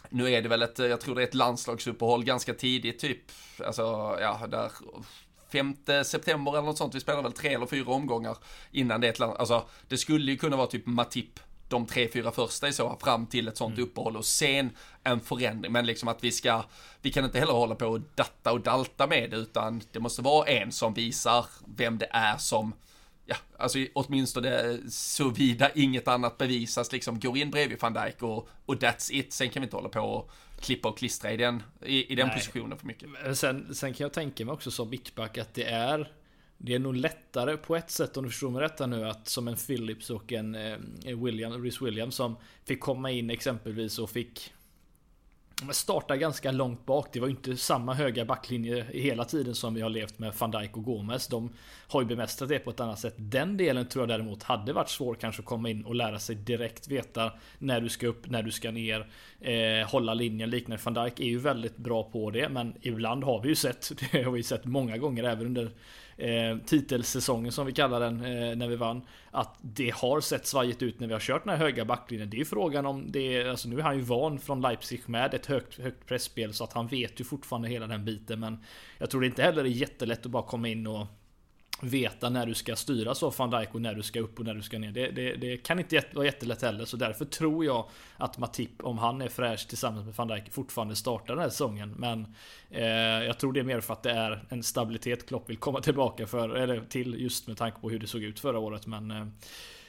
nu 0.10 0.32
är 0.32 0.42
det 0.42 0.50
väl 0.50 0.62
ett, 0.62 0.80
jag 0.80 1.02
tror 1.02 1.16
det 1.16 1.22
är 1.22 1.28
ett 1.28 1.34
landslagsuppehåll 1.34 2.24
ganska 2.24 2.54
tidigt, 2.54 3.00
typ, 3.00 3.32
alltså, 3.66 4.18
ja, 4.22 4.48
där 4.48 4.72
5 5.52 5.76
september 6.06 6.52
eller 6.52 6.62
något 6.62 6.78
sånt. 6.78 6.96
Vi 6.96 7.00
spelar 7.00 7.24
väl 7.24 7.32
tre 7.32 7.54
eller 7.54 7.66
fyra 7.66 7.92
omgångar 7.92 8.38
innan 8.72 9.02
det 9.02 9.08
är 9.08 9.12
ett 9.12 9.20
land, 9.20 9.38
alltså 9.38 9.66
det 9.88 9.98
skulle 9.98 10.32
ju 10.32 10.38
kunna 10.38 10.58
vara 10.58 10.68
typ 10.68 10.86
Matip 10.86 11.40
de 11.70 11.86
tre, 11.86 12.10
fyra 12.14 12.32
första 12.32 12.68
i 12.68 12.74
så 12.74 12.98
fram 13.02 13.26
till 13.26 13.48
ett 13.48 13.58
sånt 13.58 13.78
mm. 13.78 13.90
uppehåll 13.90 14.18
och 14.18 14.26
sen 14.26 14.70
en 15.04 15.20
förändring. 15.20 15.72
Men 15.72 15.86
liksom 15.86 16.10
att 16.10 16.24
vi 16.24 16.32
ska, 16.32 16.64
vi 17.02 17.12
kan 17.12 17.26
inte 17.26 17.40
heller 17.40 17.54
hålla 17.54 17.76
på 17.76 17.88
och 17.88 18.02
datta 18.16 18.52
och 18.52 18.62
dalta 18.62 19.08
med 19.08 19.30
det 19.32 19.38
utan 19.38 19.82
det 19.92 20.00
måste 20.00 20.22
vara 20.22 20.48
en 20.48 20.72
som 20.72 20.94
visar 20.94 21.46
vem 21.76 21.98
det 21.98 22.10
är 22.12 22.38
som 22.38 22.74
ja, 23.28 23.36
alltså 23.58 23.80
åtminstone 23.94 24.78
såvida 24.90 25.72
inget 25.76 26.08
annat 26.08 26.38
bevisas, 26.38 26.92
liksom 26.92 27.20
går 27.20 27.38
in 27.38 27.52
bredvid 27.52 27.82
van 27.82 27.94
Dijk 27.94 28.24
och, 28.24 28.50
och 28.66 28.76
that's 28.76 29.12
it. 29.12 29.34
Sen 29.34 29.50
kan 29.50 29.62
vi 29.62 29.66
inte 29.66 29.76
hålla 29.76 29.90
på 29.90 30.00
och 30.00 30.32
klippa 30.60 30.90
och 30.90 30.98
klistra 30.98 31.32
i 31.32 31.38
den, 31.38 31.64
i, 31.86 32.14
i 32.14 32.16
den 32.16 32.30
positionen 32.30 32.78
för 32.78 32.88
mycket. 32.88 33.10
Sen, 33.34 33.76
sen 33.76 33.94
kan 33.94 34.06
jag 34.06 34.14
tänka 34.14 34.46
mig 34.46 34.54
också 34.54 34.72
som 34.72 34.90
mittback 34.90 35.38
att 35.38 35.54
det 35.54 35.64
är 35.64 36.12
det 36.58 36.74
är 36.74 36.80
nog 36.80 36.96
lättare 36.96 37.58
på 37.58 37.76
ett 37.76 37.92
sätt 37.92 38.18
om 38.18 38.24
du 38.24 38.30
förstår 38.30 38.50
mig 38.50 38.62
rätt 38.62 38.90
nu 38.90 39.06
att 39.06 39.28
som 39.28 39.48
en 39.48 39.56
Phillips 39.56 40.10
och 40.10 40.34
en 40.34 40.56
eh, 40.56 40.78
William, 41.24 41.64
Rhys 41.64 41.82
Williams 41.82 42.16
som 42.16 42.38
fick 42.66 42.80
komma 42.80 43.12
in 43.12 43.30
exempelvis 43.30 44.00
och 44.00 44.10
fick 44.10 44.54
startar 45.72 46.16
ganska 46.16 46.52
långt 46.52 46.86
bak. 46.86 47.08
Det 47.14 47.20
var 47.20 47.28
ju 47.28 47.34
inte 47.34 47.58
samma 47.58 47.94
höga 47.94 48.26
backlinje 48.26 48.86
hela 48.90 49.26
tiden 49.26 49.56
som 49.56 49.74
vi 49.74 49.82
har 49.82 49.90
levt 49.90 50.20
med 50.20 50.34
van 50.40 50.52
Dijk 50.52 50.78
och 50.78 50.84
Gomes. 50.84 51.28
De 51.28 51.50
har 51.88 52.02
ju 52.02 52.08
bemästrat 52.08 52.50
det 52.50 52.60
på 52.60 52.70
ett 52.70 52.80
annat 52.80 53.00
sätt. 53.00 53.14
Den 53.18 53.58
delen 53.58 53.88
tror 53.88 54.02
jag 54.02 54.10
däremot 54.10 54.44
hade 54.44 54.74
varit 54.74 54.90
svår 54.90 55.16
kanske 55.16 55.42
att 55.42 55.46
komma 55.46 55.70
in 55.70 55.86
och 55.86 55.96
lära 55.96 56.20
sig 56.20 56.36
direkt 56.36 56.88
veta 56.88 57.32
när 57.60 57.82
du 57.82 57.90
ska 57.90 58.08
upp, 58.08 58.30
när 58.30 58.44
du 58.44 58.52
ska 58.52 58.72
ner, 58.72 59.08
eh, 59.42 59.88
hålla 59.90 60.14
linjen 60.14 60.50
liknande. 60.50 60.84
Van 60.84 60.94
Dijk 60.94 61.20
är 61.20 61.26
ju 61.26 61.40
väldigt 61.40 61.78
bra 61.78 62.04
på 62.04 62.32
det, 62.32 62.50
men 62.50 62.74
ibland 62.82 63.24
har 63.24 63.42
vi 63.42 63.50
ju 63.50 63.56
sett, 63.56 63.92
det 64.12 64.24
har 64.24 64.32
vi 64.32 64.44
sett 64.44 64.66
många 64.66 64.98
gånger 64.98 65.24
även 65.24 65.46
under 65.46 65.72
eh, 66.18 66.58
titelsäsongen 66.66 67.52
som 67.52 67.66
vi 67.66 67.72
kallar 67.72 68.00
den 68.00 68.26
eh, 68.26 68.56
när 68.56 68.68
vi 68.68 68.76
vann. 68.76 69.02
Att 69.32 69.58
det 69.62 69.94
har 69.96 70.22
sett 70.22 70.46
svajigt 70.46 70.82
ut 70.82 71.00
när 71.00 71.08
vi 71.08 71.14
har 71.14 71.20
kört 71.20 71.44
den 71.44 71.54
här 71.54 71.66
höga 71.66 71.86
backlinjen. 71.86 72.30
Det 72.30 72.38
är 72.38 72.40
ju 72.40 72.46
frågan 72.46 72.86
om 72.86 73.12
det 73.12 73.38
är 73.38 73.50
alltså 73.50 73.70
nu 73.70 73.80
är 73.80 73.84
han 73.84 73.96
ju 73.96 74.02
van 74.02 74.40
från 74.40 74.62
Leipzig 74.62 75.02
med 75.06 75.34
ett 75.34 75.46
högt, 75.46 75.80
högt 75.80 76.06
pressspel 76.06 76.54
så 76.54 76.64
att 76.64 76.74
han 76.74 76.88
vet 76.88 77.20
ju 77.20 77.24
fortfarande 77.24 77.70
hela 77.70 77.88
den 77.88 78.06
biten. 78.06 78.40
Men 78.40 78.64
jag 78.98 79.10
tror 79.10 79.22
det 79.22 79.28
inte 79.28 79.44
heller 79.44 79.64
är 79.64 79.70
jättelätt 79.70 80.26
att 80.26 80.32
bara 80.32 80.44
komma 80.44 80.68
in 80.68 80.88
och 80.88 81.08
veta 81.82 82.30
när 82.30 82.46
du 82.46 82.54
ska 82.54 82.76
styras 82.76 83.24
av 83.24 83.36
van 83.38 83.50
Dijk 83.50 83.76
och 83.76 83.82
när 83.82 83.94
du 83.94 84.04
ska 84.04 84.20
upp 84.20 84.40
och 84.40 84.46
när 84.46 84.54
du 84.54 84.62
ska 84.62 84.80
ner. 84.80 84.92
Det, 84.92 85.12
det, 85.12 85.36
det 85.36 85.58
kan 85.58 85.80
inte 85.80 86.04
vara 86.14 86.26
jättelätt 86.26 86.62
heller, 86.62 86.86
så 86.86 86.98
därför 86.98 87.26
tror 87.26 87.66
jag 87.66 87.90
att 88.18 88.38
Matip, 88.38 88.84
om 88.84 88.98
han 88.98 89.22
är 89.22 89.30
fräsch 89.30 89.68
tillsammans 89.68 90.06
med 90.06 90.16
van 90.16 90.28
Dijk, 90.28 90.54
fortfarande 90.54 90.96
startar 90.96 91.34
den 91.34 91.44
här 91.44 91.50
säsongen. 91.50 91.94
Men 91.98 92.36
eh, 92.70 92.86
jag 93.26 93.38
tror 93.40 93.54
det 93.54 93.60
är 93.60 93.64
mer 93.64 93.82
för 93.82 93.94
att 93.94 94.04
det 94.04 94.12
är 94.12 94.46
en 94.50 94.64
stabilitet 94.64 95.28
Klopp 95.28 95.50
vill 95.50 95.58
komma 95.58 95.82
tillbaka 95.82 96.28
för, 96.28 96.50
eller 96.50 96.82
till 96.82 97.22
just 97.22 97.48
med 97.48 97.58
tanke 97.58 97.82
på 97.82 97.90
hur 97.90 98.00
det 98.00 98.08
såg 98.08 98.24
ut 98.24 98.40
förra 98.40 98.60
året. 98.60 98.88
Men 98.88 99.12
eh, 99.12 99.28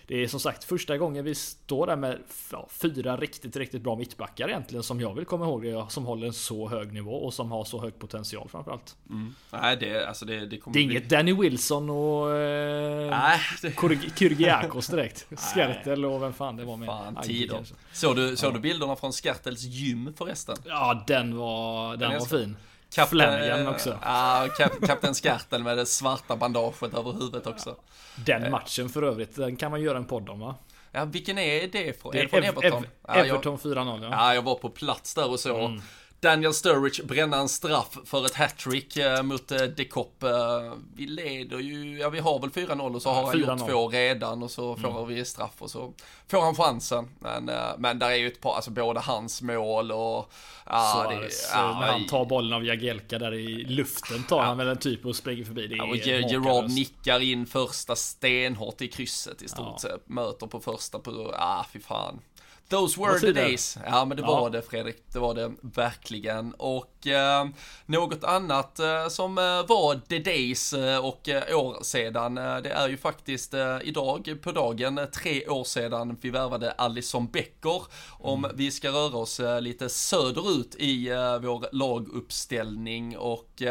det 0.08 0.22
är 0.24 0.28
som 0.28 0.40
sagt 0.40 0.64
första 0.64 0.98
gången 0.98 1.24
vi 1.24 1.34
står 1.34 1.86
där 1.86 1.96
med 1.96 2.18
ja, 2.52 2.68
fyra 2.70 3.16
riktigt, 3.16 3.56
riktigt 3.56 3.82
bra 3.82 3.96
mittbackar 3.96 4.48
egentligen 4.48 4.82
som 4.82 5.00
jag 5.00 5.14
vill 5.14 5.24
komma 5.24 5.44
ihåg 5.44 5.62
det, 5.62 5.86
som 5.88 6.06
håller 6.06 6.26
en 6.26 6.32
så 6.32 6.68
hög 6.68 6.92
nivå 6.92 7.12
och 7.12 7.34
som 7.34 7.52
har 7.52 7.64
så 7.64 7.80
hög 7.80 7.98
potential 7.98 8.48
framförallt. 8.48 8.96
Mm. 9.10 9.34
Nej, 9.50 9.76
det, 9.76 10.08
alltså 10.08 10.24
det, 10.24 10.46
det 10.46 10.58
kommer 10.58 10.74
Det 10.74 10.80
är 10.80 10.86
bli... 10.86 10.96
inget 10.96 11.10
Danny 11.10 11.32
Wilson 11.32 11.90
och 11.90 12.36
eh, 12.36 13.10
Nej, 13.10 13.40
det... 13.62 13.72
Kyrgiakos 14.18 14.86
direkt. 14.90 15.26
Skertel 15.36 16.04
och 16.04 16.22
vem 16.22 16.32
fan 16.32 16.56
det 16.56 16.64
var 16.64 16.76
med. 16.76 16.86
Fan, 16.86 17.18
tider. 17.22 17.64
Såg 17.92 18.16
du, 18.16 18.36
såg 18.36 18.50
ja. 18.50 18.54
du 18.54 18.60
bilderna 18.60 18.96
från 18.96 19.12
Skertels 19.12 19.62
gym 19.62 20.14
förresten? 20.18 20.56
Ja, 20.64 21.04
den 21.06 21.36
var, 21.36 21.90
den, 21.90 22.10
den 22.10 22.18
var 22.18 22.26
fin. 22.26 22.56
Kapten, 22.94 23.18
Flanagan 23.18 23.66
också. 23.66 23.98
Ja, 24.02 24.48
kap, 24.58 24.86
Kapten 24.86 25.14
Skartel 25.14 25.62
med 25.62 25.76
det 25.76 25.86
svarta 25.86 26.36
bandaget 26.36 26.94
över 26.94 27.12
huvudet 27.12 27.46
också. 27.46 27.76
Den 28.16 28.44
eh. 28.44 28.50
matchen 28.50 28.88
för 28.88 29.02
övrigt, 29.02 29.36
den 29.36 29.56
kan 29.56 29.70
man 29.70 29.80
göra 29.80 29.98
en 29.98 30.04
podd 30.04 30.28
om 30.28 30.40
va? 30.40 30.54
Ja, 30.92 31.04
vilken 31.04 31.38
är 31.38 31.66
det 31.66 32.00
från? 32.00 32.12
Det 32.12 32.18
är, 32.18 32.20
är 32.20 32.24
det 32.24 32.28
från 32.28 32.44
Everton? 32.44 32.86
Ev 33.08 33.26
Everton 33.26 33.58
4-0 33.58 34.02
ja. 34.02 34.08
Ja, 34.10 34.34
jag 34.34 34.42
var 34.42 34.54
på 34.54 34.70
plats 34.70 35.14
där 35.14 35.30
och 35.30 35.40
så. 35.40 35.58
Mm. 35.58 35.82
Daniel 36.20 36.54
Sturridge 36.54 37.02
bränna 37.02 37.36
en 37.36 37.48
straff 37.48 37.98
för 38.04 38.26
ett 38.26 38.34
hattrick 38.34 38.96
eh, 38.96 39.22
mot 39.22 39.52
eh. 39.52 39.62
Eh, 39.62 40.72
vi 40.94 41.06
leder 41.06 41.58
ju, 41.58 41.98
ja 41.98 42.08
vi 42.08 42.18
har 42.18 42.38
väl 42.38 42.50
4-0 42.50 42.94
och 42.94 43.02
så 43.02 43.10
har 43.10 43.26
han 43.26 43.40
gjort 43.40 43.68
två 43.68 43.88
redan 43.88 44.42
och 44.42 44.50
så 44.50 44.76
får 44.76 44.90
mm. 44.90 45.08
vi 45.08 45.24
straff 45.24 45.54
och 45.58 45.70
så 45.70 45.92
får 46.28 46.40
han 46.40 46.54
chansen. 46.54 47.08
Men, 47.18 47.50
men 47.78 47.98
där 47.98 48.10
är 48.10 48.16
ju 48.16 48.26
ett 48.26 48.40
par, 48.40 48.54
alltså 48.54 48.70
både 48.70 49.00
hans 49.00 49.42
mål 49.42 49.92
och... 49.92 50.32
Suarez, 50.70 51.50
det, 51.52 51.58
ja, 51.58 51.80
när 51.80 51.86
han 51.86 52.06
tar 52.06 52.24
bollen 52.24 52.52
av 52.52 52.64
Jagielka 52.64 53.18
där 53.18 53.34
i 53.34 53.64
luften 53.64 54.22
tar 54.22 54.42
han 54.42 54.58
väl 54.58 54.68
en 54.68 54.78
typ 54.78 55.06
och 55.06 55.16
springer 55.16 55.44
förbi. 55.44 55.66
Det 55.66 55.80
och 55.80 55.96
Gerard 55.96 56.70
nickar 56.70 57.20
in 57.20 57.46
första 57.46 57.96
stenhårt 57.96 58.80
i 58.80 58.88
krysset 58.88 59.42
i 59.42 59.48
stort 59.48 59.80
sett. 59.80 60.08
Möter 60.08 60.46
på 60.46 60.60
första 60.60 60.98
på, 60.98 61.34
ah 61.38 61.64
fy 61.72 61.80
fan. 61.80 62.20
Those 62.68 63.00
were 63.00 63.18
the 63.18 63.32
days. 63.32 63.78
Ja 63.86 64.04
men 64.04 64.16
det 64.16 64.22
var 64.22 64.42
ja. 64.42 64.48
det 64.48 64.62
Fredrik, 64.62 64.96
det 65.12 65.18
var 65.18 65.34
det 65.34 65.52
verkligen. 65.62 66.54
Och 66.54 67.06
eh, 67.06 67.46
något 67.86 68.24
annat 68.24 68.78
eh, 68.78 69.08
som 69.08 69.38
eh, 69.38 69.44
var 69.44 70.00
the 70.08 70.18
days 70.18 70.72
eh, 70.72 71.06
och 71.06 71.28
eh, 71.28 71.58
år 71.58 71.82
sedan, 71.82 72.38
eh, 72.38 72.56
det 72.56 72.70
är 72.70 72.88
ju 72.88 72.96
faktiskt 72.96 73.54
idag 73.82 74.38
på 74.42 74.52
dagen 74.52 75.00
tre 75.14 75.48
år 75.48 75.64
sedan 75.64 76.16
vi 76.20 76.30
värvade 76.30 76.72
Alison 76.72 77.26
Becker. 77.26 77.82
Om 78.08 78.44
mm. 78.44 78.56
vi 78.56 78.70
ska 78.70 78.88
röra 78.88 79.16
oss 79.16 79.40
lite 79.60 79.88
söderut 79.88 80.74
i 80.78 81.08
vår 81.42 81.74
laguppställning 81.74 83.18
och 83.18 83.62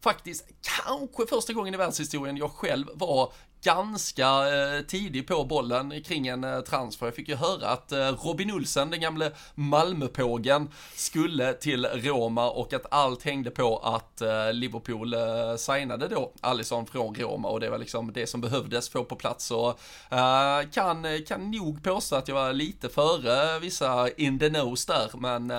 faktiskt 0.00 0.44
kanske 0.86 1.26
första 1.26 1.52
gången 1.52 1.74
i 1.74 1.76
världshistorien 1.76 2.36
jag 2.36 2.50
själv 2.50 2.86
var 2.94 3.32
ganska 3.66 4.26
eh, 4.26 4.80
tidig 4.82 5.26
på 5.26 5.44
bollen 5.44 6.02
kring 6.02 6.26
en 6.26 6.44
eh, 6.44 6.60
transfer. 6.60 7.06
Jag 7.06 7.14
fick 7.14 7.28
ju 7.28 7.34
höra 7.34 7.68
att 7.68 7.92
eh, 7.92 7.98
Robin 7.98 8.50
Olsen, 8.50 8.90
den 8.90 9.00
gamle 9.00 9.30
Malmöpågen, 9.54 10.68
skulle 10.94 11.52
till 11.52 11.86
Roma 11.86 12.50
och 12.50 12.72
att 12.72 12.86
allt 12.90 13.22
hängde 13.22 13.50
på 13.50 13.78
att 13.78 14.20
eh, 14.20 14.52
Liverpool 14.52 15.14
eh, 15.14 15.56
signade 15.56 16.08
då 16.08 16.32
Alisson 16.40 16.86
från 16.86 17.14
Roma 17.14 17.48
och 17.48 17.60
det 17.60 17.70
var 17.70 17.78
liksom 17.78 18.12
det 18.12 18.26
som 18.26 18.40
behövdes 18.40 18.88
få 18.88 19.04
på 19.04 19.16
plats. 19.16 19.44
Så 19.44 19.68
eh, 20.10 20.70
kan, 20.72 21.06
kan 21.28 21.50
nog 21.50 21.82
påstå 21.82 22.16
att 22.16 22.28
jag 22.28 22.34
var 22.34 22.52
lite 22.52 22.88
före 22.88 23.58
vissa 23.58 24.08
in 24.10 24.38
the 24.38 24.48
nose 24.48 24.92
där, 24.92 25.10
men 25.18 25.50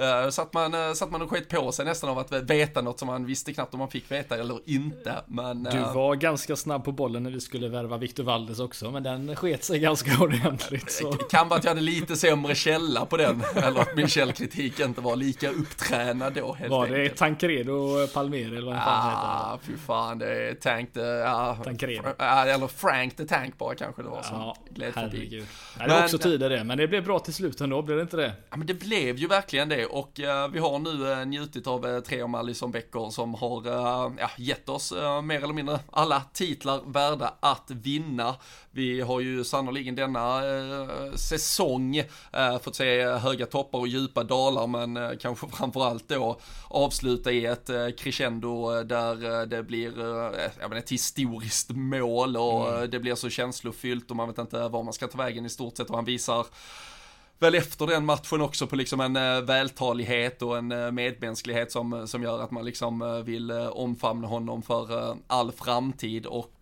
Uh, 0.00 0.30
så 0.30 0.42
att 0.42 0.52
man, 0.52 0.74
uh, 0.74 0.92
så 0.92 1.04
att 1.04 1.10
man 1.10 1.28
skett 1.28 1.48
på 1.48 1.72
sig 1.72 1.84
nästan 1.84 2.10
av 2.10 2.18
att 2.18 2.32
veta 2.32 2.82
något 2.82 2.98
som 2.98 3.06
man 3.06 3.26
visste 3.26 3.52
knappt 3.52 3.74
om 3.74 3.78
man 3.78 3.90
fick 3.90 4.10
veta 4.10 4.36
eller 4.38 4.60
inte. 4.64 5.14
Men, 5.26 5.62
du 5.62 5.78
var 5.78 6.14
ganska 6.14 6.56
snabb 6.56 6.84
på 6.84 6.92
bollen 6.92 7.22
när 7.22 7.30
vi 7.30 7.40
skulle 7.40 7.68
värva 7.68 7.96
Victor 7.96 8.24
Valdes 8.24 8.60
också, 8.60 8.90
men 8.90 9.02
den 9.02 9.36
sket 9.36 9.64
sig 9.64 9.78
ganska 9.78 10.10
ordentligt. 10.20 10.90
Så. 10.90 11.12
Kan 11.12 11.48
vara 11.48 11.58
att 11.58 11.64
jag 11.64 11.70
hade 11.70 11.80
lite 11.80 12.16
sämre 12.16 12.54
källa 12.54 13.06
på 13.06 13.16
den, 13.16 13.42
eller 13.54 13.80
att 13.80 13.96
min 13.96 14.08
källkritik 14.08 14.80
inte 14.80 15.00
var 15.00 15.16
lika 15.16 15.50
upptränad 15.50 16.34
då 16.34 16.52
helt 16.52 16.70
Var 16.70 16.84
enkelt. 16.84 17.10
det 17.10 17.16
Tancredo 17.16 18.06
Palmer 18.06 18.56
eller 18.56 18.66
vad 18.66 18.76
fan 18.76 19.16
ah, 19.16 19.52
heter? 19.52 19.66
fy 19.66 19.78
fan, 19.78 20.18
det 20.18 20.48
är 20.48 20.54
Tank 20.54 20.92
the, 20.92 21.00
ja, 21.00 21.58
Tancredo. 21.64 22.08
eller 22.18 22.66
Frank 22.66 23.16
the 23.16 23.24
Tank 23.24 23.58
bara 23.58 23.74
kanske 23.74 24.02
det 24.02 24.08
var 24.08 24.22
som 24.22 24.36
ja, 24.36 24.56
gled 24.70 24.94
förbi. 24.94 25.44
det 25.78 25.88
var 25.88 26.02
också 26.02 26.18
tider 26.18 26.50
det, 26.50 26.64
men 26.64 26.78
det 26.78 26.88
blev 26.88 27.04
bra 27.04 27.18
till 27.18 27.34
slut 27.34 27.60
ändå, 27.60 27.82
blev 27.82 27.96
det 27.96 28.02
inte 28.02 28.16
det? 28.16 28.32
Ja, 28.50 28.56
men 28.56 28.66
det 28.66 28.74
blev 28.74 29.16
ju 29.16 29.26
verkligen 29.26 29.68
det 29.68 29.87
och 29.90 30.20
uh, 30.20 30.48
vi 30.48 30.58
har 30.58 30.78
nu 30.78 30.90
uh, 30.90 31.26
njutit 31.26 31.66
av 31.66 31.86
uh, 31.86 32.00
tre 32.00 32.22
om 32.22 32.34
Alison 32.34 32.70
Becker 32.70 33.10
som 33.10 33.34
har 33.34 33.66
ja, 34.18 34.30
gett 34.36 34.68
oss 34.68 34.92
mer 35.22 35.44
eller 35.44 35.54
mindre 35.54 35.80
alla 35.92 36.22
titlar 36.32 36.80
värda 36.86 37.34
att 37.40 37.70
vinna. 37.70 38.34
Vi 38.70 39.00
har 39.00 39.20
ju 39.20 39.44
sannoliken 39.44 39.94
denna 39.94 40.42
säsong 41.14 42.02
fått 42.62 42.76
se 42.76 43.04
höga 43.04 43.46
toppar 43.46 43.78
och 43.78 43.88
djupa 43.88 44.24
dalar 44.24 44.66
men 44.66 45.18
kanske 45.18 45.48
framförallt 45.48 46.08
då 46.08 46.40
avsluta 46.68 47.32
i 47.32 47.46
ett 47.46 47.70
crescendo 47.98 48.82
där 48.82 49.46
det 49.46 49.62
blir 49.62 49.90
menar, 50.60 50.76
ett 50.76 50.92
historiskt 50.92 51.70
mål 51.70 52.36
och 52.36 52.68
mm. 52.76 52.90
det 52.90 53.00
blir 53.00 53.14
så 53.14 53.30
känslofyllt 53.30 54.10
och 54.10 54.16
man 54.16 54.28
vet 54.28 54.38
inte 54.38 54.68
var 54.68 54.82
man 54.82 54.92
ska 54.92 55.08
ta 55.08 55.18
vägen 55.18 55.46
i 55.46 55.50
stort 55.50 55.76
sett 55.76 55.90
och 55.90 55.96
han 55.96 56.04
visar 56.04 56.46
väl 57.38 57.54
efter 57.54 57.86
den 57.86 58.04
matchen 58.04 58.40
också 58.40 58.66
på 58.66 58.76
liksom 58.76 59.00
en 59.00 59.16
eh, 59.16 59.40
vältalighet 59.40 60.42
och 60.42 60.58
en 60.58 60.72
eh, 60.72 60.90
medmänsklighet 60.90 61.72
som, 61.72 61.92
eh, 61.92 62.04
som 62.04 62.22
gör 62.22 62.42
att 62.42 62.50
man 62.50 62.64
liksom 62.64 63.22
vill 63.26 63.50
omfamna 63.50 64.28
honom 64.28 64.62
för 64.62 65.16
all 65.26 65.52
framtid. 65.52 66.26
Och 66.26 66.52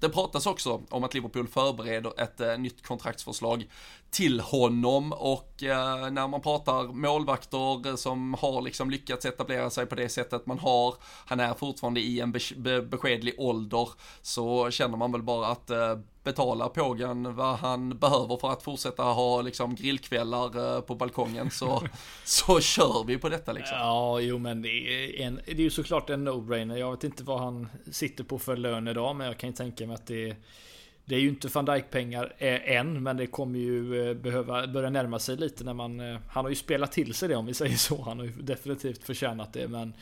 det 0.00 0.08
pratas 0.08 0.46
också 0.46 0.82
om 0.88 1.04
att 1.04 1.14
Liverpool 1.14 1.48
förbereder 1.48 2.20
ett 2.20 2.60
nytt 2.60 2.86
kontraktsförslag 2.86 3.66
till 4.10 4.40
honom. 4.40 5.12
Och 5.12 5.54
när 6.10 6.28
man 6.28 6.40
pratar 6.40 6.92
målvakter 6.92 7.96
som 7.96 8.34
har 8.34 8.62
liksom 8.62 8.90
lyckats 8.90 9.26
etablera 9.26 9.70
sig 9.70 9.86
på 9.86 9.94
det 9.94 10.08
sättet 10.08 10.46
man 10.46 10.58
har, 10.58 10.94
han 11.26 11.40
är 11.40 11.54
fortfarande 11.54 12.00
i 12.00 12.20
en 12.20 12.32
beskedlig 12.90 13.34
ålder, 13.38 13.88
så 14.22 14.70
känner 14.70 14.96
man 14.96 15.12
väl 15.12 15.22
bara 15.22 15.46
att 15.46 15.70
betala 16.28 16.68
Pågen 16.68 17.34
vad 17.34 17.56
han 17.56 17.98
behöver 17.98 18.36
för 18.36 18.50
att 18.50 18.62
fortsätta 18.62 19.02
ha 19.02 19.42
liksom 19.42 19.74
grillkvällar 19.74 20.76
eh, 20.76 20.80
på 20.80 20.94
balkongen 20.94 21.50
så, 21.50 21.82
så 22.24 22.60
kör 22.60 23.04
vi 23.04 23.18
på 23.18 23.28
detta 23.28 23.52
liksom. 23.52 23.76
Ja, 23.78 24.20
jo 24.20 24.38
men 24.38 24.62
det 24.62 24.68
är, 24.68 25.26
en, 25.26 25.40
det 25.46 25.52
är 25.52 25.60
ju 25.60 25.70
såklart 25.70 26.10
en 26.10 26.28
no-brainer. 26.28 26.76
Jag 26.76 26.90
vet 26.90 27.04
inte 27.04 27.24
vad 27.24 27.40
han 27.40 27.68
sitter 27.92 28.24
på 28.24 28.38
för 28.38 28.56
lön 28.56 28.88
idag, 28.88 29.16
men 29.16 29.26
jag 29.26 29.38
kan 29.38 29.50
ju 29.50 29.56
tänka 29.56 29.86
mig 29.86 29.94
att 29.94 30.06
det 30.06 30.36
det 31.04 31.14
är 31.14 31.20
ju 31.20 31.28
inte 31.28 31.48
van 31.48 31.64
Dijk 31.64 31.90
pengar 31.90 32.34
eh, 32.38 32.76
än, 32.76 33.02
men 33.02 33.16
det 33.16 33.26
kommer 33.26 33.58
ju 33.58 34.08
eh, 34.08 34.14
behöva 34.14 34.66
börja 34.66 34.90
närma 34.90 35.18
sig 35.18 35.36
lite 35.36 35.64
när 35.64 35.74
man... 35.74 36.00
Han 36.30 36.44
har 36.44 36.48
ju 36.48 36.54
spelat 36.54 36.92
till 36.92 37.14
sig 37.14 37.28
det 37.28 37.36
om 37.36 37.46
vi 37.46 37.54
säger 37.54 37.76
så. 37.76 38.02
Han 38.02 38.18
har 38.18 38.26
ju 38.26 38.32
definitivt 38.32 39.04
förtjänat 39.04 39.52
det, 39.52 39.68
men 39.68 39.92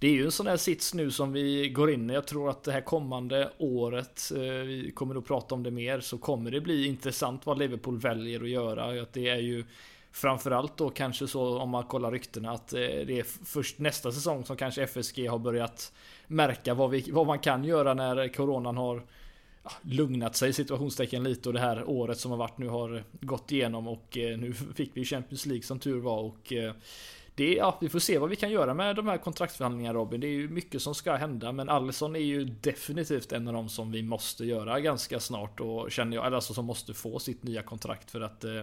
det 0.00 0.08
är 0.08 0.12
ju 0.12 0.24
en 0.24 0.32
sån 0.32 0.46
här 0.46 0.56
sits 0.56 0.94
nu 0.94 1.10
som 1.10 1.32
vi 1.32 1.68
går 1.68 1.90
in 1.90 2.10
i. 2.10 2.14
Jag 2.14 2.26
tror 2.26 2.50
att 2.50 2.62
det 2.62 2.72
här 2.72 2.80
kommande 2.80 3.50
året, 3.58 4.32
eh, 4.34 4.40
vi 4.40 4.92
kommer 4.94 5.14
att 5.14 5.26
prata 5.26 5.54
om 5.54 5.62
det 5.62 5.70
mer, 5.70 6.00
så 6.00 6.18
kommer 6.18 6.50
det 6.50 6.60
bli 6.60 6.86
intressant 6.86 7.46
vad 7.46 7.58
Liverpool 7.58 7.98
väljer 7.98 8.42
att 8.42 8.48
göra. 8.48 9.02
Att 9.02 9.12
det 9.12 9.28
är 9.28 9.36
ju 9.36 9.64
Framförallt 10.12 10.76
då 10.76 10.90
kanske 10.90 11.26
så 11.26 11.58
om 11.58 11.70
man 11.70 11.84
kollar 11.84 12.12
ryktena 12.12 12.50
att 12.50 12.72
eh, 12.72 12.78
det 12.80 13.18
är 13.18 13.44
först 13.44 13.78
nästa 13.78 14.12
säsong 14.12 14.44
som 14.44 14.56
kanske 14.56 14.82
FSG 14.82 15.26
har 15.28 15.38
börjat 15.38 15.92
märka 16.26 16.74
vad, 16.74 16.90
vi, 16.90 17.10
vad 17.10 17.26
man 17.26 17.38
kan 17.38 17.64
göra 17.64 17.94
när 17.94 18.28
coronan 18.28 18.76
har 18.76 19.02
lugnat 19.82 20.36
sig 20.36 20.52
situationstecken 20.52 21.24
lite 21.24 21.48
och 21.48 21.52
det 21.52 21.60
här 21.60 21.88
året 21.90 22.18
som 22.18 22.30
har 22.30 22.38
varit 22.38 22.58
nu 22.58 22.68
har 22.68 23.04
gått 23.20 23.52
igenom 23.52 23.88
och 23.88 24.18
eh, 24.18 24.38
nu 24.38 24.52
fick 24.52 24.90
vi 24.94 25.04
Champions 25.04 25.46
League 25.46 25.62
som 25.62 25.78
tur 25.78 26.00
var 26.00 26.18
och 26.18 26.52
det, 27.40 27.54
ja, 27.54 27.78
vi 27.80 27.88
får 27.88 27.98
se 27.98 28.18
vad 28.18 28.30
vi 28.30 28.36
kan 28.36 28.50
göra 28.50 28.74
med 28.74 28.96
de 28.96 29.06
här 29.06 29.18
kontraktsförhandlingarna 29.18 29.98
Robin. 29.98 30.20
Det 30.20 30.26
är 30.26 30.30
ju 30.30 30.48
mycket 30.48 30.82
som 30.82 30.94
ska 30.94 31.14
hända, 31.14 31.52
men 31.52 31.68
Allison 31.68 32.16
är 32.16 32.20
ju 32.20 32.44
definitivt 32.44 33.32
en 33.32 33.48
av 33.48 33.54
de 33.54 33.68
som 33.68 33.92
vi 33.92 34.02
måste 34.02 34.44
göra 34.44 34.80
ganska 34.80 35.20
snart 35.20 35.60
och 35.60 35.92
känner 35.92 36.16
jag, 36.16 36.34
alltså 36.34 36.54
som 36.54 36.64
måste 36.64 36.94
få 36.94 37.18
sitt 37.18 37.42
nya 37.42 37.62
kontrakt 37.62 38.10
för 38.10 38.20
att 38.20 38.44
eh, 38.44 38.62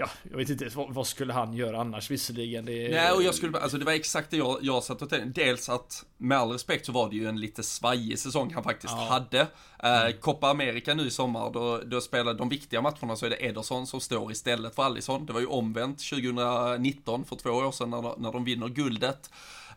Ja, 0.00 0.08
jag 0.30 0.36
vet 0.36 0.50
inte, 0.50 0.68
vad, 0.74 0.94
vad, 0.94 1.06
skulle 1.06 1.32
han 1.32 1.52
göra 1.52 1.80
annars 1.80 2.10
visserligen? 2.10 2.64
Det... 2.64 2.88
Nej, 2.88 3.12
och 3.12 3.22
jag 3.22 3.34
skulle, 3.34 3.58
alltså 3.58 3.78
det 3.78 3.84
var 3.84 3.92
exakt 3.92 4.30
det 4.30 4.36
jag, 4.36 4.58
jag 4.62 4.84
satt 4.84 5.02
och 5.02 5.10
tänkte. 5.10 5.40
Dels 5.40 5.68
att, 5.68 6.04
med 6.16 6.38
all 6.38 6.50
respekt 6.50 6.86
så 6.86 6.92
var 6.92 7.10
det 7.10 7.16
ju 7.16 7.28
en 7.28 7.40
lite 7.40 7.62
svajig 7.62 8.18
säsong 8.18 8.54
han 8.54 8.64
faktiskt 8.64 8.92
ja. 8.96 9.06
hade. 9.10 9.40
Eh, 9.82 10.00
mm. 10.00 10.12
Copa 10.20 10.50
America 10.50 10.94
nu 10.94 11.06
i 11.06 11.10
sommar, 11.10 11.50
då, 11.50 11.78
då 11.78 12.00
spelade 12.00 12.38
de 12.38 12.48
viktiga 12.48 12.80
matcherna 12.80 13.16
så 13.16 13.26
är 13.26 13.30
det 13.30 13.46
Ederson 13.46 13.86
som 13.86 14.00
står 14.00 14.32
istället 14.32 14.74
för 14.74 14.82
Allison. 14.82 15.26
Det 15.26 15.32
var 15.32 15.40
ju 15.40 15.46
omvänt 15.46 15.98
2019, 16.10 17.24
för 17.24 17.36
två 17.36 17.50
år 17.50 17.72
sedan, 17.72 17.90
när, 17.90 18.18
när 18.18 18.32
de 18.32 18.44
vinner 18.44 18.68
guldet. 18.68 19.30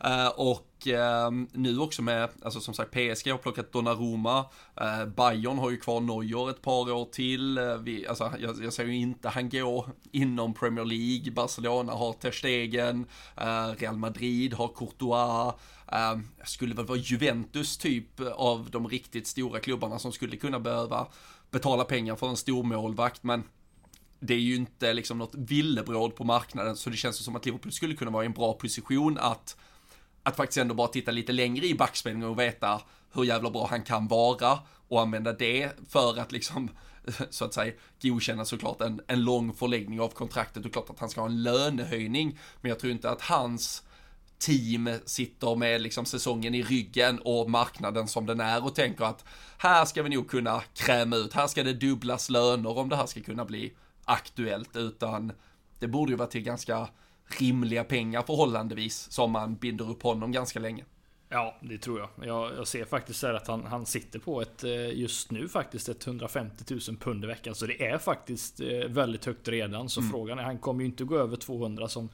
Uh, 0.04 0.28
och 0.28 0.71
eh, 0.86 1.30
nu 1.52 1.78
också 1.78 2.02
med, 2.02 2.28
alltså 2.42 2.60
som 2.60 2.74
sagt 2.74 2.90
PSG 2.90 3.30
har 3.30 3.38
plockat 3.38 3.72
Donnarumma, 3.72 4.38
eh, 4.80 5.06
Bayern 5.06 5.58
har 5.58 5.70
ju 5.70 5.76
kvar 5.76 6.00
Neuer 6.00 6.50
ett 6.50 6.62
par 6.62 6.92
år 6.92 7.04
till, 7.04 7.58
Eh, 7.72 7.78
vi, 7.78 8.06
alltså 8.06 8.32
jag, 8.38 8.64
jag 8.64 8.72
ser 8.72 8.84
ju 8.84 8.96
inte 8.96 9.28
han 9.28 9.48
gå 9.48 9.86
inom 10.12 10.54
Premier 10.54 10.84
League, 10.84 11.32
Barcelona 11.32 11.92
har 11.92 12.12
Ter 12.12 12.30
Stegen, 12.30 13.06
eh, 13.36 13.66
Real 13.78 13.96
Madrid 13.96 14.54
har 14.54 14.68
Courtois, 14.68 15.54
uh, 15.92 16.20
skulle 16.44 16.74
väl 16.74 16.86
vara 16.86 16.98
Juventus 16.98 17.78
typ 17.78 18.20
av 18.34 18.70
de 18.70 18.88
riktigt 18.88 19.26
stora 19.26 19.60
klubbarna 19.60 19.98
som 19.98 20.12
skulle 20.12 20.36
kunna 20.36 20.60
behöva 20.60 21.06
betala 21.50 21.84
pengar 21.84 22.16
för 22.16 22.28
en 22.28 22.36
stor 22.36 22.62
målvakt 22.62 23.22
men 23.22 23.44
det 24.20 24.34
är 24.34 24.38
ju 24.38 24.56
inte 24.56 24.92
liksom 24.92 25.18
något 25.18 25.34
villebråd 25.34 26.16
på 26.16 26.24
marknaden. 26.24 26.76
Så 26.76 26.90
det 26.90 26.96
känns 26.96 27.24
som 27.24 27.36
att 27.36 27.46
Liverpool 27.46 27.72
skulle 27.72 27.94
kunna 27.94 28.10
vara 28.10 28.22
i 28.22 28.26
en 28.26 28.32
bra 28.32 28.52
position 28.52 29.18
att 29.18 29.56
att 30.22 30.36
faktiskt 30.36 30.58
ändå 30.58 30.74
bara 30.74 30.88
titta 30.88 31.10
lite 31.10 31.32
längre 31.32 31.66
i 31.66 31.74
backspegeln 31.74 32.22
och 32.22 32.38
veta 32.38 32.80
hur 33.12 33.24
jävla 33.24 33.50
bra 33.50 33.66
han 33.70 33.82
kan 33.82 34.08
vara 34.08 34.58
och 34.88 35.00
använda 35.00 35.32
det 35.32 35.70
för 35.88 36.20
att 36.20 36.32
liksom 36.32 36.70
så 37.30 37.44
att 37.44 37.54
säga 37.54 37.72
godkänna 38.02 38.44
såklart 38.44 38.80
en, 38.80 39.00
en 39.06 39.24
lång 39.24 39.54
förläggning 39.54 40.00
av 40.00 40.08
kontraktet. 40.08 40.64
Och 40.64 40.72
klart 40.72 40.90
att 40.90 40.98
han 40.98 41.08
ska 41.08 41.20
ha 41.20 41.28
en 41.28 41.42
lönehöjning 41.42 42.38
men 42.60 42.68
jag 42.68 42.78
tror 42.78 42.92
inte 42.92 43.10
att 43.10 43.22
hans 43.22 43.82
team 44.38 44.90
sitter 45.04 45.56
med 45.56 45.82
liksom 45.82 46.04
säsongen 46.04 46.54
i 46.54 46.62
ryggen 46.62 47.18
och 47.18 47.50
marknaden 47.50 48.08
som 48.08 48.26
den 48.26 48.40
är 48.40 48.64
och 48.64 48.74
tänker 48.74 49.04
att 49.04 49.24
här 49.58 49.84
ska 49.84 50.02
vi 50.02 50.08
nog 50.08 50.30
kunna 50.30 50.62
kräma 50.74 51.16
ut, 51.16 51.32
här 51.32 51.46
ska 51.46 51.62
det 51.62 51.72
dubblas 51.72 52.30
löner 52.30 52.78
om 52.78 52.88
det 52.88 52.96
här 52.96 53.06
ska 53.06 53.20
kunna 53.20 53.44
bli 53.44 53.72
aktuellt 54.04 54.76
utan 54.76 55.32
det 55.78 55.88
borde 55.88 56.12
ju 56.12 56.16
vara 56.16 56.28
till 56.28 56.42
ganska 56.42 56.88
rimliga 57.40 57.84
pengar 57.84 58.22
förhållandevis 58.22 59.10
som 59.10 59.32
man 59.32 59.54
binder 59.54 59.90
upp 59.90 60.02
honom 60.02 60.32
ganska 60.32 60.60
länge. 60.60 60.84
Ja, 61.28 61.56
det 61.60 61.78
tror 61.78 62.00
jag. 62.00 62.08
Jag, 62.28 62.52
jag 62.56 62.66
ser 62.66 62.84
faktiskt 62.84 63.22
här 63.22 63.34
att 63.34 63.46
han, 63.46 63.66
han 63.66 63.86
sitter 63.86 64.18
på 64.18 64.42
ett 64.42 64.64
eh, 64.64 64.98
just 64.98 65.30
nu 65.30 65.48
faktiskt 65.48 65.88
ett 65.88 66.06
150 66.06 66.64
000 66.88 66.96
pund 66.96 67.24
i 67.24 67.26
veckan. 67.26 67.54
Så 67.54 67.66
det 67.66 67.86
är 67.86 67.98
faktiskt 67.98 68.60
eh, 68.60 68.88
väldigt 68.88 69.24
högt 69.24 69.48
redan. 69.48 69.88
Så 69.88 70.00
mm. 70.00 70.10
frågan 70.12 70.38
är, 70.38 70.42
han 70.42 70.58
kommer 70.58 70.80
ju 70.80 70.86
inte 70.86 71.04
gå 71.04 71.18
över 71.18 71.36
200 71.36 71.88
som 71.88 72.08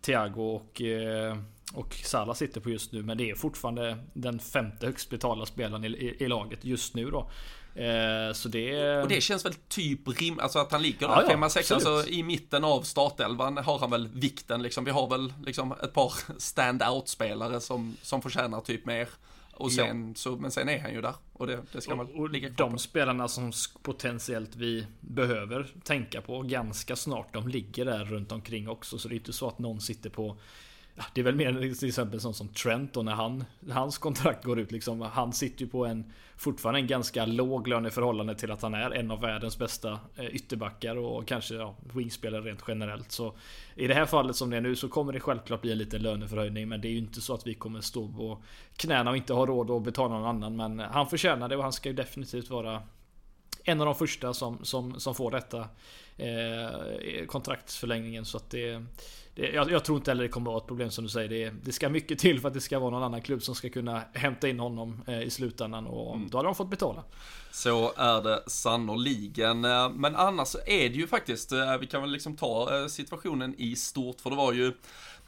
Thiago 0.00 0.40
och, 0.40 0.82
eh, 0.82 1.36
och 1.74 1.94
Salah 1.94 2.34
sitter 2.34 2.60
på 2.60 2.70
just 2.70 2.92
nu. 2.92 3.02
Men 3.02 3.18
det 3.18 3.30
är 3.30 3.34
fortfarande 3.34 3.98
den 4.12 4.38
femte 4.38 4.86
högst 4.86 5.10
betalda 5.10 5.46
spelaren 5.46 5.84
i, 5.84 5.88
i, 5.88 6.24
i 6.24 6.28
laget 6.28 6.64
just 6.64 6.94
nu 6.94 7.10
då. 7.10 7.30
Eh, 7.74 8.32
så 8.32 8.48
det... 8.48 8.96
Och 9.02 9.08
det 9.08 9.20
känns 9.20 9.44
väl 9.44 9.54
typ 9.54 10.20
rim, 10.20 10.38
alltså 10.38 10.58
att 10.58 10.72
han 10.72 10.82
ligger 10.82 11.08
där, 11.08 11.22
ja, 11.22 11.28
femma, 11.28 11.50
sexa, 11.50 11.74
alltså 11.74 12.08
i 12.08 12.22
mitten 12.22 12.64
av 12.64 12.82
startelvan 12.82 13.56
har 13.56 13.78
han 13.78 13.90
väl 13.90 14.08
vikten 14.08 14.62
liksom. 14.62 14.84
Vi 14.84 14.90
har 14.90 15.08
väl 15.08 15.32
liksom 15.46 15.72
ett 15.72 15.92
par 15.92 16.12
stand-out-spelare 16.38 17.60
som, 17.60 17.96
som 18.02 18.22
förtjänar 18.22 18.60
typ 18.60 18.86
mer. 18.86 19.08
Och 19.56 19.72
sen, 19.72 20.08
ja. 20.08 20.14
så, 20.14 20.36
men 20.36 20.50
sen 20.50 20.68
är 20.68 20.78
han 20.78 20.92
ju 20.92 21.00
där 21.00 21.14
och 21.32 21.46
det, 21.46 21.60
det 21.72 21.80
ska 21.80 21.94
man 21.94 22.06
och, 22.06 22.30
ligga 22.30 22.48
kvar 22.48 22.66
De 22.66 22.72
på. 22.72 22.78
spelarna 22.78 23.28
som 23.28 23.52
potentiellt 23.82 24.56
vi 24.56 24.86
behöver 25.00 25.66
tänka 25.84 26.20
på 26.20 26.42
ganska 26.42 26.96
snart, 26.96 27.32
de 27.32 27.48
ligger 27.48 27.84
där 27.84 28.04
runt 28.04 28.32
omkring 28.32 28.68
också. 28.68 28.98
Så 28.98 29.08
det 29.08 29.14
är 29.14 29.16
inte 29.16 29.32
så 29.32 29.48
att 29.48 29.58
någon 29.58 29.80
sitter 29.80 30.10
på 30.10 30.36
det 31.14 31.20
är 31.20 31.24
väl 31.24 31.34
mer 31.34 31.74
till 31.74 31.88
exempel 31.88 32.20
sånt 32.20 32.36
som 32.36 32.48
Trent 32.48 32.92
då 32.92 33.02
när 33.02 33.12
han, 33.12 33.44
hans 33.70 33.98
kontrakt 33.98 34.44
går 34.44 34.60
ut 34.60 34.72
liksom. 34.72 35.00
Han 35.00 35.32
sitter 35.32 35.64
ju 35.64 35.70
på 35.70 35.86
en 35.86 36.12
fortfarande 36.36 36.80
en 36.80 36.86
ganska 36.86 37.26
låg 37.26 37.68
lön 37.68 37.86
i 37.86 37.90
förhållande 37.90 38.34
till 38.34 38.50
att 38.50 38.62
han 38.62 38.74
är 38.74 38.90
en 38.90 39.10
av 39.10 39.20
världens 39.20 39.58
bästa 39.58 39.98
eh, 40.16 40.26
ytterbackar 40.26 40.96
och 40.96 41.28
kanske 41.28 41.54
ja, 41.54 41.74
wingspelare 41.94 42.42
rent 42.42 42.64
generellt. 42.68 43.12
Så 43.12 43.34
i 43.74 43.86
det 43.86 43.94
här 43.94 44.06
fallet 44.06 44.36
som 44.36 44.50
det 44.50 44.56
är 44.56 44.60
nu 44.60 44.76
så 44.76 44.88
kommer 44.88 45.12
det 45.12 45.20
självklart 45.20 45.62
bli 45.62 45.72
en 45.72 45.78
liten 45.78 46.02
löneförhöjning. 46.02 46.68
Men 46.68 46.80
det 46.80 46.88
är 46.88 46.92
ju 46.92 46.98
inte 46.98 47.20
så 47.20 47.34
att 47.34 47.46
vi 47.46 47.54
kommer 47.54 47.80
stå 47.80 48.08
på 48.08 48.42
knäna 48.76 49.10
och 49.10 49.16
inte 49.16 49.32
ha 49.32 49.46
råd 49.46 49.70
att 49.70 49.82
betala 49.82 50.14
någon 50.14 50.28
annan. 50.28 50.56
Men 50.56 50.78
han 50.78 51.06
förtjänar 51.06 51.48
det 51.48 51.56
och 51.56 51.62
han 51.62 51.72
ska 51.72 51.88
ju 51.88 51.94
definitivt 51.94 52.50
vara 52.50 52.82
en 53.64 53.80
av 53.80 53.86
de 53.86 53.94
första 53.94 54.34
som, 54.34 54.64
som, 54.64 55.00
som 55.00 55.14
får 55.14 55.30
detta 55.30 55.68
eh, 56.16 57.26
kontraktsförlängningen. 57.26 58.24
Så 58.24 58.36
att 58.36 58.50
det 58.50 58.82
det, 59.36 59.50
jag, 59.50 59.70
jag, 59.70 59.84
tror 59.84 59.98
inte 59.98 60.10
heller 60.10 60.22
det 60.22 60.28
kommer 60.28 60.50
att 60.50 60.52
vara 60.52 60.62
ett 60.62 60.66
problem 60.68 60.90
som 60.90 61.04
du 61.04 61.10
säger. 61.10 61.28
Det, 61.28 61.50
det, 61.64 61.72
ska 61.72 61.88
mycket 61.88 62.18
till 62.18 62.40
för 62.40 62.48
att 62.48 62.54
det 62.54 62.60
ska 62.60 62.78
vara 62.78 62.90
någon 62.90 63.02
annan 63.02 63.22
klubb 63.22 63.42
som 63.42 63.54
ska 63.54 63.68
kunna 63.68 64.02
hämta 64.14 64.48
in 64.48 64.60
honom 64.60 65.02
eh, 65.06 65.22
i 65.22 65.30
slutändan 65.30 65.86
och 65.86 66.16
mm. 66.16 66.28
då 66.30 66.38
hade 66.38 66.48
de 66.48 66.54
fått 66.54 66.70
betala. 66.70 67.04
Så 67.50 67.92
är 67.96 68.22
det 68.22 68.42
sannoliken. 68.46 69.64
Eh, 69.64 69.90
men 69.90 70.16
annars 70.16 70.56
är 70.66 70.88
det 70.88 70.94
ju 70.94 71.06
faktiskt, 71.06 71.52
vi 71.80 71.86
kan 71.86 72.00
väl 72.00 72.10
liksom 72.10 72.36
ta 72.36 72.88
situationen 72.88 73.54
i 73.58 73.76
stort 73.76 74.20
för 74.20 74.30
det 74.30 74.36
var 74.36 74.52
ju 74.52 74.72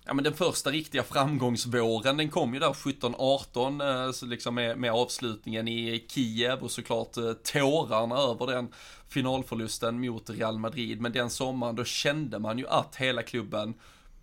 Ja 0.08 0.14
men 0.14 0.24
den 0.24 0.34
första 0.34 0.70
riktiga 0.70 1.02
framgångsvåren 1.02 2.16
den 2.16 2.30
kom 2.30 2.54
ju 2.54 2.60
där 2.60 2.72
17-18 2.72 4.06
eh, 4.06 4.12
så 4.12 4.26
liksom 4.26 4.54
med, 4.54 4.78
med 4.78 4.92
avslutningen 4.92 5.68
i 5.68 6.04
Kiev 6.08 6.62
och 6.62 6.70
såklart 6.70 7.16
eh, 7.16 7.32
tårarna 7.32 8.16
över 8.16 8.46
den 8.46 8.68
finalförlusten 9.08 10.00
mot 10.00 10.30
Real 10.30 10.58
Madrid. 10.58 11.00
Men 11.00 11.12
den 11.12 11.30
sommaren 11.30 11.76
då 11.76 11.84
kände 11.84 12.38
man 12.38 12.58
ju 12.58 12.68
att 12.68 12.96
hela 12.96 13.22
klubben 13.22 13.74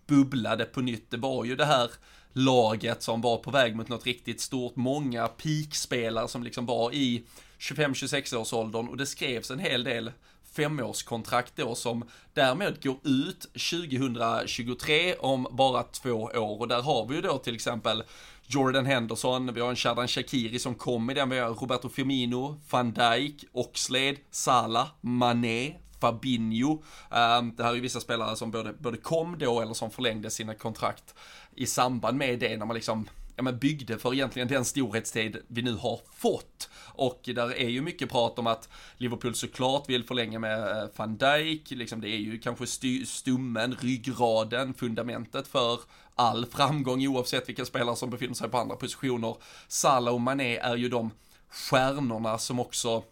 bubblade 0.06 0.64
på 0.64 0.80
nytt. 0.80 1.10
Det 1.10 1.16
var 1.16 1.44
ju 1.44 1.56
det 1.56 1.64
här 1.64 1.90
laget 2.32 3.02
som 3.02 3.20
var 3.20 3.36
på 3.36 3.50
väg 3.50 3.76
mot 3.76 3.88
något 3.88 4.06
riktigt 4.06 4.40
stort. 4.40 4.76
Många 4.76 5.28
peakspelare 5.28 6.28
som 6.28 6.42
liksom 6.42 6.66
var 6.66 6.94
i 6.94 7.24
25-26 7.58 8.36
års 8.36 8.52
åldern 8.52 8.88
och 8.88 8.96
det 8.96 9.06
skrevs 9.06 9.50
en 9.50 9.58
hel 9.58 9.84
del 9.84 10.12
femårskontrakt 10.56 11.56
då 11.56 11.74
som 11.74 12.04
därmed 12.32 12.82
går 12.82 12.96
ut 13.04 13.40
2023 13.40 15.14
om 15.14 15.46
bara 15.50 15.82
två 15.82 16.10
år 16.10 16.60
och 16.60 16.68
där 16.68 16.82
har 16.82 17.06
vi 17.06 17.14
ju 17.14 17.20
då 17.20 17.38
till 17.38 17.54
exempel 17.54 18.02
Jordan 18.46 18.86
Henderson, 18.86 19.54
vi 19.54 19.60
har 19.60 19.70
en 19.70 19.76
Shadan 19.76 20.08
Shakiri 20.08 20.58
som 20.58 20.74
kom 20.74 21.10
i 21.10 21.14
den, 21.14 21.30
vi 21.30 21.38
har 21.38 21.50
Roberto 21.50 21.88
Firmino, 21.88 22.60
van 22.70 22.92
Dijk, 22.92 23.44
Oxlade, 23.52 24.16
Salah, 24.30 24.88
Mané, 25.00 25.74
Fabinho. 26.00 26.82
Ehm, 27.10 27.56
det 27.56 27.62
här 27.62 27.70
är 27.70 27.74
ju 27.74 27.80
vissa 27.80 28.00
spelare 28.00 28.36
som 28.36 28.50
både, 28.50 28.72
både 28.72 28.96
kom 28.96 29.38
då 29.38 29.60
eller 29.60 29.74
som 29.74 29.90
förlängde 29.90 30.30
sina 30.30 30.54
kontrakt 30.54 31.14
i 31.54 31.66
samband 31.66 32.18
med 32.18 32.38
det 32.38 32.56
när 32.56 32.66
man 32.66 32.74
liksom 32.74 33.08
ja, 33.36 33.42
men 33.42 33.58
byggde 33.58 33.98
för 33.98 34.14
egentligen 34.14 34.48
den 34.48 34.64
storhetstid 34.64 35.36
vi 35.48 35.62
nu 35.62 35.72
har 35.72 36.00
fått. 36.14 36.70
Och 36.76 37.20
där 37.24 37.54
är 37.54 37.68
ju 37.68 37.80
mycket 37.80 38.10
prat 38.10 38.38
om 38.38 38.46
att 38.46 38.68
Liverpool 38.96 39.34
såklart 39.34 39.88
vill 39.88 40.04
förlänga 40.04 40.38
med 40.38 40.82
eh, 40.82 40.88
van 40.96 41.16
Dijk, 41.16 41.70
liksom 41.70 42.00
det 42.00 42.08
är 42.08 42.18
ju 42.18 42.38
kanske 42.38 42.66
stummen, 43.06 43.76
ryggraden, 43.80 44.74
fundamentet 44.74 45.46
för 45.46 45.80
all 46.14 46.46
framgång 46.46 47.06
oavsett 47.06 47.48
vilka 47.48 47.64
spelare 47.64 47.96
som 47.96 48.10
befinner 48.10 48.34
sig 48.34 48.48
på 48.48 48.58
andra 48.58 48.76
positioner. 48.76 49.36
Salah 49.68 50.14
och 50.14 50.20
Mané 50.20 50.56
är 50.56 50.76
ju 50.76 50.88
de 50.88 51.10
stjärnorna 51.48 52.38
som 52.38 52.60
också 52.60 53.04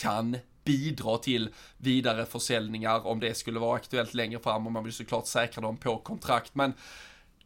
kan 0.00 0.36
bidra 0.64 1.18
till 1.18 1.48
vidare 1.76 2.26
försäljningar 2.26 3.06
om 3.06 3.20
det 3.20 3.34
skulle 3.34 3.58
vara 3.58 3.76
aktuellt 3.76 4.14
längre 4.14 4.40
fram 4.40 4.66
och 4.66 4.72
man 4.72 4.84
vill 4.84 4.92
såklart 4.92 5.26
säkra 5.26 5.62
dem 5.62 5.76
på 5.76 5.98
kontrakt. 5.98 6.54
Men 6.54 6.72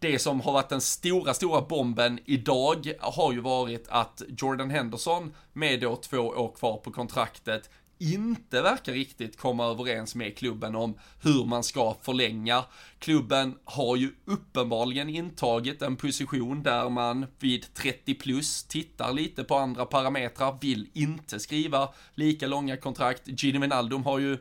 det 0.00 0.18
som 0.18 0.40
har 0.40 0.52
varit 0.52 0.68
den 0.68 0.80
stora, 0.80 1.34
stora 1.34 1.60
bomben 1.60 2.18
idag 2.24 2.92
har 3.00 3.32
ju 3.32 3.40
varit 3.40 3.86
att 3.88 4.22
Jordan 4.38 4.70
Henderson 4.70 5.34
med 5.52 5.80
då 5.80 5.96
två 5.96 6.18
år 6.18 6.54
kvar 6.56 6.76
på 6.76 6.90
kontraktet 6.90 7.70
inte 7.98 8.62
verkar 8.62 8.92
riktigt 8.92 9.38
komma 9.38 9.66
överens 9.66 10.14
med 10.14 10.36
klubben 10.36 10.74
om 10.74 10.94
hur 11.22 11.44
man 11.44 11.64
ska 11.64 11.96
förlänga. 12.02 12.64
Klubben 12.98 13.54
har 13.64 13.96
ju 13.96 14.12
uppenbarligen 14.24 15.08
intagit 15.08 15.82
en 15.82 15.96
position 15.96 16.62
där 16.62 16.88
man 16.88 17.26
vid 17.38 17.74
30 17.74 18.14
plus 18.14 18.64
tittar 18.64 19.12
lite 19.12 19.44
på 19.44 19.56
andra 19.56 19.86
parametrar, 19.86 20.58
vill 20.60 20.88
inte 20.92 21.40
skriva 21.40 21.88
lika 22.14 22.46
långa 22.46 22.76
kontrakt. 22.76 23.42
Gini 23.42 23.58
Wijnaldum 23.58 24.04
har 24.04 24.18
ju 24.18 24.38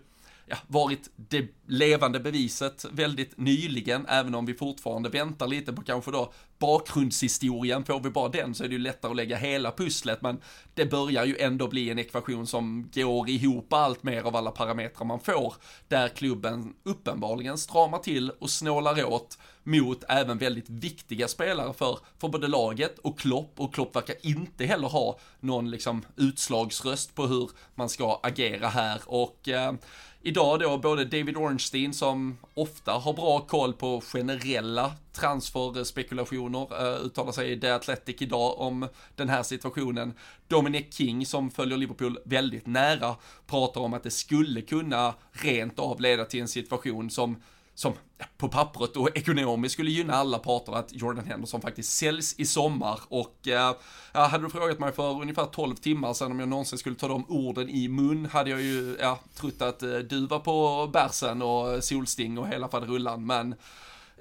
ja, 0.50 0.58
varit 0.68 1.10
det 1.16 1.48
levande 1.68 2.20
beviset 2.20 2.86
väldigt 2.92 3.38
nyligen, 3.38 4.06
även 4.10 4.36
om 4.36 4.46
vi 4.46 4.54
fortfarande 4.54 5.10
väntar 5.10 5.48
lite 5.48 5.74
på 5.74 5.82
kanske 5.82 6.12
då 6.12 6.34
bakgrundshistorien, 6.60 7.86
får 7.86 8.00
vi 8.00 8.10
bara 8.10 8.30
den 8.30 8.56
så 8.56 8.64
är 8.64 8.68
det 8.68 8.74
ju 8.74 8.80
lättare 8.80 9.12
att 9.12 9.16
lägga 9.16 9.38
hela 9.38 9.72
pusslet, 9.72 10.22
men 10.22 10.42
det 10.74 10.86
börjar 10.86 11.26
ju 11.26 11.38
ändå 11.38 11.68
bli 11.68 11.90
en 11.90 12.00
ekvation 12.00 12.48
som 12.48 12.90
går 12.94 13.30
ihop 13.30 13.74
allt 13.74 14.04
mer 14.04 14.22
av 14.22 14.36
alla 14.36 14.52
parametrar 14.52 15.06
man 15.06 15.20
får, 15.20 15.54
där 15.88 16.08
klubben 16.08 16.74
uppenbarligen 16.84 17.58
stramar 17.58 18.00
till 18.00 18.32
och 18.40 18.50
snålar 18.50 19.06
åt 19.06 19.38
mot 19.64 20.04
även 20.10 20.38
väldigt 20.38 20.70
viktiga 20.70 21.28
spelare 21.28 21.74
för, 21.74 22.00
för 22.18 22.28
både 22.28 22.48
laget 22.48 23.00
och 23.00 23.20
Klopp, 23.20 23.60
och 23.60 23.74
Klopp 23.74 23.96
verkar 23.96 24.16
inte 24.22 24.66
heller 24.66 24.88
ha 24.88 25.20
någon 25.40 25.72
liksom 25.72 26.06
utslagsröst 26.16 27.16
på 27.16 27.28
hur 27.28 27.50
man 27.76 27.90
ska 27.90 28.20
agera 28.24 28.68
här, 28.68 29.02
och 29.06 29.50
eh, 29.50 29.74
idag 30.22 30.60
då 30.60 30.78
både 30.78 31.06
David 31.06 31.38
Ornstein 31.38 31.94
som 31.94 32.38
ofta 32.54 32.92
har 32.92 33.14
bra 33.14 33.40
koll 33.40 33.74
på 33.74 34.02
generella 34.02 34.92
transferspekulationer 35.14 36.84
uh, 36.84 37.06
uttalar 37.06 37.32
sig 37.32 37.52
i 37.52 37.60
The 37.60 37.70
Athletic 37.70 38.16
idag 38.22 38.60
om 38.60 38.88
den 39.16 39.30
här 39.30 39.44
situationen. 39.44 40.14
Dominic 40.48 40.94
King 40.94 41.26
som 41.26 41.52
följer 41.52 41.78
Liverpool 41.78 42.20
väldigt 42.26 42.68
nära 42.68 43.16
pratar 43.48 43.82
om 43.82 43.94
att 43.94 44.04
det 44.04 44.12
skulle 44.12 44.62
kunna 44.62 45.14
rent 45.32 45.80
av 45.80 46.02
leda 46.02 46.26
till 46.26 46.42
en 46.42 46.48
situation 46.48 47.10
som 47.10 47.42
som 47.80 47.94
på 48.38 48.50
pappret 48.50 48.98
och 48.98 49.18
ekonomiskt 49.18 49.74
skulle 49.74 49.92
gynna 49.92 50.14
alla 50.14 50.40
parter 50.40 50.76
att 50.76 50.94
Jordan 50.94 51.26
Henderson 51.26 51.62
faktiskt 51.62 51.98
säljs 51.98 52.40
i 52.40 52.46
sommar 52.46 53.00
och 53.08 53.48
eh, 53.48 53.76
hade 54.12 54.44
du 54.44 54.50
frågat 54.50 54.80
mig 54.80 54.92
för 54.92 55.22
ungefär 55.22 55.46
12 55.46 55.76
timmar 55.76 56.14
sedan 56.14 56.32
om 56.32 56.40
jag 56.40 56.50
någonsin 56.50 56.80
skulle 56.80 56.96
ta 56.96 57.08
de 57.08 57.26
orden 57.30 57.70
i 57.70 57.88
mun 57.88 58.26
hade 58.26 58.50
jag 58.50 58.62
ju 58.62 58.98
ja, 59.00 59.20
trott 59.36 59.62
att 59.62 59.84
eh, 59.84 59.98
du 59.98 60.28
var 60.28 60.40
på 60.40 60.90
bärsen 60.94 61.42
och 61.42 61.84
solsting 61.84 62.38
och 62.38 62.48
hela 62.48 62.68
faderullan 62.68 63.26
men 63.26 63.56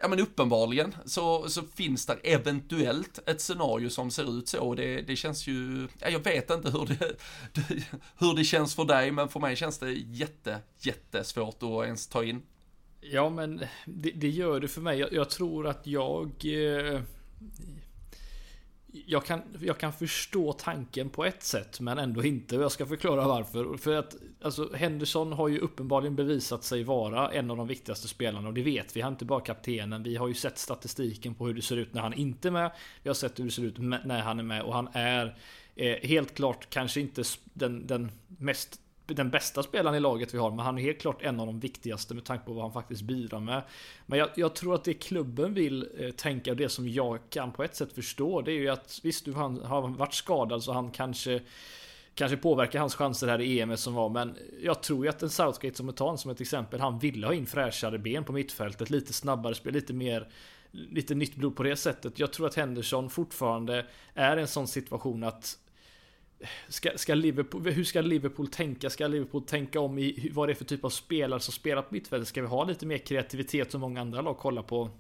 ja 0.01 0.09
men 0.09 0.21
uppenbarligen 0.21 0.95
så, 1.05 1.49
så 1.49 1.63
finns 1.75 2.07
det 2.07 2.15
eventuellt 2.23 3.19
ett 3.27 3.41
scenario 3.41 3.91
som 3.91 4.11
ser 4.11 4.39
ut 4.39 4.49
så. 4.49 4.75
Det, 4.75 5.01
det 5.01 5.17
känns 5.17 5.47
ju, 5.47 5.89
ja, 6.01 6.09
jag 6.09 6.25
vet 6.25 6.51
inte 6.51 6.71
hur 6.71 6.87
det, 6.87 7.17
hur 8.19 8.37
det 8.37 8.45
känns 8.45 8.75
för 8.75 8.85
dig, 8.85 9.13
men 9.13 9.29
för 9.29 9.41
mig 9.41 9.57
känns 9.57 9.79
det 9.79 9.93
jätte, 9.93 10.59
jättesvårt 10.79 11.63
att 11.63 11.85
ens 11.85 12.07
ta 12.07 12.25
in. 12.25 12.43
Ja 13.01 13.31
men 13.31 13.65
det, 13.85 14.11
det 14.11 14.29
gör 14.29 14.61
det 14.61 14.69
för 14.69 14.81
mig. 14.81 14.99
Jag, 14.99 15.13
jag 15.13 15.31
tror 15.31 15.67
att 15.67 15.87
jag... 15.87 16.31
Eh, 16.45 17.01
jag 19.07 19.25
kan, 19.25 19.43
jag 19.61 19.79
kan 19.79 19.93
förstå 19.93 20.53
tanken 20.53 21.11
på 21.11 21.25
ett 21.25 21.43
sätt 21.43 21.81
men 21.81 21.99
ändå 21.99 22.25
inte. 22.25 22.57
Jag 22.57 22.73
ska 22.73 22.87
förklara 22.87 23.29
varför. 23.29 23.77
För 23.77 23.97
att 23.97 24.17
alltså, 24.43 24.75
Henderson 24.75 25.33
har 25.33 25.49
ju 25.49 25.59
uppenbarligen 25.59 26.17
bevisat 26.17 26.65
sig 26.65 26.85
vara 26.85 27.33
en 27.33 27.51
av 27.51 27.57
de 27.57 27.67
viktigaste 27.67 28.09
spelarna 28.09 28.49
och 28.49 28.55
det 28.55 28.63
vet 28.63 28.97
vi. 28.97 29.01
Han 29.01 29.13
är 29.13 29.15
inte 29.15 29.25
bara 29.25 29.41
kaptenen. 29.41 30.03
Vi 30.03 30.17
har 30.17 30.29
ju 30.29 30.35
sett 30.35 30.59
statistiken 30.59 31.35
på 31.35 31.47
hur 31.47 31.55
det 31.55 31.63
ser 31.63 31.77
ut 31.77 31.95
när 31.95 32.01
han 32.01 32.15
inte 32.15 32.49
är 32.49 32.53
med. 32.53 32.71
Vi 33.03 33.09
har 33.09 33.15
sett 33.15 33.39
hur 33.39 33.45
det 33.45 33.51
ser 33.51 33.63
ut 33.63 33.79
när 33.79 34.21
han 34.21 34.39
är 34.39 34.43
med 34.43 34.63
och 34.63 34.75
han 34.75 34.89
är 34.93 35.39
eh, 35.77 36.09
helt 36.09 36.35
klart 36.35 36.71
kanske 36.71 37.01
inte 37.01 37.23
den, 37.45 37.87
den 37.87 38.11
mest 38.27 38.81
den 39.17 39.31
bästa 39.31 39.63
spelaren 39.63 39.97
i 39.97 40.01
laget 40.01 40.35
vi 40.35 40.39
har, 40.39 40.51
men 40.51 40.59
han 40.59 40.79
är 40.79 40.83
helt 40.83 41.01
klart 41.01 41.23
en 41.23 41.41
av 41.41 41.47
de 41.47 41.61
viktigaste 41.61 42.15
med 42.15 42.25
tanke 42.25 42.45
på 42.45 42.53
vad 42.53 42.63
han 42.63 42.73
faktiskt 42.73 43.03
bidrar 43.03 43.41
med. 43.41 43.63
Men 44.07 44.19
jag, 44.19 44.29
jag 44.35 44.55
tror 44.55 44.75
att 44.75 44.85
det 44.85 44.95
klubben 44.95 45.55
vill 45.55 45.89
eh, 45.99 46.11
tänka 46.11 46.51
och 46.51 46.57
det 46.57 46.69
som 46.69 46.89
jag 46.89 47.19
kan 47.31 47.53
på 47.53 47.65
ett 47.65 47.77
sätt 47.77 47.93
förstå, 47.93 48.43
det 48.43 48.53
är 48.53 48.59
ju 48.59 48.69
att 48.69 49.01
visst, 49.03 49.25
du 49.25 49.33
han 49.33 49.63
har 49.63 49.89
varit 49.89 50.15
skadad 50.15 50.63
så 50.63 50.73
han 50.73 50.91
kanske 50.91 51.41
Kanske 52.15 52.37
påverkar 52.37 52.81
hans 52.81 52.95
chanser 52.95 53.29
här 53.29 53.41
i 53.41 53.61
EM 53.61 53.77
som 53.77 53.95
var, 53.95 54.09
men 54.09 54.37
jag 54.63 54.83
tror 54.83 55.05
ju 55.05 55.11
att 55.11 55.23
en 55.23 55.31
Southgate 55.31 55.77
som 55.77 55.93
tar 55.93 56.17
som 56.17 56.31
ett 56.31 56.41
exempel, 56.41 56.81
han 56.81 56.99
ville 56.99 57.27
ha 57.27 57.35
in 57.35 57.47
fräschare 57.47 57.99
ben 57.99 58.25
på 58.25 58.33
mittfältet, 58.33 58.91
lite 58.91 59.13
snabbare 59.13 59.55
spel, 59.55 59.73
lite 59.73 59.93
mer 59.93 60.29
lite 60.71 61.15
nytt 61.15 61.37
blod 61.37 61.57
på 61.57 61.63
det 61.63 61.77
sättet. 61.77 62.19
Jag 62.19 62.33
tror 62.33 62.47
att 62.47 62.55
Henderson 62.55 63.11
fortfarande 63.11 63.87
är 64.15 64.37
i 64.37 64.41
en 64.41 64.49
sån 64.49 64.69
situation 64.69 65.25
att 65.25 65.59
Ska, 66.69 66.91
ska 66.97 67.15
Liverpool, 67.15 67.67
hur 67.67 67.85
ska 67.85 68.01
Liverpool 68.01 68.49
tänka? 68.49 68.91
Ska 68.91 69.07
Liverpool 69.07 69.43
tänka 69.43 69.81
om 69.81 69.99
i 69.99 70.31
vad 70.35 70.49
det 70.49 70.53
är 70.53 70.55
för 70.55 70.65
typ 70.65 70.85
av 70.85 70.91
spelare 70.91 71.41
som 71.41 71.53
spelar 71.53 71.83
på 71.83 71.95
mittfältet? 71.95 72.29
Ska 72.29 72.41
vi 72.41 72.47
ha 72.47 72.65
lite 72.65 72.87
mer 72.87 72.99
kreativitet 72.99 73.73
som 73.73 73.81
många 73.81 74.01
andra 74.01 74.21
lag 74.21 74.39
kollar 74.39 74.63
på? 74.63 74.91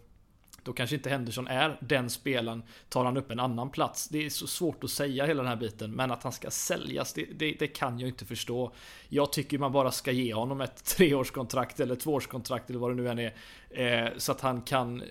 Då 0.63 0.73
kanske 0.73 0.97
inte 0.97 1.11
Henderson 1.11 1.47
är 1.47 1.79
den 1.81 2.11
spelaren. 2.11 2.63
Tar 2.89 3.05
han 3.05 3.17
upp 3.17 3.31
en 3.31 3.41
annan 3.41 3.71
plats? 3.71 4.09
Det 4.09 4.27
är 4.27 4.31
så 4.31 4.47
svårt 4.47 4.85
att 4.85 4.91
säga 4.91 5.27
hela 5.27 5.43
den 5.43 5.49
här 5.49 5.57
biten. 5.57 5.93
Men 5.93 6.11
att 6.11 6.23
han 6.23 6.33
ska 6.33 6.51
säljas, 6.51 7.13
det, 7.13 7.25
det, 7.25 7.57
det 7.59 7.67
kan 7.67 7.99
jag 7.99 8.09
inte 8.09 8.25
förstå. 8.25 8.73
Jag 9.09 9.33
tycker 9.33 9.59
man 9.59 9.73
bara 9.73 9.91
ska 9.91 10.13
ge 10.13 10.35
honom 10.35 10.61
ett 10.61 10.85
treårskontrakt 10.97 11.81
eller 11.81 11.95
tvåårskontrakt 11.95 12.71
eller 12.71 12.79
vad 12.79 12.91
det 12.91 12.95
nu 12.95 13.09
än 13.09 13.19
är. 13.19 13.35
Eh, 13.71 14.11
så 14.17 14.33
att 14.33 14.41
han 14.41 14.63
kan 14.63 15.03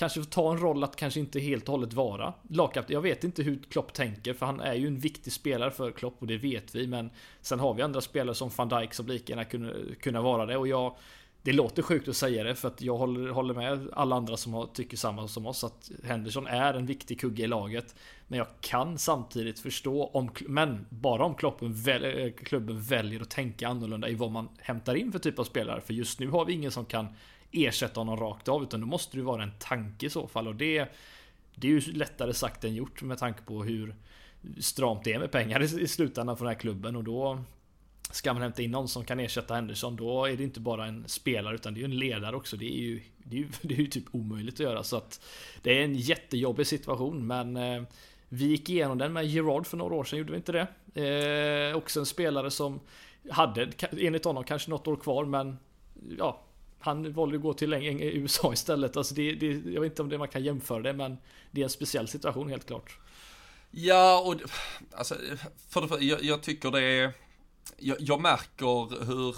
kanske 0.00 0.24
ta 0.24 0.52
en 0.52 0.58
roll 0.58 0.84
att 0.84 0.96
kanske 0.96 1.20
inte 1.20 1.40
helt 1.40 1.68
och 1.68 1.72
hållet 1.72 1.92
vara 1.92 2.34
lagkapten. 2.48 2.94
Jag 2.94 3.00
vet 3.00 3.24
inte 3.24 3.42
hur 3.42 3.58
Klopp 3.70 3.92
tänker 3.92 4.34
för 4.34 4.46
han 4.46 4.60
är 4.60 4.74
ju 4.74 4.86
en 4.86 4.98
viktig 4.98 5.32
spelare 5.32 5.70
för 5.70 5.90
Klopp 5.90 6.16
och 6.18 6.26
det 6.26 6.36
vet 6.36 6.74
vi. 6.74 6.86
Men 6.86 7.10
sen 7.40 7.60
har 7.60 7.74
vi 7.74 7.82
andra 7.82 8.00
spelare 8.00 8.34
som 8.34 8.50
van 8.56 8.68
Dijk 8.68 8.94
som 8.94 9.06
lika 9.06 9.32
gärna 9.32 9.44
kunde 9.44 9.74
kunna 10.00 10.22
vara 10.22 10.46
det 10.46 10.56
och 10.56 10.68
jag 10.68 10.96
det 11.42 11.52
låter 11.52 11.82
sjukt 11.82 12.08
att 12.08 12.16
säga 12.16 12.44
det 12.44 12.54
för 12.54 12.68
att 12.68 12.82
jag 12.82 12.96
håller, 12.96 13.30
håller 13.30 13.54
med 13.54 13.88
alla 13.92 14.16
andra 14.16 14.36
som 14.36 14.54
har, 14.54 14.66
tycker 14.66 14.96
samma 14.96 15.28
som 15.28 15.46
oss 15.46 15.64
att 15.64 15.90
Henderson 16.04 16.46
är 16.46 16.74
en 16.74 16.86
viktig 16.86 17.20
kugge 17.20 17.42
i 17.42 17.46
laget. 17.46 17.94
Men 18.28 18.38
jag 18.38 18.46
kan 18.60 18.98
samtidigt 18.98 19.60
förstå 19.60 20.04
om, 20.04 20.30
men 20.46 20.86
bara 20.90 21.24
om 21.24 21.34
klubben, 21.34 21.74
väl, 21.74 22.04
eh, 22.04 22.32
klubben 22.32 22.80
väljer 22.80 23.20
att 23.20 23.30
tänka 23.30 23.68
annorlunda 23.68 24.08
i 24.08 24.14
vad 24.14 24.30
man 24.30 24.48
hämtar 24.58 24.94
in 24.94 25.12
för 25.12 25.18
typ 25.18 25.38
av 25.38 25.44
spelare. 25.44 25.80
För 25.80 25.94
just 25.94 26.20
nu 26.20 26.28
har 26.28 26.44
vi 26.44 26.52
ingen 26.52 26.70
som 26.70 26.84
kan 26.84 27.06
ersätta 27.52 28.00
honom 28.00 28.16
rakt 28.16 28.48
av. 28.48 28.62
Utan 28.62 28.80
då 28.80 28.86
måste 28.86 29.16
det 29.16 29.22
vara 29.22 29.42
en 29.42 29.52
tanke 29.58 30.06
i 30.06 30.10
så 30.10 30.26
fall. 30.26 30.48
Och 30.48 30.54
det, 30.54 30.88
det 31.54 31.68
är 31.68 31.72
ju 31.72 31.80
lättare 31.92 32.34
sagt 32.34 32.64
än 32.64 32.74
gjort 32.74 33.02
med 33.02 33.18
tanke 33.18 33.42
på 33.42 33.64
hur 33.64 33.94
stramt 34.58 35.04
det 35.04 35.12
är 35.12 35.18
med 35.18 35.30
pengar 35.30 35.62
i, 35.62 35.82
i 35.82 35.88
slutändan 35.88 36.36
för 36.36 36.44
den 36.44 36.54
här 36.54 36.60
klubben. 36.60 36.96
Och 36.96 37.04
då 37.04 37.44
Ska 38.12 38.32
man 38.32 38.42
hämta 38.42 38.62
in 38.62 38.70
någon 38.70 38.88
som 38.88 39.04
kan 39.04 39.20
ersätta 39.20 39.54
Henderson 39.54 39.96
då 39.96 40.24
är 40.24 40.36
det 40.36 40.42
inte 40.42 40.60
bara 40.60 40.86
en 40.86 41.08
spelare 41.08 41.54
utan 41.54 41.74
det 41.74 41.78
är 41.78 41.80
ju 41.80 41.84
en 41.84 41.98
ledare 41.98 42.36
också. 42.36 42.56
Det 42.56 42.64
är 42.66 42.80
ju, 42.80 43.00
det 43.18 43.36
är 43.36 43.40
ju, 43.40 43.48
det 43.62 43.74
är 43.74 43.78
ju 43.78 43.86
typ 43.86 44.04
omöjligt 44.10 44.54
att 44.54 44.60
göra. 44.60 44.82
Så 44.82 44.96
att 44.96 45.20
det 45.62 45.78
är 45.78 45.84
en 45.84 45.94
jättejobbig 45.94 46.66
situation 46.66 47.26
men 47.26 47.56
eh, 47.56 47.82
vi 48.28 48.46
gick 48.46 48.70
igenom 48.70 48.98
den 48.98 49.12
med 49.12 49.26
Gerard 49.26 49.66
för 49.66 49.76
några 49.76 49.94
år 49.94 50.04
sedan, 50.04 50.18
gjorde 50.18 50.32
vi 50.32 50.36
inte 50.36 50.52
det? 50.52 51.70
Eh, 51.70 51.76
också 51.76 52.00
en 52.00 52.06
spelare 52.06 52.50
som 52.50 52.80
hade, 53.30 53.68
enligt 53.98 54.24
honom, 54.24 54.44
kanske 54.44 54.70
något 54.70 54.88
år 54.88 54.96
kvar 54.96 55.24
men 55.24 55.58
ja, 56.18 56.42
han 56.80 57.12
valde 57.12 57.36
att 57.36 57.42
gå 57.42 57.52
till 57.52 57.72
USA 57.72 58.52
istället. 58.52 58.96
Alltså 58.96 59.14
det, 59.14 59.32
det, 59.32 59.46
jag 59.46 59.80
vet 59.80 59.92
inte 59.92 60.02
om 60.02 60.08
det 60.08 60.18
man 60.18 60.28
kan 60.28 60.44
jämföra 60.44 60.82
det, 60.82 60.92
men 60.92 61.18
det 61.50 61.60
är 61.60 61.64
en 61.64 61.70
speciell 61.70 62.08
situation 62.08 62.48
helt 62.48 62.66
klart. 62.66 62.98
Ja, 63.70 64.22
och 64.26 64.34
alltså, 64.92 65.14
för 65.68 65.80
det 65.80 65.88
för, 65.88 66.02
jag, 66.02 66.22
jag 66.22 66.42
tycker 66.42 66.70
det 66.70 66.82
är, 66.82 67.12
jag, 67.76 67.96
jag 68.00 68.20
märker 68.20 69.04
hur, 69.04 69.36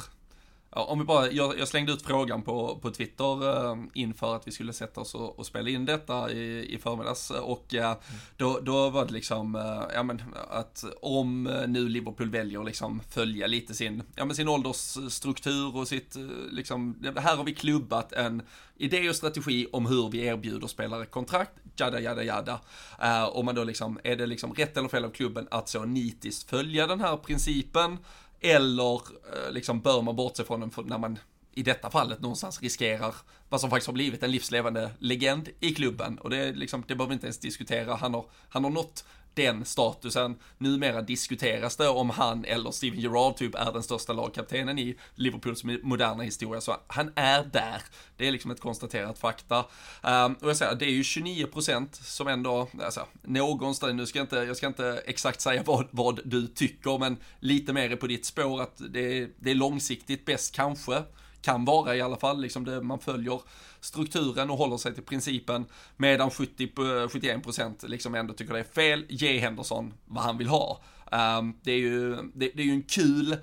om 0.73 0.99
vi 0.99 1.05
bara, 1.05 1.31
jag, 1.31 1.59
jag, 1.59 1.69
slängde 1.69 1.93
ut 1.93 2.03
frågan 2.03 2.43
på, 2.43 2.79
på 2.83 2.91
Twitter 2.91 3.71
eh, 3.71 3.77
inför 3.95 4.37
att 4.37 4.47
vi 4.47 4.53
skulle 4.53 4.73
sätta 4.73 5.01
oss 5.01 5.15
och, 5.15 5.39
och 5.39 5.47
spela 5.47 5.69
in 5.69 5.85
detta 5.85 6.33
i, 6.33 6.75
i 6.75 6.79
förmiddags 6.79 7.31
och 7.31 7.75
eh, 7.75 7.97
då, 8.37 8.61
då 8.63 8.91
var 8.91 9.07
det 9.07 9.13
liksom, 9.13 9.55
eh, 9.55 9.95
ja 9.95 10.03
men 10.03 10.23
att 10.51 10.85
om 11.03 11.45
nu 11.69 11.89
Liverpool 11.89 12.31
väljer 12.31 12.65
liksom 12.65 13.01
följa 13.11 13.47
lite 13.47 13.75
sin, 13.75 14.03
ja 14.15 14.25
men 14.25 14.37
sin 14.37 14.49
åldersstruktur 14.49 15.77
och 15.77 15.89
sitt, 15.89 16.17
eh, 16.17 16.23
liksom, 16.51 16.97
här 17.17 17.37
har 17.37 17.45
vi 17.45 17.55
klubbat 17.55 18.13
en 18.13 18.43
idé 18.77 19.09
och 19.09 19.17
strategi 19.17 19.67
om 19.73 19.87
hur 19.87 20.11
vi 20.11 20.25
erbjuder 20.25 20.67
spelare 20.67 21.07
kontrakt, 21.07 21.53
jada 21.77 22.01
jada 22.01 22.25
jada. 22.25 22.61
Eh, 23.03 23.25
om 23.25 23.47
man 23.47 23.55
då 23.55 23.65
liksom, 23.65 23.99
är 24.05 24.17
det 24.17 24.27
liksom 24.27 24.55
rätt 24.55 24.77
eller 24.77 24.89
fel 24.89 25.05
av 25.05 25.11
klubben 25.11 25.49
att 25.51 25.69
så 25.69 25.85
nitiskt 25.85 26.51
följa 26.51 26.87
den 26.87 27.01
här 27.01 27.17
principen? 27.17 27.99
Eller 28.43 28.95
eh, 28.95 29.53
liksom 29.53 29.81
bör 29.81 30.03
man 30.03 30.17
bortse 30.17 30.45
från 30.45 30.61
den 30.61 30.71
när 30.85 30.99
man 30.99 31.19
i 31.55 31.63
detta 31.63 31.91
fallet 31.91 32.21
någonstans 32.21 32.63
riskerar 32.63 33.15
vad 33.49 33.61
som 33.61 33.71
faktiskt 33.71 33.87
har 33.87 33.95
blivit 33.95 34.23
en 34.23 34.31
livslevande 34.31 34.91
legend 34.99 35.49
i 35.61 35.75
klubben. 35.75 36.19
Och 36.19 36.31
det, 36.31 36.53
liksom, 36.53 36.85
det 36.87 36.95
behöver 36.95 37.09
vi 37.09 37.15
inte 37.15 37.27
ens 37.27 37.39
diskutera. 37.39 37.95
Han 37.95 38.15
har, 38.15 38.25
han 38.49 38.65
har 38.65 38.71
nått 38.71 39.05
den 39.35 39.65
statusen. 39.65 40.37
Numera 40.59 41.03
diskuteras 41.03 41.77
det 41.77 41.89
om 41.89 42.11
han 42.11 42.45
eller 42.45 42.71
Steven 42.71 43.01
Gerrard 43.01 43.37
typ 43.37 43.55
är 43.55 43.73
den 43.73 43.83
största 43.83 44.13
lagkaptenen 44.13 44.79
i 44.79 44.97
Liverpools 45.15 45.65
moderna 45.83 46.23
historia. 46.23 46.61
Så 46.61 46.77
han 46.87 47.13
är 47.17 47.45
där. 47.45 47.83
Det 48.17 48.29
är 48.29 48.33
liksom 48.33 48.51
ett 48.51 48.61
konstaterat 48.61 49.19
fakta. 49.19 49.65
Um, 50.03 50.35
och 50.35 50.49
jag 50.49 50.57
säger, 50.57 50.75
det 50.75 50.85
är 50.85 50.91
ju 50.91 51.03
29% 51.03 51.89
som 51.93 52.29
ändå, 52.29 52.69
alltså 52.83 53.07
någonstans, 53.23 53.95
nu 53.95 54.07
ska 54.07 54.19
jag 54.19 54.25
inte, 54.25 54.37
jag 54.37 54.57
ska 54.57 54.67
inte 54.67 55.03
exakt 55.07 55.41
säga 55.41 55.63
vad, 55.67 55.89
vad 55.91 56.21
du 56.25 56.47
tycker, 56.47 56.99
men 56.99 57.17
lite 57.41 57.73
mer 57.73 57.97
på 57.97 58.07
ditt 58.07 58.27
spår 58.27 58.63
att 58.63 58.83
det, 58.91 59.29
det 59.39 59.51
är 59.51 59.55
långsiktigt 59.55 60.25
bäst 60.25 60.55
kanske 60.55 61.03
kan 61.43 61.65
vara 61.65 61.97
i 61.97 62.01
alla 62.01 62.17
fall, 62.17 62.41
liksom 62.41 62.65
det, 62.65 62.83
man 62.83 62.99
följer 62.99 63.41
strukturen 63.83 64.51
och 64.51 64.57
håller 64.57 64.77
sig 64.77 64.95
till 64.95 65.03
principen, 65.03 65.67
medan 65.97 66.31
70, 66.31 66.67
71% 66.67 67.89
liksom 67.89 68.15
ändå 68.15 68.35
tycker 68.35 68.55
det 68.55 68.61
är 68.61 68.65
fel, 68.65 69.07
ge 69.09 69.39
Henderson 69.39 69.95
vad 70.07 70.25
han 70.25 70.39
vill 70.39 70.49
ha. 70.49 70.81
Um, 71.13 71.59
det, 71.63 71.73
är 71.73 71.79
ju, 71.79 72.17
det, 72.17 72.51
det, 72.55 72.63
är 72.63 72.67
ju 72.67 72.73
en 72.73 72.83
kul 72.83 73.37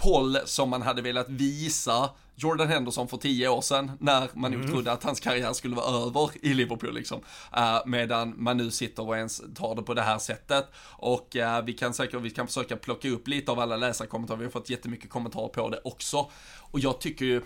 håll 0.00 0.38
som 0.44 0.70
man 0.70 0.82
hade 0.82 1.02
velat 1.02 1.28
visa 1.28 2.10
Jordan 2.34 2.68
Henderson 2.68 3.08
för 3.08 3.16
tio 3.16 3.48
år 3.48 3.60
sedan 3.60 3.92
när 4.00 4.28
man 4.34 4.52
mm. 4.52 4.60
nog 4.60 4.70
trodde 4.70 4.92
att 4.92 5.02
hans 5.02 5.20
karriär 5.20 5.52
skulle 5.52 5.76
vara 5.76 6.06
över 6.06 6.30
i 6.42 6.54
Liverpool 6.54 6.94
liksom. 6.94 7.20
Uh, 7.56 7.80
medan 7.86 8.34
man 8.36 8.56
nu 8.56 8.70
sitter 8.70 9.08
och 9.08 9.16
ens 9.16 9.42
tar 9.54 9.74
det 9.74 9.82
på 9.82 9.94
det 9.94 10.02
här 10.02 10.18
sättet. 10.18 10.66
Och 10.90 11.36
uh, 11.36 11.64
vi 11.64 11.72
kan 11.72 11.94
säkert, 11.94 12.20
vi 12.20 12.30
kan 12.30 12.46
försöka 12.46 12.76
plocka 12.76 13.08
upp 13.08 13.28
lite 13.28 13.52
av 13.52 13.60
alla 13.60 13.76
läsarkommentarer, 13.76 14.38
vi 14.38 14.44
har 14.44 14.52
fått 14.52 14.70
jättemycket 14.70 15.10
kommentarer 15.10 15.48
på 15.48 15.68
det 15.68 15.80
också. 15.84 16.30
Och 16.58 16.80
jag 16.80 17.00
tycker 17.00 17.24
ju, 17.24 17.42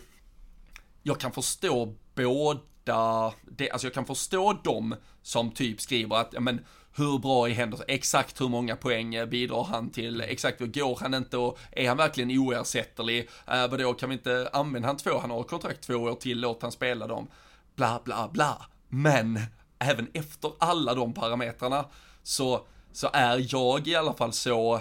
jag 1.07 1.21
kan 1.21 1.33
förstå 1.33 1.95
båda, 2.15 3.33
det, 3.43 3.71
alltså 3.71 3.87
jag 3.87 3.95
kan 3.95 4.07
förstå 4.07 4.53
dem 4.53 4.95
som 5.23 5.51
typ 5.51 5.81
skriver 5.81 6.17
att, 6.17 6.29
ja 6.33 6.41
men 6.41 6.61
hur 6.97 7.19
bra 7.19 7.49
är 7.49 7.53
Henderson? 7.53 7.87
Exakt 7.89 8.41
hur 8.41 8.49
många 8.49 8.77
poäng 8.77 9.29
bidrar 9.29 9.65
han 9.65 9.91
till? 9.91 10.21
Exakt, 10.21 10.61
går 10.61 10.99
han 11.01 11.15
inte 11.15 11.37
och 11.37 11.59
är 11.73 11.89
han 11.89 11.97
verkligen 11.97 12.39
oersättlig? 12.39 13.29
Äh, 13.47 13.69
vadå, 13.69 13.95
kan 13.95 14.09
vi 14.09 14.13
inte 14.13 14.51
använda 14.53 14.89
han 14.89 14.97
två? 14.97 15.19
Han 15.19 15.31
har 15.31 15.43
kontrakt 15.43 15.83
två 15.83 15.95
år 15.95 16.15
till, 16.15 16.41
låt 16.41 16.63
han 16.63 16.73
spela 16.73 17.07
dem. 17.07 17.29
Bla, 17.75 18.01
bla, 18.05 18.29
bla. 18.33 18.67
Men 18.89 19.41
även 19.79 20.09
efter 20.13 20.53
alla 20.59 20.95
de 20.95 21.15
parametrarna 21.15 21.85
så, 22.23 22.67
så 22.93 23.11
är 23.13 23.47
jag 23.55 23.89
i 23.89 23.95
alla 23.95 24.13
fall 24.13 24.33
så 24.33 24.81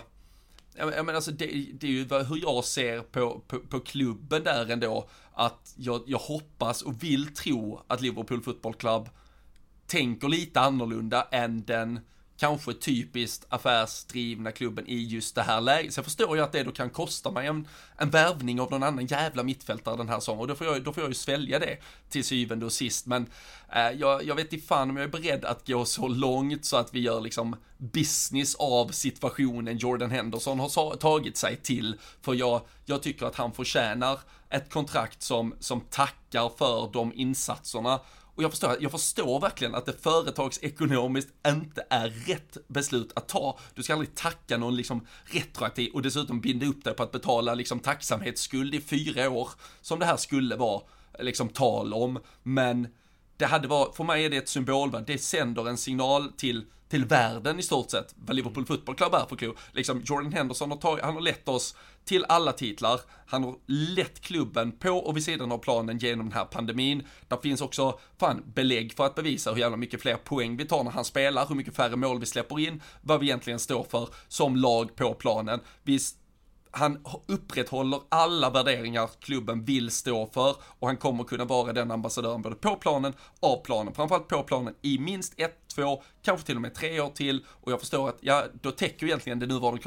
jag 0.78 1.06
menar 1.06 1.14
alltså 1.14 1.32
det, 1.32 1.46
det 1.74 1.88
är 1.88 1.92
ju 1.92 2.04
hur 2.04 2.42
jag 2.42 2.66
ser 2.66 3.00
på, 3.00 3.42
på, 3.48 3.60
på 3.60 3.80
klubben 3.80 4.44
där 4.44 4.72
ändå. 4.72 5.10
Att 5.36 5.74
jag, 5.78 6.02
jag 6.06 6.18
hoppas 6.18 6.82
och 6.82 7.04
vill 7.04 7.34
tro 7.34 7.82
att 7.88 8.02
Liverpool 8.02 8.42
Football 8.42 8.74
Club 8.74 9.10
tänker 9.88 10.28
lite 10.28 10.60
annorlunda 10.60 11.28
än 11.32 11.64
den 11.66 12.00
kanske 12.38 12.74
typiskt 12.74 13.46
affärsdrivna 13.50 14.52
klubben 14.52 14.88
i 14.88 15.04
just 15.04 15.36
det 15.36 15.42
här 15.42 15.62
läget. 15.62 15.94
Så 15.94 16.00
jag 16.00 16.06
förstår 16.06 16.38
ju 16.38 16.44
att 16.44 16.52
det 16.52 16.64
då 16.64 16.72
kan 16.72 16.90
kosta 16.90 17.32
mig 17.32 17.48
en, 17.48 17.68
en 17.98 18.10
värvning 18.10 18.62
av 18.62 18.72
någon 18.72 18.84
annan 18.84 19.06
jävla 19.06 19.44
mittfältare 19.44 19.98
den 19.98 20.10
här 20.10 20.20
säsongen 20.20 20.42
och 20.42 20.48
då 20.48 20.56
får, 20.56 20.68
jag, 20.68 20.84
då 20.84 20.94
får 20.94 21.04
jag 21.04 21.10
ju 21.10 21.16
svälja 21.16 21.60
det 21.60 21.78
till 22.10 22.24
syvende 22.24 22.66
och 22.66 22.74
sist. 22.74 23.06
Men 23.06 23.30
eh, 23.74 23.90
jag, 23.90 24.24
jag 24.24 24.36
vet 24.36 24.54
inte 24.54 24.68
fan 24.68 24.90
om 24.90 24.98
jag 24.98 25.04
är 25.04 25.22
beredd 25.22 25.46
att 25.46 25.68
gå 25.68 25.86
så 25.86 26.08
långt 26.08 26.66
så 26.66 26.78
att 26.78 26.94
vi 26.94 27.00
gör 27.00 27.22
liksom 27.22 27.56
business 27.78 28.56
av 28.56 28.88
situationen 28.88 29.78
Jordan 29.78 30.12
Henderson 30.12 30.60
har 30.60 30.96
tagit 30.96 31.38
sig 31.38 31.56
till. 31.56 31.96
För 32.22 32.34
jag, 32.34 32.62
jag 32.86 33.04
tycker 33.04 33.26
att 33.26 33.36
han 33.36 33.52
förtjänar 33.52 34.20
ett 34.50 34.70
kontrakt 34.70 35.22
som, 35.22 35.56
som 35.60 35.82
tackar 35.82 36.52
för 36.58 36.90
de 36.94 37.14
insatserna 37.14 38.00
och 38.36 38.44
jag 38.44 38.52
förstår, 38.52 38.78
jag 38.80 38.92
förstår 38.92 39.40
verkligen 39.40 39.76
att 39.76 39.86
det 39.86 40.02
företagsekonomiskt 40.02 41.30
inte 41.48 41.86
är 41.90 42.10
rätt 42.10 42.58
beslut 42.68 43.12
att 43.16 43.28
ta. 43.28 43.58
Du 43.74 43.84
ska 43.84 43.94
aldrig 43.94 44.16
tacka 44.16 44.58
någon 44.58 44.76
liksom 44.76 45.08
retroaktiv 45.26 45.94
och 45.94 46.02
dessutom 46.02 46.42
binda 46.42 46.66
upp 46.66 46.84
dig 46.84 46.94
på 46.94 47.04
att 47.04 47.12
betala 47.12 47.54
liksom 47.54 47.80
tacksamhetsskuld 47.80 48.76
i 48.76 48.82
fyra 48.82 49.30
år, 49.30 49.50
som 49.82 50.00
det 50.00 50.06
här 50.06 50.18
skulle 50.18 50.56
vara 50.56 50.82
liksom 51.20 51.50
tal 51.50 51.94
om. 51.94 52.20
Men 52.44 52.88
det 53.38 53.46
hade 53.46 53.68
varit, 53.68 53.96
för 53.96 54.04
mig 54.04 54.26
är 54.26 54.30
det 54.30 54.38
ett 54.38 54.50
symbolvärde, 54.50 55.14
det 55.14 55.18
sänder 55.18 55.70
en 55.70 55.78
signal 55.78 56.32
till 56.38 56.66
till 56.90 57.06
världen 57.06 57.60
i 57.60 57.64
stort 57.64 57.92
sett, 57.92 58.16
vad 58.16 58.36
Liverpool 58.36 58.66
Football 58.66 58.96
Club 58.96 59.14
är 59.14 59.26
för 59.30 59.36
klubb. 59.36 59.58
Liksom 59.72 60.02
Jordan 60.06 60.34
Henderson 60.34 60.72
har 60.72 60.78
tagit, 60.78 61.06
han 61.06 61.14
har 61.14 61.22
lett 61.22 61.48
oss 61.48 61.76
till 62.06 62.26
alla 62.30 62.52
titlar, 62.54 63.00
han 63.28 63.44
har 63.44 63.56
lett 63.66 64.22
klubben 64.22 64.72
på 64.72 64.90
och 64.90 65.18
vid 65.18 65.24
sidan 65.24 65.52
av 65.52 65.58
planen 65.58 65.98
genom 65.98 66.26
den 66.26 66.38
här 66.38 66.46
pandemin. 66.46 67.04
Där 67.28 67.38
finns 67.38 67.62
också, 67.62 68.00
fan, 68.20 68.44
belägg 68.46 68.94
för 68.94 69.06
att 69.06 69.16
bevisa 69.16 69.52
hur 69.52 69.60
jävla 69.60 69.78
mycket 69.78 70.02
fler 70.02 70.16
poäng 70.16 70.58
vi 70.58 70.66
tar 70.66 70.84
när 70.84 70.92
han 70.92 71.06
spelar, 71.06 71.48
hur 71.48 71.56
mycket 71.56 71.76
färre 71.76 71.96
mål 71.96 72.20
vi 72.20 72.26
släpper 72.26 72.60
in, 72.60 72.82
vad 73.02 73.20
vi 73.20 73.26
egentligen 73.26 73.60
står 73.60 73.84
för 73.84 74.10
som 74.28 74.56
lag 74.56 74.96
på 74.96 75.14
planen. 75.14 75.60
Visst, 75.84 76.18
han 76.78 77.00
upprätthåller 77.26 78.00
alla 78.10 78.50
värderingar 78.50 79.10
klubben 79.20 79.66
vill 79.66 79.92
stå 79.92 80.28
för 80.28 80.56
och 80.80 80.88
han 80.88 80.98
kommer 80.98 81.24
kunna 81.24 81.46
vara 81.46 81.74
den 81.74 81.92
ambassadören 81.92 82.42
både 82.42 82.56
på 82.56 82.76
planen, 82.76 83.14
av 83.40 83.64
planen, 83.64 83.94
framförallt 83.94 84.28
på 84.28 84.44
planen 84.44 84.76
i 84.82 85.00
minst 85.00 85.34
ett, 85.38 85.58
två, 85.76 86.04
kanske 86.22 86.46
till 86.46 86.56
och 86.56 86.62
med 86.62 86.74
tre 86.74 87.00
år 87.00 87.10
till. 87.10 87.46
Och 87.48 87.72
jag 87.72 87.80
förstår 87.80 88.10
att, 88.10 88.18
ja, 88.22 88.44
då 88.62 88.72
täcker 88.72 89.06
egentligen 89.06 89.40
det 89.40 89.46
nuvarande 89.46 89.82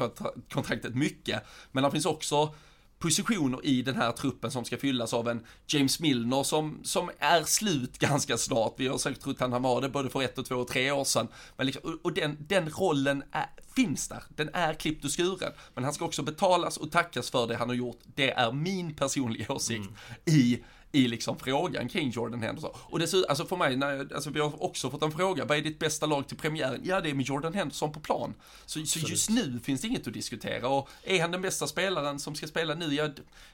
kontraktet 0.53 0.95
mycket, 0.95 1.43
men 1.71 1.83
det 1.83 1.91
finns 1.91 2.05
också 2.05 2.53
positioner 2.99 3.65
i 3.65 3.81
den 3.81 3.95
här 3.95 4.11
truppen 4.11 4.51
som 4.51 4.65
ska 4.65 4.77
fyllas 4.77 5.13
av 5.13 5.27
en 5.27 5.45
James 5.67 5.99
Milner 5.99 6.43
som, 6.43 6.79
som 6.83 7.11
är 7.19 7.43
slut 7.43 7.97
ganska 7.99 8.37
snart. 8.37 8.73
Vi 8.77 8.87
har 8.87 8.97
säkert 8.97 9.21
trott 9.21 9.39
han 9.39 9.61
var 9.61 9.81
det 9.81 9.89
både 9.89 10.09
för 10.09 10.21
ett 10.21 10.37
och 10.37 10.45
två 10.45 10.55
och 10.55 10.67
tre 10.67 10.91
år 10.91 11.03
sedan. 11.03 11.27
Men 11.57 11.65
liksom, 11.65 11.93
och, 11.93 11.99
och 12.05 12.13
den, 12.13 12.37
den 12.39 12.69
rollen 12.69 13.23
är, 13.31 13.45
finns 13.75 14.07
där. 14.07 14.23
Den 14.29 14.49
är 14.53 14.73
klippt 14.73 15.05
och 15.05 15.11
skuren. 15.11 15.51
Men 15.73 15.83
han 15.83 15.93
ska 15.93 16.05
också 16.05 16.23
betalas 16.23 16.77
och 16.77 16.91
tackas 16.91 17.29
för 17.29 17.47
det 17.47 17.55
han 17.55 17.69
har 17.69 17.75
gjort. 17.75 17.99
Det 18.15 18.31
är 18.31 18.51
min 18.51 18.95
personliga 18.95 19.53
åsikt 19.53 19.89
mm. 19.89 20.39
i 20.39 20.63
i 20.91 21.07
liksom 21.07 21.39
frågan 21.39 21.89
kring 21.89 22.09
Jordan 22.09 22.41
Henderson. 22.41 22.71
Och 22.75 22.99
dessutom, 22.99 23.29
alltså 23.29 23.45
för 23.45 23.55
mig, 23.55 23.75
när 23.75 23.91
jag, 23.91 24.13
alltså 24.13 24.29
vi 24.29 24.39
har 24.39 24.63
också 24.63 24.89
fått 24.89 25.03
en 25.03 25.11
fråga, 25.11 25.45
vad 25.45 25.57
är 25.57 25.61
ditt 25.61 25.79
bästa 25.79 26.05
lag 26.05 26.27
till 26.27 26.37
premiären? 26.37 26.81
Ja, 26.83 27.01
det 27.01 27.09
är 27.09 27.13
med 27.13 27.25
Jordan 27.25 27.53
Henderson 27.53 27.91
på 27.91 27.99
plan. 27.99 28.33
Så, 28.65 28.85
så 28.85 28.99
just 28.99 29.29
nu 29.29 29.59
finns 29.63 29.81
det 29.81 29.87
inget 29.87 30.07
att 30.07 30.13
diskutera 30.13 30.67
och 30.67 30.89
är 31.03 31.21
han 31.21 31.31
den 31.31 31.41
bästa 31.41 31.67
spelaren 31.67 32.19
som 32.19 32.35
ska 32.35 32.47
spela 32.47 32.75
nu, 32.75 32.93
ja, 32.93 33.09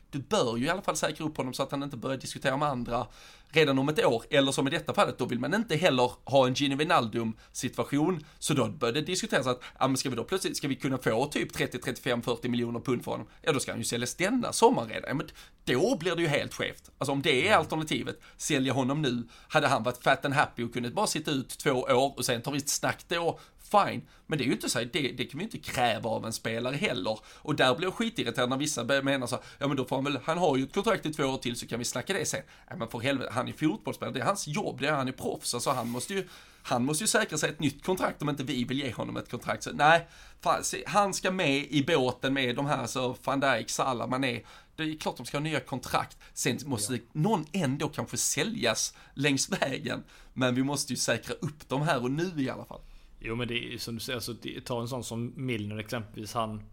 du 0.10 0.20
bör 0.20 0.58
ju 0.58 0.66
i 0.66 0.70
alla 0.70 0.82
fall 0.82 0.96
säkra 0.96 1.26
upp 1.26 1.38
honom 1.38 1.54
så 1.54 1.64
att 1.64 1.72
han 1.72 1.84
inte 1.84 1.98
börjar 1.98 2.18
diskutera 2.18 2.58
med 2.58 2.68
andra 2.68 3.08
redan 3.56 3.80
om 3.80 3.90
ett 3.90 4.06
år. 4.06 4.24
Eller 4.30 4.52
som 4.52 4.68
i 4.68 4.72
detta 4.72 4.94
fallet, 4.94 5.18
då 5.18 5.26
vill 5.26 5.40
man 5.40 5.54
inte 5.54 5.76
heller 5.76 6.12
ha 6.24 6.48
en 6.48 6.54
Gini 6.54 6.76
Wijnaldum 6.76 7.34
situation. 7.52 8.26
Så 8.40 8.54
då 8.54 8.68
började 8.68 9.00
det 9.00 9.06
diskuteras 9.06 9.48
att, 9.48 9.62
ja 9.80 9.88
men 9.88 9.98
ska 9.98 10.10
vi 10.10 10.16
då 10.16 10.24
plötsligt, 10.24 10.58
ska 10.58 10.68
vi 10.68 10.76
kunna 10.76 10.98
få 10.98 11.26
typ 11.26 11.54
30, 11.54 11.78
35, 11.78 12.22
40 12.22 12.50
miljoner 12.50 12.80
pund 12.80 13.04
för 13.04 13.12
honom? 13.12 13.28
Ja 13.42 13.54
då 13.54 13.60
ska 13.60 13.72
han 13.72 13.80
ju 13.80 13.86
säljas 13.86 14.16
denna 14.16 14.54
sommar 14.54 14.86
redan. 14.86 15.04
Ja, 15.08 15.14
men 15.14 15.28
då 15.66 15.98
blir 15.98 16.16
det 16.16 16.22
ju 16.22 16.28
helt 16.28 16.54
skevt. 16.54 16.92
Alltså 16.98 17.12
om 17.12 17.22
det 17.22 17.48
är 17.48 17.56
alternativet, 17.56 18.20
sälja 18.38 18.74
honom 18.74 19.02
nu, 19.02 19.28
hade 19.48 19.68
han 19.68 19.84
varit 19.84 20.04
fat 20.04 20.26
and 20.26 20.34
happy 20.34 20.64
och 20.64 20.74
kunnat 20.74 20.94
bara 20.94 21.08
sitta 21.08 21.32
ut 21.32 21.50
två 21.50 21.72
år 21.72 22.14
och 22.18 22.26
sen 22.26 22.42
tar 22.42 22.52
vi 22.52 22.58
ett 22.58 22.70
snack 22.70 23.06
då 23.08 23.40
fine. 23.72 24.02
Men 24.28 24.38
det 24.38 24.44
är 24.44 24.46
ju 24.46 24.52
inte 24.52 24.70
så, 24.70 24.80
det, 24.80 25.12
det 25.12 25.26
kan 25.26 25.38
vi 25.38 25.44
inte 25.44 25.58
kräva 25.58 26.10
av 26.10 26.26
en 26.26 26.34
spelare 26.34 26.76
heller. 26.76 27.20
Och 27.26 27.56
där 27.56 27.76
blir 27.76 27.88
jag 27.88 27.94
skitirriterad 27.94 28.50
när 28.50 28.58
vissa 28.58 28.84
menar 28.84 29.28
så, 29.28 29.40
ja 29.60 29.68
men 29.68 29.78
då 29.78 29.86
får 29.86 29.96
han 29.96 30.06
väl, 30.06 30.20
han 30.24 30.38
har 30.38 30.58
ju 30.58 30.64
ett 30.64 30.74
kontrakt 30.74 31.06
i 31.06 31.14
två 31.14 31.24
år 31.24 31.38
till 31.38 31.56
så 31.56 31.68
kan 31.68 31.80
vi 31.80 31.86
snacka 31.86 32.14
det 32.14 32.26
sen. 32.26 32.42
Ja 32.70 32.76
men 32.76 32.88
för 32.88 33.00
helvete, 33.00 33.32
han 33.34 33.48
är 33.48 33.54
fotbollsspelare, 33.54 34.14
det 34.14 34.20
är 34.20 34.26
hans 34.26 34.48
jobb, 34.48 34.82
det 34.82 34.88
är 34.88 34.92
han 34.92 35.08
är 35.08 35.12
proffs, 35.12 35.54
alltså 35.54 35.70
han 35.70 35.90
måste 35.90 36.14
ju, 36.14 36.28
han 36.64 36.86
måste 36.86 37.04
ju 37.04 37.08
säkra 37.08 37.38
sig 37.38 37.50
ett 37.50 37.60
nytt 37.60 37.86
kontrakt 37.86 38.22
om 38.22 38.30
inte 38.30 38.44
vi 38.44 38.64
vill 38.64 38.80
ge 38.80 38.92
honom 38.92 39.18
ett 39.18 39.32
kontrakt. 39.32 39.64
Så 39.64 39.72
nej, 39.74 40.08
fan, 40.42 40.64
se, 40.64 40.84
han 40.88 41.14
ska 41.14 41.32
med 41.32 41.58
i 41.70 41.84
båten 41.84 42.34
med 42.34 42.56
de 42.56 42.66
här 42.66 42.88
så 42.88 43.16
van 43.24 43.40
Dijk, 43.40 43.70
Salah, 43.70 44.08
Mané. 44.08 44.42
Det 44.76 44.84
är 44.84 44.98
klart 44.98 45.18
de 45.18 45.26
ska 45.26 45.38
ha 45.38 45.44
nya 45.44 45.60
kontrakt. 45.60 46.18
Sen 46.34 46.58
måste 46.66 46.94
ja. 46.94 47.00
någon 47.12 47.46
ändå 47.52 47.88
kanske 47.88 48.18
säljas 48.18 48.94
längs 49.14 49.50
vägen. 49.50 50.04
Men 50.34 50.56
vi 50.56 50.64
måste 50.64 50.94
ju 50.94 50.98
säkra 50.98 51.36
upp 51.36 51.70
dem 51.70 51.82
här 51.82 52.04
och 52.04 52.12
nu 52.12 52.32
i 52.38 52.50
alla 52.50 52.66
fall. 52.66 52.82
Jo 53.28 53.36
men 53.36 53.48
det 53.48 53.74
är 53.74 53.78
som 53.78 53.94
du 53.94 54.00
säger, 54.00 54.18
alltså, 54.18 54.36
ta 54.66 54.82
en 54.82 54.88
sån 54.88 55.04
som 55.04 55.34
Milner 55.36 55.78
exempelvis. 55.78 56.34
Han, 56.34 56.64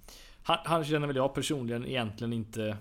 han, 0.42 0.58
han 0.64 0.84
känner 0.84 1.06
väl 1.06 1.16
jag 1.16 1.34
personligen 1.34 1.86
egentligen 1.86 2.32
inte 2.32 2.76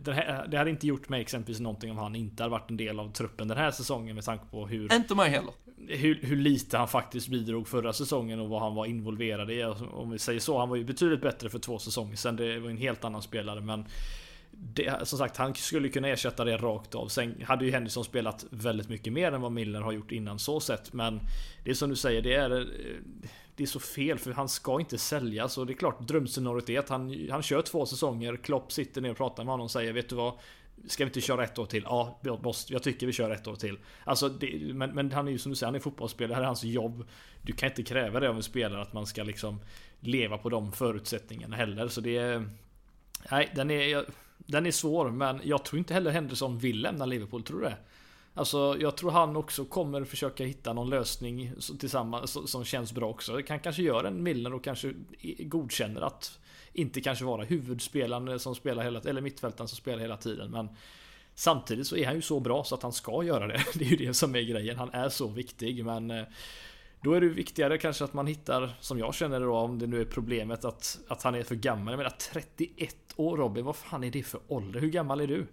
det, 0.00 0.12
här, 0.12 0.46
det 0.46 0.58
hade 0.58 0.70
inte 0.70 0.86
gjort 0.86 1.08
mig 1.08 1.20
exempelvis 1.20 1.60
någonting 1.60 1.90
om 1.90 1.98
han 1.98 2.14
inte 2.14 2.42
hade 2.42 2.50
varit 2.50 2.70
en 2.70 2.76
del 2.76 3.00
av 3.00 3.12
truppen 3.12 3.48
den 3.48 3.58
här 3.58 3.70
säsongen 3.70 4.14
med 4.14 4.24
tanke 4.24 4.44
på 4.50 4.66
hur... 4.66 4.94
Inte 4.94 5.14
mig 5.14 5.30
heller. 5.30 5.52
Hur, 5.88 6.20
hur 6.22 6.36
lite 6.36 6.78
han 6.78 6.88
faktiskt 6.88 7.28
bidrog 7.28 7.68
förra 7.68 7.92
säsongen 7.92 8.40
och 8.40 8.48
vad 8.48 8.62
han 8.62 8.74
var 8.74 8.86
involverad 8.86 9.50
i. 9.50 9.62
Alltså, 9.62 9.86
om 9.86 10.10
vi 10.10 10.18
säger 10.18 10.40
så, 10.40 10.58
han 10.58 10.68
var 10.68 10.76
ju 10.76 10.84
betydligt 10.84 11.20
bättre 11.20 11.48
för 11.48 11.58
två 11.58 11.78
säsonger 11.78 12.16
sedan. 12.16 12.36
Det 12.36 12.58
var 12.58 12.70
en 12.70 12.76
helt 12.76 13.04
annan 13.04 13.22
spelare 13.22 13.60
men 13.60 13.84
det, 14.58 15.08
som 15.08 15.18
sagt, 15.18 15.36
han 15.36 15.54
skulle 15.54 15.88
kunna 15.88 16.08
ersätta 16.08 16.44
det 16.44 16.56
rakt 16.56 16.94
av. 16.94 17.08
Sen 17.08 17.42
hade 17.46 17.64
ju 17.64 17.70
Henderson 17.70 18.04
spelat 18.04 18.44
väldigt 18.50 18.88
mycket 18.88 19.12
mer 19.12 19.32
än 19.32 19.40
vad 19.40 19.52
Milner 19.52 19.80
har 19.80 19.92
gjort 19.92 20.12
innan 20.12 20.38
så 20.38 20.60
sett. 20.60 20.92
Men 20.92 21.20
det 21.64 21.70
är 21.70 21.74
som 21.74 21.90
du 21.90 21.96
säger, 21.96 22.22
det 22.22 22.34
är, 22.34 22.60
eh, 22.60 22.66
det 23.56 23.62
är 23.62 23.66
så 23.66 23.80
fel 23.80 24.18
för 24.18 24.32
han 24.32 24.48
ska 24.48 24.80
inte 24.80 24.98
säljas. 24.98 25.58
Och 25.58 25.66
det 25.66 25.72
är 25.72 25.76
klart, 25.76 26.08
drömscenariot 26.08 26.68
är 26.68 26.78
att 26.78 26.88
han, 26.88 27.28
han 27.30 27.42
kör 27.42 27.62
två 27.62 27.86
säsonger. 27.86 28.36
Klopp 28.36 28.72
sitter 28.72 29.00
ner 29.00 29.10
och 29.10 29.16
pratar 29.16 29.44
med 29.44 29.52
honom 29.52 29.64
och 29.64 29.70
säger 29.70 29.92
Vet 29.92 30.08
du 30.08 30.16
vad? 30.16 30.32
Ska 30.88 31.04
vi 31.04 31.08
inte 31.08 31.20
köra 31.20 31.44
ett 31.44 31.58
år 31.58 31.66
till? 31.66 31.82
Ja, 31.86 32.20
jag, 32.22 32.42
måste, 32.42 32.72
jag 32.72 32.82
tycker 32.82 33.06
vi 33.06 33.12
kör 33.12 33.30
ett 33.30 33.46
år 33.46 33.56
till. 33.56 33.78
Alltså, 34.04 34.28
det, 34.28 34.74
men, 34.74 34.94
men 34.94 35.12
han 35.12 35.28
är 35.28 35.32
ju 35.32 35.38
som 35.38 35.50
du 35.50 35.56
säger, 35.56 35.68
han 35.68 35.74
är 35.74 35.80
fotbollsspelare. 35.80 36.30
Det 36.30 36.34
här 36.34 36.42
är 36.42 36.46
hans 36.46 36.64
jobb. 36.64 37.08
Du 37.42 37.52
kan 37.52 37.68
inte 37.68 37.82
kräva 37.82 38.20
det 38.20 38.28
av 38.28 38.36
en 38.36 38.42
spelare 38.42 38.82
att 38.82 38.92
man 38.92 39.06
ska 39.06 39.22
liksom 39.22 39.60
leva 40.00 40.38
på 40.38 40.48
de 40.48 40.72
förutsättningarna 40.72 41.56
heller. 41.56 41.88
Så 41.88 42.00
det 42.00 42.16
är... 42.16 42.48
Nej, 43.30 43.52
den 43.54 43.70
är... 43.70 44.04
Den 44.46 44.66
är 44.66 44.70
svår, 44.70 45.10
men 45.10 45.40
jag 45.44 45.64
tror 45.64 45.78
inte 45.78 45.94
heller 45.94 46.10
Henderson 46.10 46.58
vill 46.58 46.80
lämna 46.80 47.06
Liverpool, 47.06 47.42
tror 47.42 47.60
du 47.60 47.64
det? 47.64 47.76
Alltså, 48.34 48.76
jag 48.80 48.96
tror 48.96 49.10
han 49.10 49.36
också 49.36 49.64
kommer 49.64 50.04
försöka 50.04 50.44
hitta 50.44 50.72
någon 50.72 50.90
lösning 50.90 51.52
tillsammans 51.78 52.50
som 52.50 52.64
känns 52.64 52.92
bra 52.92 53.08
också. 53.08 53.40
Han 53.48 53.60
kanske 53.60 53.82
gör 53.82 54.04
en 54.04 54.22
Milner 54.22 54.54
och 54.54 54.64
kanske 54.64 54.94
godkänner 55.38 56.00
att 56.00 56.38
inte 56.72 57.00
kanske 57.00 57.24
vara 57.24 57.44
huvudspelaren 57.44 58.40
som 58.40 58.54
spelar 58.54 58.84
hela 58.84 59.00
eller 59.00 59.20
mittfältaren 59.20 59.68
som 59.68 59.76
spelar 59.76 59.98
hela 59.98 60.16
tiden. 60.16 60.50
Men 60.50 60.68
samtidigt 61.34 61.86
så 61.86 61.96
är 61.96 62.06
han 62.06 62.14
ju 62.14 62.22
så 62.22 62.40
bra 62.40 62.64
så 62.64 62.74
att 62.74 62.82
han 62.82 62.92
ska 62.92 63.24
göra 63.24 63.46
det. 63.46 63.64
Det 63.74 63.84
är 63.84 63.88
ju 63.88 63.96
det 63.96 64.14
som 64.14 64.34
är 64.34 64.42
grejen. 64.42 64.76
Han 64.76 64.90
är 64.92 65.08
så 65.08 65.26
viktig, 65.26 65.84
men 65.84 66.10
eh, 66.10 66.24
då 67.06 67.14
är 67.14 67.20
det 67.20 67.28
viktigare 67.28 67.78
kanske 67.78 68.04
att 68.04 68.14
man 68.14 68.26
hittar, 68.26 68.76
som 68.80 68.98
jag 68.98 69.14
känner 69.14 69.40
det 69.40 69.46
då, 69.46 69.56
om 69.56 69.78
det 69.78 69.86
nu 69.86 70.00
är 70.00 70.04
problemet 70.04 70.64
att, 70.64 70.98
att 71.08 71.22
han 71.22 71.34
är 71.34 71.42
för 71.42 71.54
gammal. 71.54 71.92
Jag 71.92 71.98
menar 71.98 72.14
31 72.32 72.96
år 73.16 73.36
Robin, 73.36 73.64
vad 73.64 73.76
fan 73.76 74.04
är 74.04 74.10
det 74.10 74.22
för 74.22 74.40
ålder? 74.48 74.80
Hur 74.80 74.88
gammal 74.88 75.20
är 75.20 75.26
du? 75.26 75.46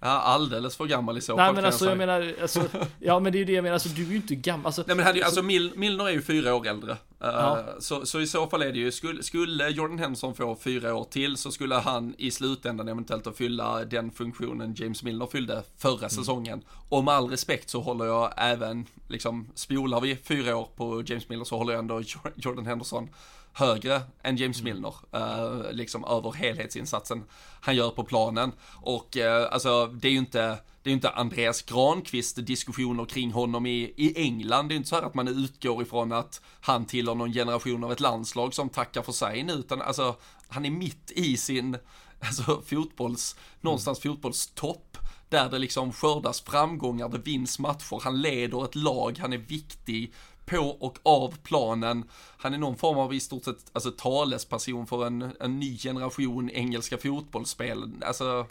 Ja, 0.00 0.08
alldeles 0.08 0.76
för 0.76 0.84
gammal 0.86 1.18
i 1.18 1.20
så 1.20 1.36
Nej 1.36 1.46
fall 1.46 1.54
men 1.54 1.62
kan 1.62 1.66
alltså 1.66 1.84
jag 1.84 1.90
jag 1.92 1.98
menar, 1.98 2.34
alltså, 2.42 2.64
ja 3.00 3.20
men 3.20 3.32
det 3.32 3.36
är 3.38 3.40
ju 3.40 3.44
det 3.44 3.52
jag 3.52 3.62
menar, 3.62 3.74
alltså 3.74 3.88
du 3.88 4.02
är 4.02 4.10
ju 4.10 4.16
inte 4.16 4.34
gammal. 4.34 4.66
Alltså, 4.66 4.84
Nej 4.86 4.96
men 4.96 5.06
hade 5.06 5.18
ju, 5.18 5.24
alltså 5.24 5.42
Mil, 5.42 5.72
Milner 5.76 6.04
är 6.08 6.10
ju 6.12 6.22
fyra 6.22 6.54
år 6.54 6.66
äldre. 6.66 6.92
Uh, 6.92 6.98
Ja. 7.20 7.64
så, 7.80 8.06
så 8.06 8.20
i 8.20 8.26
så 8.26 8.46
fall 8.46 8.62
är 8.62 8.72
det 8.72 8.78
ju, 8.78 8.92
skulle, 8.92 9.22
skulle 9.22 9.68
Jordan 9.68 9.98
Henderson 9.98 10.34
få 10.34 10.56
fyra 10.56 10.94
år 10.94 11.04
till 11.04 11.36
så 11.36 11.50
skulle 11.50 11.74
han 11.74 12.14
i 12.18 12.30
slutändan 12.30 12.88
eventuellt 12.88 13.26
att 13.26 13.36
fylla 13.36 13.84
den 13.84 14.10
funktionen 14.10 14.74
James 14.78 15.02
Milner 15.02 15.26
fyllde 15.26 15.62
förra 15.78 16.08
säsongen. 16.08 16.62
Och 16.88 17.04
med 17.04 17.14
all 17.14 17.30
respekt 17.30 17.70
så 17.70 17.80
håller 17.80 18.04
jag 18.04 18.32
även, 18.36 18.86
liksom, 19.08 19.48
spolar 19.54 20.00
vi 20.00 20.16
fyra 20.16 20.56
år 20.56 20.68
på 20.76 21.02
James 21.06 21.28
Milner 21.28 21.44
så 21.44 21.56
håller 21.56 21.72
jag 21.72 21.78
ändå 21.80 22.00
Jor- 22.00 22.32
Jordan 22.36 22.66
Henderson 22.66 23.08
högre 23.52 24.02
än 24.22 24.36
James 24.36 24.62
Milner, 24.62 24.94
eh, 25.12 25.72
liksom 25.72 26.04
över 26.04 26.32
helhetsinsatsen 26.32 27.24
han 27.60 27.76
gör 27.76 27.90
på 27.90 28.04
planen. 28.04 28.52
Och 28.74 29.16
eh, 29.16 29.52
alltså, 29.52 29.86
det 29.86 30.08
är 30.08 30.12
ju 30.12 30.18
inte, 30.18 30.58
det 30.82 30.90
är 30.90 30.94
inte 30.94 31.10
Andreas 31.10 31.62
Granqvist 31.62 32.46
diskussioner 32.46 33.04
kring 33.04 33.32
honom 33.32 33.66
i, 33.66 33.92
i 33.96 34.22
England. 34.22 34.68
Det 34.68 34.74
är 34.74 34.76
inte 34.76 34.88
så 34.88 34.96
här 34.96 35.02
att 35.02 35.14
man 35.14 35.28
utgår 35.28 35.82
ifrån 35.82 36.12
att 36.12 36.40
han 36.60 36.84
tillhör 36.84 37.14
någon 37.14 37.32
generation 37.32 37.84
av 37.84 37.92
ett 37.92 38.00
landslag 38.00 38.54
som 38.54 38.68
tackar 38.68 39.02
för 39.02 39.12
sig 39.12 39.42
nu, 39.42 39.52
utan 39.52 39.82
alltså, 39.82 40.16
han 40.48 40.64
är 40.64 40.70
mitt 40.70 41.10
i 41.10 41.36
sin, 41.36 41.76
alltså 42.20 42.62
fotbolls, 42.66 43.36
någonstans 43.60 44.00
fotbollstopp. 44.00 44.98
Där 45.30 45.50
det 45.50 45.58
liksom 45.58 45.92
skördas 45.92 46.40
framgångar, 46.40 47.08
det 47.08 47.18
vinns 47.18 47.58
matcher, 47.58 48.00
han 48.04 48.20
leder 48.20 48.64
ett 48.64 48.74
lag, 48.74 49.18
han 49.18 49.32
är 49.32 49.38
viktig 49.38 50.12
på 50.48 50.76
och 50.80 50.98
av 51.02 51.34
planen. 51.42 52.04
Han 52.38 52.54
är 52.54 52.58
någon 52.58 52.76
form 52.76 52.98
av 52.98 53.14
i 53.14 53.20
stort 53.20 53.44
sett 53.44 53.70
alltså, 53.72 53.90
talesperson 53.90 54.86
för 54.86 55.06
en, 55.06 55.32
en 55.40 55.58
ny 55.58 55.78
generation 55.78 56.50
engelska 56.50 56.98
fotbollsspel. 56.98 57.90
Alltså, 58.00 58.46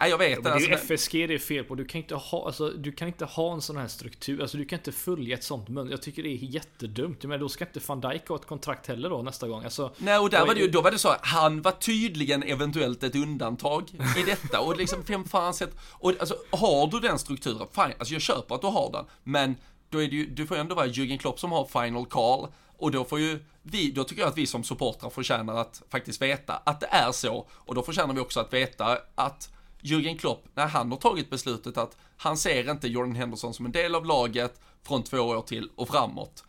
nej 0.00 0.10
jag 0.10 0.18
vet 0.18 0.34
Men 0.34 0.42
det 0.42 0.48
är 0.48 0.52
alltså, 0.52 0.70
ju 0.70 0.96
FSG 0.96 1.12
det 1.12 1.34
är 1.34 1.38
fel 1.38 1.64
på. 1.64 1.74
Du 1.74 1.84
kan 1.84 2.00
inte 2.00 2.14
ha, 2.14 2.46
alltså, 2.46 2.70
du 2.70 2.92
kan 2.92 3.08
inte 3.08 3.24
ha 3.24 3.52
en 3.52 3.62
sån 3.62 3.76
här 3.76 3.88
struktur. 3.88 4.40
Alltså 4.40 4.56
du 4.56 4.64
kan 4.64 4.78
inte 4.78 4.92
följa 4.92 5.36
ett 5.36 5.44
sånt 5.44 5.68
mönster. 5.68 5.92
Jag 5.92 6.02
tycker 6.02 6.22
det 6.22 6.28
är 6.28 6.36
jättedumt. 6.36 7.24
Men 7.24 7.40
då 7.40 7.48
ska 7.48 7.66
inte 7.66 7.80
van 7.86 8.00
Dijk 8.00 8.28
ha 8.28 8.36
ett 8.36 8.46
kontrakt 8.46 8.86
heller 8.86 9.10
då 9.10 9.22
nästa 9.22 9.48
gång. 9.48 9.64
Alltså, 9.64 9.92
Nej, 9.98 10.18
och 10.18 10.30
där 10.30 10.46
var 10.46 10.54
det 10.54 10.60
ju, 10.60 10.68
då 10.68 10.80
var 10.80 10.90
det 10.90 10.98
så, 10.98 11.14
han 11.20 11.62
var 11.62 11.72
tydligen 11.72 12.42
eventuellt 12.42 13.02
ett 13.02 13.16
undantag 13.16 13.90
i 14.16 14.22
detta 14.22 14.60
och 14.60 14.76
liksom 14.76 15.02
vem 15.06 15.24
fan 15.24 15.54
sett, 15.54 15.70
och 15.92 16.14
alltså 16.20 16.36
har 16.50 16.86
du 16.86 17.00
den 17.00 17.18
strukturen, 17.18 17.66
fine, 17.74 17.92
alltså 17.98 18.14
jag 18.14 18.22
köper 18.22 18.54
att 18.54 18.60
du 18.60 18.66
har 18.66 18.92
den, 18.92 19.04
men 19.24 19.56
då 19.90 20.02
är 20.02 20.08
det 20.08 20.16
ju, 20.16 20.26
du 20.26 20.46
får 20.46 20.56
ändå 20.56 20.74
vara 20.74 20.86
Jürgen 20.86 21.18
Klopp 21.18 21.40
som 21.40 21.52
har 21.52 21.64
final 21.64 22.06
call 22.06 22.48
och 22.76 22.90
då 22.90 23.04
får 23.04 23.20
ju 23.20 23.44
vi, 23.62 23.90
då 23.90 24.04
tycker 24.04 24.22
jag 24.22 24.28
att 24.28 24.38
vi 24.38 24.46
som 24.46 24.64
supportrar 24.64 25.10
förtjänar 25.10 25.54
att 25.54 25.82
faktiskt 25.88 26.22
veta 26.22 26.56
att 26.56 26.80
det 26.80 26.86
är 26.86 27.12
så 27.12 27.46
och 27.50 27.74
då 27.74 27.82
förtjänar 27.82 28.14
vi 28.14 28.20
också 28.20 28.40
att 28.40 28.52
veta 28.52 28.98
att 29.14 29.52
Jürgen 29.80 30.18
Klopp, 30.18 30.44
när 30.54 30.66
han 30.66 30.90
har 30.90 30.98
tagit 30.98 31.30
beslutet 31.30 31.78
att 31.78 31.96
han 32.16 32.36
ser 32.36 32.70
inte 32.70 32.88
Jordan 32.88 33.14
Henderson 33.14 33.54
som 33.54 33.66
en 33.66 33.72
del 33.72 33.94
av 33.94 34.06
laget 34.06 34.60
från 34.82 35.02
två 35.02 35.18
år 35.18 35.42
till 35.42 35.70
och 35.74 35.88
framåt. 35.88 36.44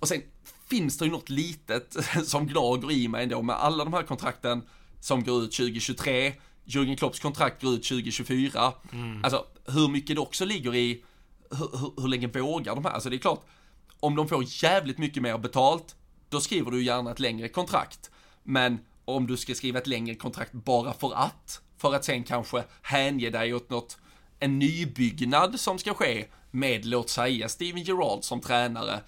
Och 0.00 0.08
sen 0.08 0.22
finns 0.68 0.98
det 0.98 1.04
ju 1.04 1.10
något 1.10 1.28
litet 1.28 1.96
som 2.24 2.46
gnager 2.46 2.90
i 2.90 3.08
mig 3.08 3.22
ändå 3.22 3.42
med 3.42 3.56
alla 3.56 3.84
de 3.84 3.92
här 3.92 4.02
kontrakten 4.02 4.62
som 5.00 5.24
går 5.24 5.42
ut 5.42 5.52
2023. 5.52 6.34
Jürgen 6.64 6.96
Klopps 6.96 7.20
kontrakt 7.20 7.62
går 7.62 7.72
ut 7.72 7.84
2024. 7.84 8.72
Alltså 9.22 9.46
hur 9.66 9.88
mycket 9.88 10.16
det 10.16 10.20
också 10.20 10.44
ligger 10.44 10.74
i 10.74 11.04
hur, 11.50 11.78
hur, 11.78 12.02
hur 12.02 12.08
länge 12.08 12.26
vågar 12.26 12.74
de 12.74 12.84
här? 12.84 12.92
Alltså 12.92 13.10
det 13.10 13.16
är 13.16 13.18
klart, 13.18 13.44
om 14.00 14.16
de 14.16 14.28
får 14.28 14.44
jävligt 14.46 14.98
mycket 14.98 15.22
mer 15.22 15.38
betalt, 15.38 15.96
då 16.28 16.40
skriver 16.40 16.70
du 16.70 16.82
gärna 16.82 17.10
ett 17.10 17.20
längre 17.20 17.48
kontrakt. 17.48 18.10
Men 18.42 18.78
om 19.04 19.26
du 19.26 19.36
ska 19.36 19.54
skriva 19.54 19.78
ett 19.78 19.86
längre 19.86 20.14
kontrakt 20.14 20.52
bara 20.52 20.92
för 20.92 21.14
att, 21.14 21.60
för 21.76 21.94
att 21.94 22.04
sen 22.04 22.24
kanske 22.24 22.64
hänge 22.82 23.30
dig 23.30 23.54
åt 23.54 23.70
något, 23.70 23.98
en 24.38 24.58
nybyggnad 24.58 25.60
som 25.60 25.78
ska 25.78 25.94
ske 25.94 26.26
med, 26.50 26.84
låt 26.84 27.10
säga, 27.10 27.48
Steven 27.48 27.82
Gerrard 27.82 28.24
som 28.24 28.40
tränare, 28.40 29.00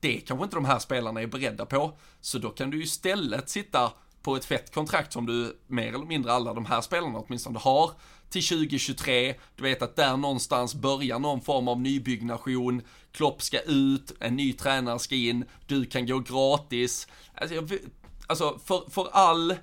det 0.00 0.20
kanske 0.20 0.44
inte 0.44 0.56
de 0.56 0.64
här 0.64 0.78
spelarna 0.78 1.22
är 1.22 1.26
beredda 1.26 1.66
på. 1.66 1.92
Så 2.20 2.38
då 2.38 2.50
kan 2.50 2.70
du 2.70 2.76
ju 2.76 2.82
istället 2.82 3.50
sitta 3.50 3.92
på 4.22 4.36
ett 4.36 4.44
fett 4.44 4.74
kontrakt 4.74 5.12
som 5.12 5.26
du 5.26 5.60
mer 5.66 5.88
eller 5.88 6.06
mindre 6.06 6.32
alla 6.32 6.54
de 6.54 6.66
här 6.66 6.80
spelarna 6.80 7.18
åtminstone 7.18 7.58
har 7.58 7.90
till 8.32 8.48
2023. 8.48 9.34
Du 9.56 9.62
vet 9.62 9.82
att 9.82 9.96
där 9.96 10.16
någonstans 10.16 10.74
börjar 10.74 11.18
någon 11.18 11.40
form 11.40 11.68
av 11.68 11.80
nybyggnation. 11.80 12.82
Klopp 13.12 13.42
ska 13.42 13.60
ut, 13.60 14.12
en 14.20 14.36
ny 14.36 14.52
tränare 14.52 14.98
ska 14.98 15.14
in, 15.14 15.44
du 15.66 15.84
kan 15.84 16.06
gå 16.06 16.18
gratis. 16.18 17.08
Alltså, 17.34 17.54
jag, 17.54 17.78
alltså 18.26 18.58
för, 18.64 18.90
för 18.90 19.08
all 19.12 19.54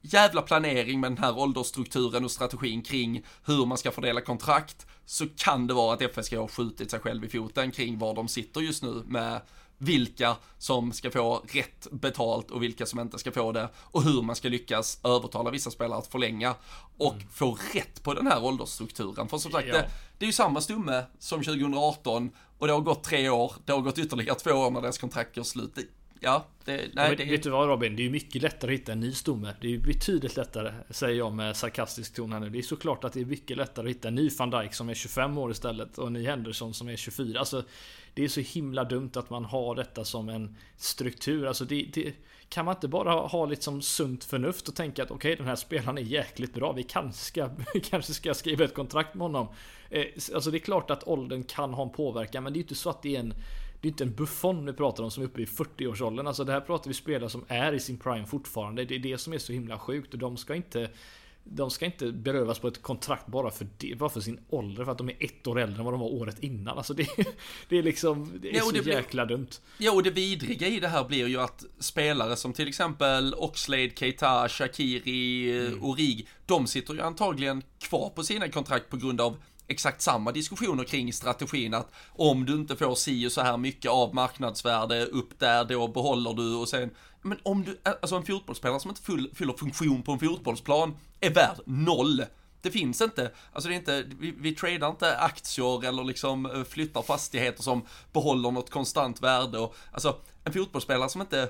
jävla 0.00 0.42
planering 0.42 1.00
med 1.00 1.10
den 1.10 1.18
här 1.18 1.38
åldersstrukturen 1.38 2.24
och 2.24 2.30
strategin 2.30 2.82
kring 2.82 3.24
hur 3.44 3.66
man 3.66 3.78
ska 3.78 3.90
fördela 3.90 4.20
kontrakt 4.20 4.86
så 5.04 5.26
kan 5.36 5.66
det 5.66 5.74
vara 5.74 5.94
att 5.94 6.02
FSG 6.02 6.36
har 6.36 6.48
skjutit 6.48 6.90
sig 6.90 7.00
själv 7.00 7.24
i 7.24 7.28
foten 7.28 7.70
kring 7.70 7.98
var 7.98 8.14
de 8.14 8.28
sitter 8.28 8.60
just 8.60 8.82
nu 8.82 9.02
med 9.06 9.40
vilka 9.78 10.36
som 10.58 10.92
ska 10.92 11.10
få 11.10 11.42
rätt 11.48 11.86
betalt 11.90 12.50
och 12.50 12.62
vilka 12.62 12.86
som 12.86 13.00
inte 13.00 13.18
ska 13.18 13.32
få 13.32 13.52
det 13.52 13.68
och 13.76 14.02
hur 14.02 14.22
man 14.22 14.36
ska 14.36 14.48
lyckas 14.48 15.00
övertala 15.04 15.50
vissa 15.50 15.70
spelare 15.70 15.98
att 15.98 16.06
förlänga 16.06 16.54
och 16.98 17.14
få 17.32 17.58
rätt 17.74 18.02
på 18.02 18.14
den 18.14 18.26
här 18.26 18.44
åldersstrukturen. 18.44 19.28
För 19.28 19.38
som 19.38 19.52
sagt, 19.52 19.68
Ja. 19.68 19.74
det, 19.74 19.90
det 20.18 20.24
är 20.24 20.26
ju 20.26 20.32
samma 20.32 20.60
stumme 20.60 21.04
som 21.18 21.44
2018 21.44 22.30
och 22.58 22.66
det 22.66 22.72
har 22.72 22.80
gått 22.80 23.04
tre 23.04 23.28
år, 23.28 23.52
det 23.64 23.72
har 23.72 23.80
gått 23.80 23.98
ytterligare 23.98 24.38
två 24.38 24.50
år 24.50 24.70
när 24.70 24.80
deras 24.80 24.98
kontrakt 24.98 25.34
går 25.34 25.42
slut. 25.42 25.78
Det, 26.26 26.30
ja, 26.30 26.46
det, 26.64 26.88
nej, 26.94 27.10
vet, 27.10 27.18
det, 27.18 27.24
vet 27.24 27.42
du 27.42 27.50
vad 27.50 27.68
Robin? 27.68 27.96
Det 27.96 28.02
är 28.02 28.04
ju 28.04 28.10
mycket 28.10 28.42
lättare 28.42 28.74
att 28.74 28.80
hitta 28.80 28.92
en 28.92 29.00
ny 29.00 29.12
stomme. 29.12 29.54
Det 29.60 29.66
är 29.66 29.70
ju 29.70 29.78
betydligt 29.78 30.36
lättare, 30.36 30.72
säger 30.90 31.18
jag 31.18 31.32
med 31.32 31.56
sarkastisk 31.56 32.14
ton 32.14 32.32
här 32.32 32.40
nu. 32.40 32.50
Det 32.50 32.58
är 32.58 32.62
såklart 32.62 33.04
att 33.04 33.12
det 33.12 33.20
är 33.20 33.24
mycket 33.24 33.56
lättare 33.56 33.86
att 33.86 33.90
hitta 33.90 34.08
en 34.08 34.14
ny 34.14 34.30
van 34.38 34.50
Dijk 34.50 34.74
som 34.74 34.88
är 34.88 34.94
25 34.94 35.38
år 35.38 35.50
istället 35.50 35.98
och 35.98 36.06
en 36.06 36.12
ny 36.12 36.26
Henderson 36.26 36.74
som 36.74 36.88
är 36.88 36.96
24. 36.96 37.38
Alltså, 37.38 37.64
det 38.14 38.24
är 38.24 38.28
så 38.28 38.40
himla 38.40 38.84
dumt 38.84 39.10
att 39.14 39.30
man 39.30 39.44
har 39.44 39.74
detta 39.74 40.04
som 40.04 40.28
en 40.28 40.56
struktur. 40.76 41.46
Alltså, 41.46 41.64
det, 41.64 41.88
det, 41.94 42.12
kan 42.48 42.64
man 42.64 42.74
inte 42.74 42.88
bara 42.88 43.12
ha, 43.12 43.26
ha 43.26 43.46
liksom 43.46 43.82
sunt 43.82 44.24
förnuft 44.24 44.68
och 44.68 44.74
tänka 44.74 45.02
att 45.02 45.10
okej, 45.10 45.36
den 45.36 45.46
här 45.46 45.56
spelaren 45.56 45.98
är 45.98 46.02
jäkligt 46.02 46.54
bra. 46.54 46.72
Vi 46.72 46.82
kanske 46.82 47.24
ska, 47.24 47.50
vi 47.74 47.80
kanske 47.80 48.14
ska 48.14 48.34
skriva 48.34 48.64
ett 48.64 48.74
kontrakt 48.74 49.14
med 49.14 49.22
honom. 49.22 49.48
Eh, 49.90 50.04
alltså, 50.34 50.50
det 50.50 50.56
är 50.56 50.60
klart 50.60 50.90
att 50.90 51.08
åldern 51.08 51.44
kan 51.44 51.74
ha 51.74 51.82
en 51.82 51.90
påverkan, 51.90 52.44
men 52.44 52.52
det 52.52 52.56
är 52.56 52.60
ju 52.60 52.64
inte 52.64 52.74
så 52.74 52.90
att 52.90 53.02
det 53.02 53.16
är 53.16 53.20
en 53.20 53.34
det 53.80 53.88
är 53.88 53.90
inte 53.90 54.04
en 54.04 54.14
Buffon 54.14 54.66
vi 54.66 54.72
pratar 54.72 55.04
om 55.04 55.10
som 55.10 55.22
är 55.22 55.26
uppe 55.26 55.42
i 55.42 55.44
40-årsåldern. 55.44 56.26
Alltså 56.26 56.44
det 56.44 56.52
här 56.52 56.60
pratar 56.60 56.88
vi 56.88 56.94
spelare 56.94 57.30
som 57.30 57.44
är 57.48 57.72
i 57.72 57.80
sin 57.80 57.96
prime 57.98 58.26
fortfarande. 58.26 58.84
Det 58.84 58.94
är 58.94 58.98
det 58.98 59.18
som 59.18 59.32
är 59.32 59.38
så 59.38 59.52
himla 59.52 59.78
sjukt 59.78 60.12
och 60.12 60.18
de 60.18 60.36
ska 60.36 60.54
inte 60.54 60.90
de 61.48 61.70
ska 61.70 61.84
inte 61.84 62.12
berövas 62.12 62.58
på 62.58 62.68
ett 62.68 62.82
kontrakt 62.82 63.26
bara 63.26 63.50
för, 63.50 63.66
det, 63.78 63.98
bara 63.98 64.10
för 64.10 64.20
sin 64.20 64.40
ålder, 64.48 64.84
för 64.84 64.92
att 64.92 64.98
de 64.98 65.08
är 65.08 65.16
ett 65.18 65.46
år 65.46 65.58
äldre 65.60 65.78
än 65.78 65.84
vad 65.84 65.94
de 65.94 66.00
var 66.00 66.08
året 66.14 66.38
innan. 66.42 66.76
Alltså 66.76 66.94
det, 66.94 67.06
det 67.68 67.78
är 67.78 67.82
liksom, 67.82 68.32
det 68.42 68.50
är 68.50 68.54
Ja, 68.56 68.62
så 68.62 68.70
det 68.70 68.82
blir- 68.82 68.92
jäkla 68.94 69.24
dumt. 69.24 69.48
Ja, 69.78 69.92
och 69.92 70.02
det 70.02 70.10
vidriga 70.10 70.68
i 70.68 70.80
det 70.80 70.88
här 70.88 71.04
blir 71.04 71.28
ju 71.28 71.40
att 71.40 71.64
spelare 71.78 72.36
som 72.36 72.52
till 72.52 72.68
exempel 72.68 73.34
Oxlade, 73.34 73.90
Keita, 73.96 74.48
Shakiri, 74.48 75.50
mm. 75.66 75.84
Origi, 75.84 76.26
de 76.46 76.66
sitter 76.66 76.94
ju 76.94 77.00
antagligen 77.00 77.62
kvar 77.78 78.10
på 78.10 78.22
sina 78.22 78.48
kontrakt 78.48 78.90
på 78.90 78.96
grund 78.96 79.20
av 79.20 79.36
exakt 79.68 80.02
samma 80.02 80.32
diskussioner 80.32 80.84
kring 80.84 81.12
strategin 81.12 81.74
att 81.74 81.92
om 82.08 82.44
du 82.44 82.54
inte 82.54 82.76
får 82.76 82.94
si 82.94 83.26
och 83.26 83.32
så 83.32 83.40
här 83.40 83.56
mycket 83.56 83.90
av 83.90 84.14
marknadsvärde 84.14 85.06
upp 85.06 85.38
där, 85.38 85.64
då 85.64 85.88
behåller 85.88 86.32
du 86.32 86.54
och 86.54 86.68
sen 86.68 86.90
men 87.22 87.38
om 87.42 87.64
du, 87.64 87.78
alltså 87.82 88.16
en 88.16 88.24
fotbollsspelare 88.24 88.80
som 88.80 88.90
inte 88.90 89.02
full, 89.02 89.30
fyller 89.34 89.52
funktion 89.52 90.02
på 90.02 90.12
en 90.12 90.18
fotbollsplan 90.18 90.96
är 91.20 91.30
värd 91.30 91.60
noll. 91.64 92.24
Det 92.62 92.70
finns 92.70 93.00
inte, 93.00 93.32
alltså 93.52 93.68
det 93.68 93.74
är 93.74 93.76
inte, 93.76 94.04
vi, 94.20 94.34
vi 94.38 94.54
tradar 94.54 94.90
inte 94.90 95.18
aktier 95.18 95.84
eller 95.84 96.04
liksom 96.04 96.46
eh, 96.46 96.64
flyttar 96.64 97.02
fastigheter 97.02 97.62
som 97.62 97.86
behåller 98.12 98.50
något 98.50 98.70
konstant 98.70 99.22
värde 99.22 99.58
och 99.58 99.76
alltså 99.92 100.16
en 100.44 100.52
fotbollsspelare 100.52 101.08
som 101.08 101.20
inte 101.20 101.48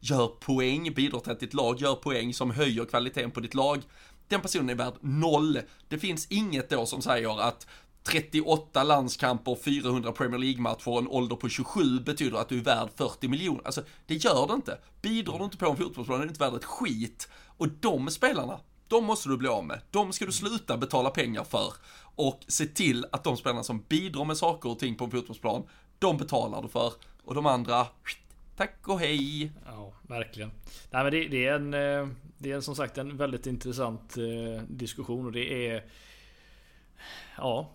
gör 0.00 0.26
poäng, 0.26 0.94
bidrar 0.94 1.20
till 1.20 1.32
att 1.32 1.40
ditt 1.40 1.54
lag 1.54 1.80
gör 1.80 1.94
poäng 1.94 2.34
som 2.34 2.50
höjer 2.50 2.84
kvaliteten 2.84 3.30
på 3.30 3.40
ditt 3.40 3.54
lag, 3.54 3.82
den 4.32 4.40
personen 4.40 4.70
är 4.70 4.74
värd 4.74 4.94
noll. 5.00 5.60
Det 5.88 5.98
finns 5.98 6.26
inget 6.30 6.70
då 6.70 6.86
som 6.86 7.02
säger 7.02 7.40
att 7.40 7.66
38 8.02 8.82
landskamper, 8.82 9.56
400 9.64 10.12
Premier 10.12 10.38
League-matcher 10.38 10.88
och 10.88 10.98
en 10.98 11.08
ålder 11.08 11.36
på 11.36 11.48
27 11.48 12.00
betyder 12.00 12.38
att 12.38 12.48
du 12.48 12.58
är 12.58 12.62
värd 12.62 12.88
40 12.96 13.28
miljoner. 13.28 13.62
Alltså, 13.64 13.82
det 14.06 14.14
gör 14.14 14.46
det 14.46 14.54
inte. 14.54 14.78
Bidrar 15.02 15.38
du 15.38 15.44
inte 15.44 15.56
på 15.56 15.70
en 15.70 15.76
fotbollsplan 15.76 16.20
är 16.20 16.24
du 16.24 16.28
inte 16.28 16.44
värd 16.44 16.54
ett 16.54 16.64
skit. 16.64 17.28
Och 17.56 17.68
de 17.68 18.10
spelarna, 18.10 18.60
de 18.88 19.04
måste 19.04 19.28
du 19.28 19.36
bli 19.36 19.48
av 19.48 19.64
med. 19.64 19.80
De 19.90 20.12
ska 20.12 20.26
du 20.26 20.32
sluta 20.32 20.76
betala 20.76 21.10
pengar 21.10 21.44
för. 21.44 21.72
Och 22.14 22.40
se 22.48 22.66
till 22.66 23.06
att 23.12 23.24
de 23.24 23.36
spelarna 23.36 23.62
som 23.62 23.84
bidrar 23.88 24.24
med 24.24 24.36
saker 24.36 24.68
och 24.68 24.78
ting 24.78 24.94
på 24.94 25.04
en 25.04 25.10
fotbollsplan, 25.10 25.62
de 25.98 26.16
betalar 26.16 26.62
du 26.62 26.68
för. 26.68 26.92
Och 27.24 27.34
de 27.34 27.46
andra, 27.46 27.86
tack 28.56 28.88
och 28.88 29.00
hej. 29.00 29.52
Ja, 29.66 29.92
verkligen. 30.02 30.50
Nej 30.90 31.02
men 31.02 31.12
det, 31.12 31.28
det 31.28 31.46
är 31.46 31.54
en, 31.54 31.74
eh, 31.74 32.08
det 32.38 32.52
är 32.52 32.60
som 32.60 32.76
sagt 32.76 32.98
en 32.98 33.16
väldigt 33.16 33.46
intressant 33.46 34.16
eh, 34.16 34.62
diskussion 34.68 35.26
och 35.26 35.32
det 35.32 35.68
är 35.68 35.84
ja, 37.36 37.70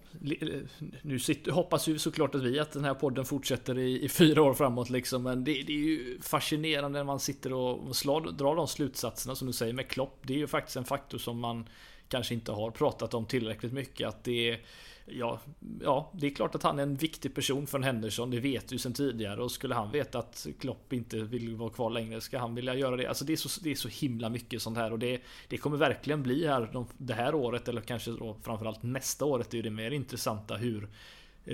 nu 1.02 1.20
sitter, 1.20 1.52
hoppas 1.52 1.88
ju 1.88 2.00
såklart 2.00 2.36
att 2.36 2.44
vi 2.44 2.60
att 2.60 2.72
den 2.72 2.84
här 2.84 2.94
podden 2.94 3.26
fortsätter 3.26 3.78
i, 3.78 4.04
i 4.06 4.10
fyra 4.10 4.44
år 4.44 4.54
framåt 4.54 4.90
liksom. 4.90 5.24
Men 5.24 5.44
det, 5.44 5.52
det, 5.52 5.74
är 5.74 5.78
ju 5.78 6.20
fascinerande 6.22 7.00
när 7.00 7.04
man 7.04 7.20
sitter 7.20 7.54
och, 7.54 7.88
och 7.88 7.96
slår, 7.96 8.22
drar 8.22 8.56
de 8.56 8.68
slutsatserna 8.68 9.36
som 9.36 9.48
du 9.48 9.54
säger 9.54 9.74
med 9.74 9.88
Klopp. 9.88 10.20
Det 10.22 10.34
är 10.34 10.38
ju 10.38 10.48
faktiskt 10.48 10.78
en 10.78 10.86
faktor 10.86 11.18
som 11.18 11.40
man 11.40 11.70
kanske 12.08 12.34
inte 12.34 12.52
har 12.52 12.72
pratat 12.72 13.14
om 13.14 13.26
tillräckligt 13.26 13.74
mycket. 13.74 14.08
Att 14.08 14.24
det 14.24 14.50
är 14.50 14.60
Ja, 15.10 15.40
ja, 15.82 16.12
det 16.14 16.28
är 16.28 16.32
klart 16.32 16.56
att 16.56 16.64
han 16.64 16.80
är 16.80 16.84
en 16.84 16.96
viktig 16.96 17.36
person 17.36 17.68
för 17.68 17.78
en 17.78 17.84
Henderson. 17.84 18.32
Det 18.32 18.40
vet 18.40 18.68
du 18.68 18.78
sedan 18.78 18.94
tidigare. 18.94 19.42
Och 19.44 19.52
skulle 19.52 19.76
han 19.76 19.92
veta 19.92 20.20
att 20.20 20.48
Klopp 20.60 20.94
inte 20.94 21.18
vill 21.18 21.56
vara 21.56 21.70
kvar 21.70 21.90
längre, 21.90 22.22
ska 22.22 22.40
han 22.40 22.56
vilja 22.56 22.76
göra 22.76 22.96
det? 22.96 23.08
Alltså 23.08 23.26
det 23.26 23.34
är 23.34 23.38
så, 23.38 23.62
det 23.64 23.72
är 23.72 23.76
så 23.76 23.88
himla 23.88 24.30
mycket 24.30 24.62
sånt 24.62 24.78
här. 24.78 24.92
Och 24.94 25.00
det, 25.00 25.22
det 25.48 25.58
kommer 25.58 25.78
verkligen 25.78 26.24
bli 26.24 26.48
här 26.48 26.70
de, 26.74 26.88
det 26.98 27.14
här 27.14 27.36
året, 27.36 27.68
eller 27.68 27.82
kanske 27.82 28.12
då 28.12 28.38
framförallt 28.42 28.84
nästa 28.84 29.26
året, 29.26 29.54
är 29.54 29.64
det 29.64 29.70
mer 29.70 29.92
intressanta 29.92 30.56
hur 30.56 30.90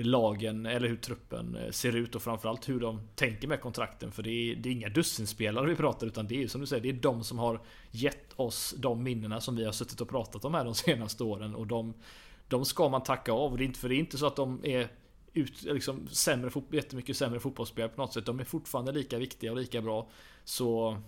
lagen 0.02 0.66
eller 0.66 0.88
hur 0.88 0.96
truppen 0.96 1.56
eh, 1.56 1.70
ser 1.70 1.96
ut 1.96 2.14
och 2.14 2.22
framförallt 2.22 2.68
hur 2.68 2.80
de 2.80 3.00
tänker 3.14 3.48
med 3.48 3.60
kontrakten. 3.60 4.12
För 4.12 4.22
det 4.22 4.30
är, 4.30 4.56
det 4.56 4.68
är 4.68 4.72
inga 4.72 4.88
dussinspelare 4.88 5.66
vi 5.66 5.76
pratar 5.76 6.06
utan 6.06 6.26
det 6.26 6.42
är 6.42 6.48
som 6.48 6.60
du 6.60 6.66
säger, 6.66 6.82
det 6.82 6.88
är 6.88 6.92
de 6.92 7.24
som 7.24 7.38
har 7.38 7.60
gett 7.90 8.32
oss 8.36 8.74
de 8.78 9.02
minnena 9.02 9.40
som 9.40 9.56
vi 9.56 9.64
har 9.64 9.72
suttit 9.72 10.00
och 10.00 10.08
pratat 10.08 10.44
om 10.44 10.54
här 10.54 10.64
de 10.64 10.74
senaste 10.74 11.24
åren. 11.24 11.54
Och 11.54 11.66
de, 11.66 11.94
de 12.48 12.64
ska 12.64 12.88
man 12.88 13.02
tacka 13.02 13.32
av. 13.32 13.56
Det 13.56 13.64
är 13.64 13.66
inte, 13.66 13.78
för 13.78 13.88
det 13.88 13.94
är 13.94 13.98
inte 13.98 14.18
så 14.18 14.26
att 14.26 14.36
de 14.36 14.60
är 14.64 14.88
ut, 15.32 15.62
liksom, 15.62 16.08
sämre, 16.08 16.50
jättemycket 16.70 17.16
sämre 17.16 17.40
fotbollsspelare 17.40 17.92
på 17.92 18.00
något 18.00 18.12
sätt. 18.12 18.26
De 18.26 18.40
är 18.40 18.44
fortfarande 18.44 18.92
lika 18.92 19.18
viktiga 19.18 19.50
och 19.50 19.56
lika 19.56 19.82
bra. 19.82 20.08
Så 20.44 20.98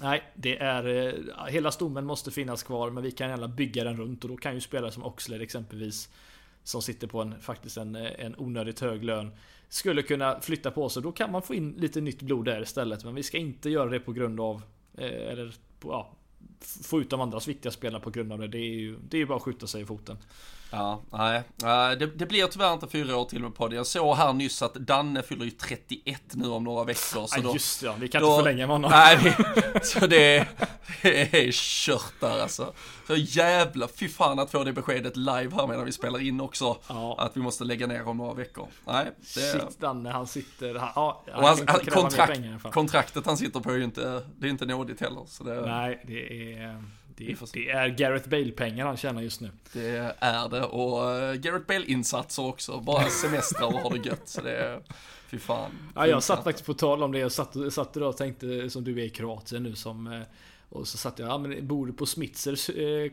Nej, 0.00 0.22
det 0.34 0.58
är... 0.58 0.86
Eh, 0.86 1.46
hela 1.48 1.70
stommen 1.70 2.06
måste 2.06 2.30
finnas 2.30 2.62
kvar 2.62 2.90
men 2.90 3.02
vi 3.02 3.10
kan 3.10 3.28
gärna 3.28 3.48
bygga 3.48 3.84
den 3.84 3.96
runt 3.96 4.24
och 4.24 4.30
då 4.30 4.36
kan 4.36 4.54
ju 4.54 4.60
spelare 4.60 4.92
som 4.92 5.04
Oxlade 5.04 5.42
exempelvis 5.42 6.08
som 6.62 6.82
sitter 6.82 7.06
på 7.06 7.22
en, 7.22 7.40
faktiskt 7.40 7.76
en, 7.76 7.96
eh, 7.96 8.10
en 8.18 8.34
onödigt 8.38 8.80
hög 8.80 9.04
lön 9.04 9.30
skulle 9.68 10.02
kunna 10.02 10.40
flytta 10.40 10.70
på 10.70 10.88
sig. 10.88 11.02
Då 11.02 11.12
kan 11.12 11.32
man 11.32 11.42
få 11.42 11.54
in 11.54 11.72
lite 11.72 12.00
nytt 12.00 12.22
blod 12.22 12.44
där 12.44 12.62
istället. 12.62 13.04
Men 13.04 13.14
vi 13.14 13.22
ska 13.22 13.38
inte 13.38 13.70
göra 13.70 13.90
det 13.90 14.00
på 14.00 14.12
grund 14.12 14.40
av 14.40 14.62
eh, 14.94 15.32
eller 15.32 15.54
ja, 15.84 16.12
få 16.82 17.00
ut 17.00 17.10
de 17.10 17.20
andras 17.20 17.48
viktiga 17.48 17.72
spelare 17.72 18.02
på 18.02 18.10
grund 18.10 18.32
av 18.32 18.38
det. 18.38 18.48
Det 18.48 18.58
är 18.58 18.74
ju 18.74 18.96
det 19.08 19.20
är 19.20 19.26
bara 19.26 19.36
att 19.36 19.42
skjuta 19.42 19.66
sig 19.66 19.82
i 19.82 19.86
foten. 19.86 20.18
Ja, 20.70 21.02
nej. 21.10 21.42
Det, 21.98 22.06
det 22.06 22.26
blir 22.26 22.46
tyvärr 22.46 22.72
inte 22.72 22.86
fyra 22.86 23.16
år 23.16 23.24
till 23.24 23.42
med 23.42 23.54
podden. 23.54 23.76
Jag 23.76 23.86
såg 23.86 24.16
här 24.16 24.32
nyss 24.32 24.62
att 24.62 24.74
Danne 24.74 25.22
fyller 25.22 25.44
ju 25.44 25.50
31 25.50 26.22
nu 26.32 26.48
om 26.48 26.64
några 26.64 26.84
veckor. 26.84 27.26
Så 27.26 27.40
ja, 27.42 27.52
just 27.52 27.80
det, 27.80 27.94
vi 27.98 28.08
kan 28.08 28.22
då, 28.22 28.28
inte 28.28 28.44
förlänga 28.44 28.66
med 28.66 28.74
honom. 28.74 28.90
Nej, 28.90 29.36
så 29.82 30.06
det, 30.06 30.48
det 31.02 31.48
är 31.48 31.52
kört 31.52 32.20
där 32.20 32.40
alltså. 32.42 32.72
Så 33.06 33.16
jävla, 33.16 33.88
fy 33.88 34.08
fan 34.08 34.38
att 34.38 34.50
få 34.50 34.64
det 34.64 34.72
beskedet 34.72 35.16
live 35.16 35.50
här 35.54 35.66
medan 35.66 35.84
vi 35.84 35.92
spelar 35.92 36.22
in 36.22 36.40
också. 36.40 36.76
Ja. 36.88 37.14
Att 37.18 37.36
vi 37.36 37.40
måste 37.40 37.64
lägga 37.64 37.86
ner 37.86 38.08
om 38.08 38.16
några 38.16 38.34
veckor. 38.34 38.68
Nej, 38.86 39.06
det... 39.18 39.40
Shit, 39.40 39.80
Danne, 39.80 40.10
han 40.10 40.26
sitter... 40.26 40.74
Han, 40.74 40.90
ja, 40.96 41.24
han 41.32 41.44
han, 41.44 41.78
kontrakt, 41.86 42.72
kontraktet 42.72 43.26
han 43.26 43.36
sitter 43.36 43.60
på 43.60 43.70
är 43.70 43.76
ju 43.76 43.84
inte, 43.84 44.22
det 44.38 44.46
är 44.46 44.50
inte 44.50 44.66
nådigt 44.66 45.00
heller. 45.00 45.22
Så 45.26 45.44
det... 45.44 45.60
Nej, 45.60 46.04
det 46.06 46.45
är... 46.45 46.45
Det, 47.16 47.36
det 47.52 47.70
är 47.70 47.88
Gareth 47.88 48.28
Bale-pengar 48.28 48.86
han 48.86 48.96
tjänar 48.96 49.22
just 49.22 49.40
nu. 49.40 49.50
Det 49.72 50.14
är 50.18 50.48
det 50.48 50.62
och 50.62 51.02
uh, 51.02 51.34
Gareth 51.34 51.66
Bale-insatser 51.66 52.46
också. 52.46 52.80
Bara 52.80 53.08
semestrar 53.08 53.66
och 53.66 53.80
har 53.80 53.90
det 53.90 54.08
gött. 54.08 54.28
Så 54.28 54.40
det 54.40 54.56
är, 54.56 54.80
fy 55.28 55.38
fan. 55.38 55.70
Ja, 55.94 56.06
jag 56.06 56.22
satt 56.22 56.44
faktiskt 56.44 56.66
på 56.66 56.74
tal 56.74 57.02
om 57.02 57.12
det. 57.12 57.18
Jag 57.18 57.32
satt, 57.32 57.56
satt 57.70 57.96
idag 57.96 58.08
och 58.08 58.16
tänkte 58.16 58.70
som 58.70 58.84
du 58.84 59.00
är 59.00 59.04
i 59.04 59.10
Kroatien 59.10 59.62
nu 59.62 59.74
som 59.74 60.06
uh, 60.06 60.22
och 60.68 60.88
så 60.88 60.98
satt 60.98 61.18
jag, 61.18 61.28
ja 61.28 61.38
men 61.38 61.66
bor 61.66 61.86
du 61.86 61.92
på 61.92 62.06
Smitzers, 62.06 62.70
eh, 62.70 63.10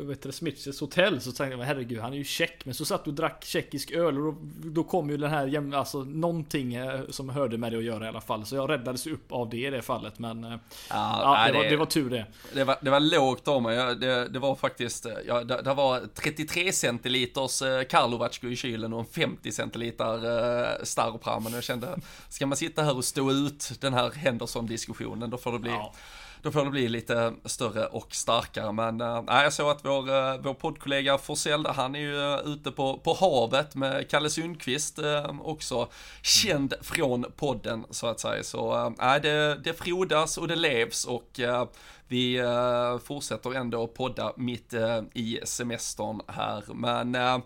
vet 0.00 0.22
du, 0.22 0.32
Smitzers 0.32 0.80
hotell? 0.80 1.20
Så 1.20 1.32
tänkte 1.32 1.58
jag, 1.58 1.64
herregud 1.64 2.00
han 2.00 2.12
är 2.12 2.16
ju 2.16 2.24
tjeck. 2.24 2.64
Men 2.64 2.74
så 2.74 2.84
satt 2.84 3.04
du 3.04 3.10
och 3.10 3.16
drack 3.16 3.44
tjeckisk 3.44 3.90
öl 3.90 4.18
och 4.18 4.34
då, 4.34 4.38
då 4.64 4.84
kom 4.84 5.10
ju 5.10 5.16
den 5.16 5.30
här, 5.30 5.74
alltså 5.74 5.98
någonting 6.04 6.74
eh, 6.74 7.00
som 7.08 7.28
hörde 7.28 7.58
med 7.58 7.72
det 7.72 7.78
att 7.78 7.84
göra 7.84 8.04
i 8.04 8.08
alla 8.08 8.20
fall. 8.20 8.46
Så 8.46 8.56
jag 8.56 8.70
räddades 8.70 9.06
upp 9.06 9.32
av 9.32 9.50
det 9.50 9.66
i 9.66 9.70
det 9.70 9.82
fallet. 9.82 10.18
Men 10.18 10.44
eh, 10.44 10.50
ja, 10.50 10.58
ja 10.90 11.46
det, 11.46 11.52
det, 11.52 11.58
var, 11.58 11.70
det, 11.70 11.76
var, 11.76 11.86
tur 11.86 12.10
det. 12.10 12.26
Det 12.54 12.64
var, 12.64 12.76
det 12.80 12.90
var 12.90 13.00
lågt 13.00 13.48
av 13.48 13.62
mig. 13.62 13.96
Det, 13.96 14.28
det 14.28 14.38
var 14.38 14.54
faktiskt, 14.54 15.06
eh, 15.06 15.12
ja, 15.26 15.44
det, 15.44 15.62
det, 15.62 15.74
var 15.74 16.02
33 16.14 16.72
centiliters 16.72 17.62
Karlovac 17.88 18.44
i 18.44 18.56
kylen 18.56 18.92
och 18.92 19.00
en 19.00 19.06
50 19.06 19.52
centiliter 19.52 20.84
Staropram. 20.84 21.42
Men 21.42 21.52
jag 21.52 21.64
kände, 21.64 21.98
ska 22.28 22.46
man 22.46 22.56
sitta 22.56 22.82
här 22.82 22.96
och 22.96 23.04
stå 23.04 23.32
ut 23.32 23.80
den 23.80 23.94
här 23.94 24.10
Henderson-diskussionen, 24.10 25.30
då 25.30 25.38
får 25.38 25.52
det 25.52 25.58
bli 25.58 25.70
ja 25.70 25.94
då 26.42 26.50
får 26.50 26.64
det 26.64 26.70
bli 26.70 26.88
lite 26.88 27.32
större 27.44 27.86
och 27.86 28.14
starkare. 28.14 28.72
Men 28.72 29.00
äh, 29.00 29.22
jag 29.28 29.52
såg 29.52 29.70
att 29.70 29.84
vår, 29.84 30.08
eh, 30.08 30.38
vår 30.40 30.54
poddkollega 30.54 31.18
Forsell, 31.18 31.66
han 31.66 31.94
är 31.94 32.00
ju 32.00 32.32
eh, 32.34 32.40
ute 32.44 32.70
på, 32.70 32.98
på 32.98 33.14
havet 33.20 33.74
med 33.74 34.10
Kalle 34.10 34.30
Sundqvist, 34.30 34.98
äh, 34.98 35.40
också 35.40 35.88
känd 36.22 36.74
från 36.80 37.24
podden 37.36 37.84
så 37.90 38.06
att 38.06 38.20
säga. 38.20 38.42
Så 38.42 38.94
äh, 39.00 39.14
det, 39.22 39.60
det 39.64 39.72
frodas 39.72 40.38
och 40.38 40.48
det 40.48 40.56
levs 40.56 41.04
och 41.04 41.40
äh, 41.40 41.66
vi 42.08 42.42
uh, 42.42 42.98
fortsätter 42.98 43.54
ändå 43.54 43.86
podda 43.86 44.32
mitt 44.36 44.74
uh, 44.74 45.02
i 45.14 45.40
semestern 45.44 46.20
här. 46.26 46.64
Men, 46.74 47.14
äh, 47.14 47.38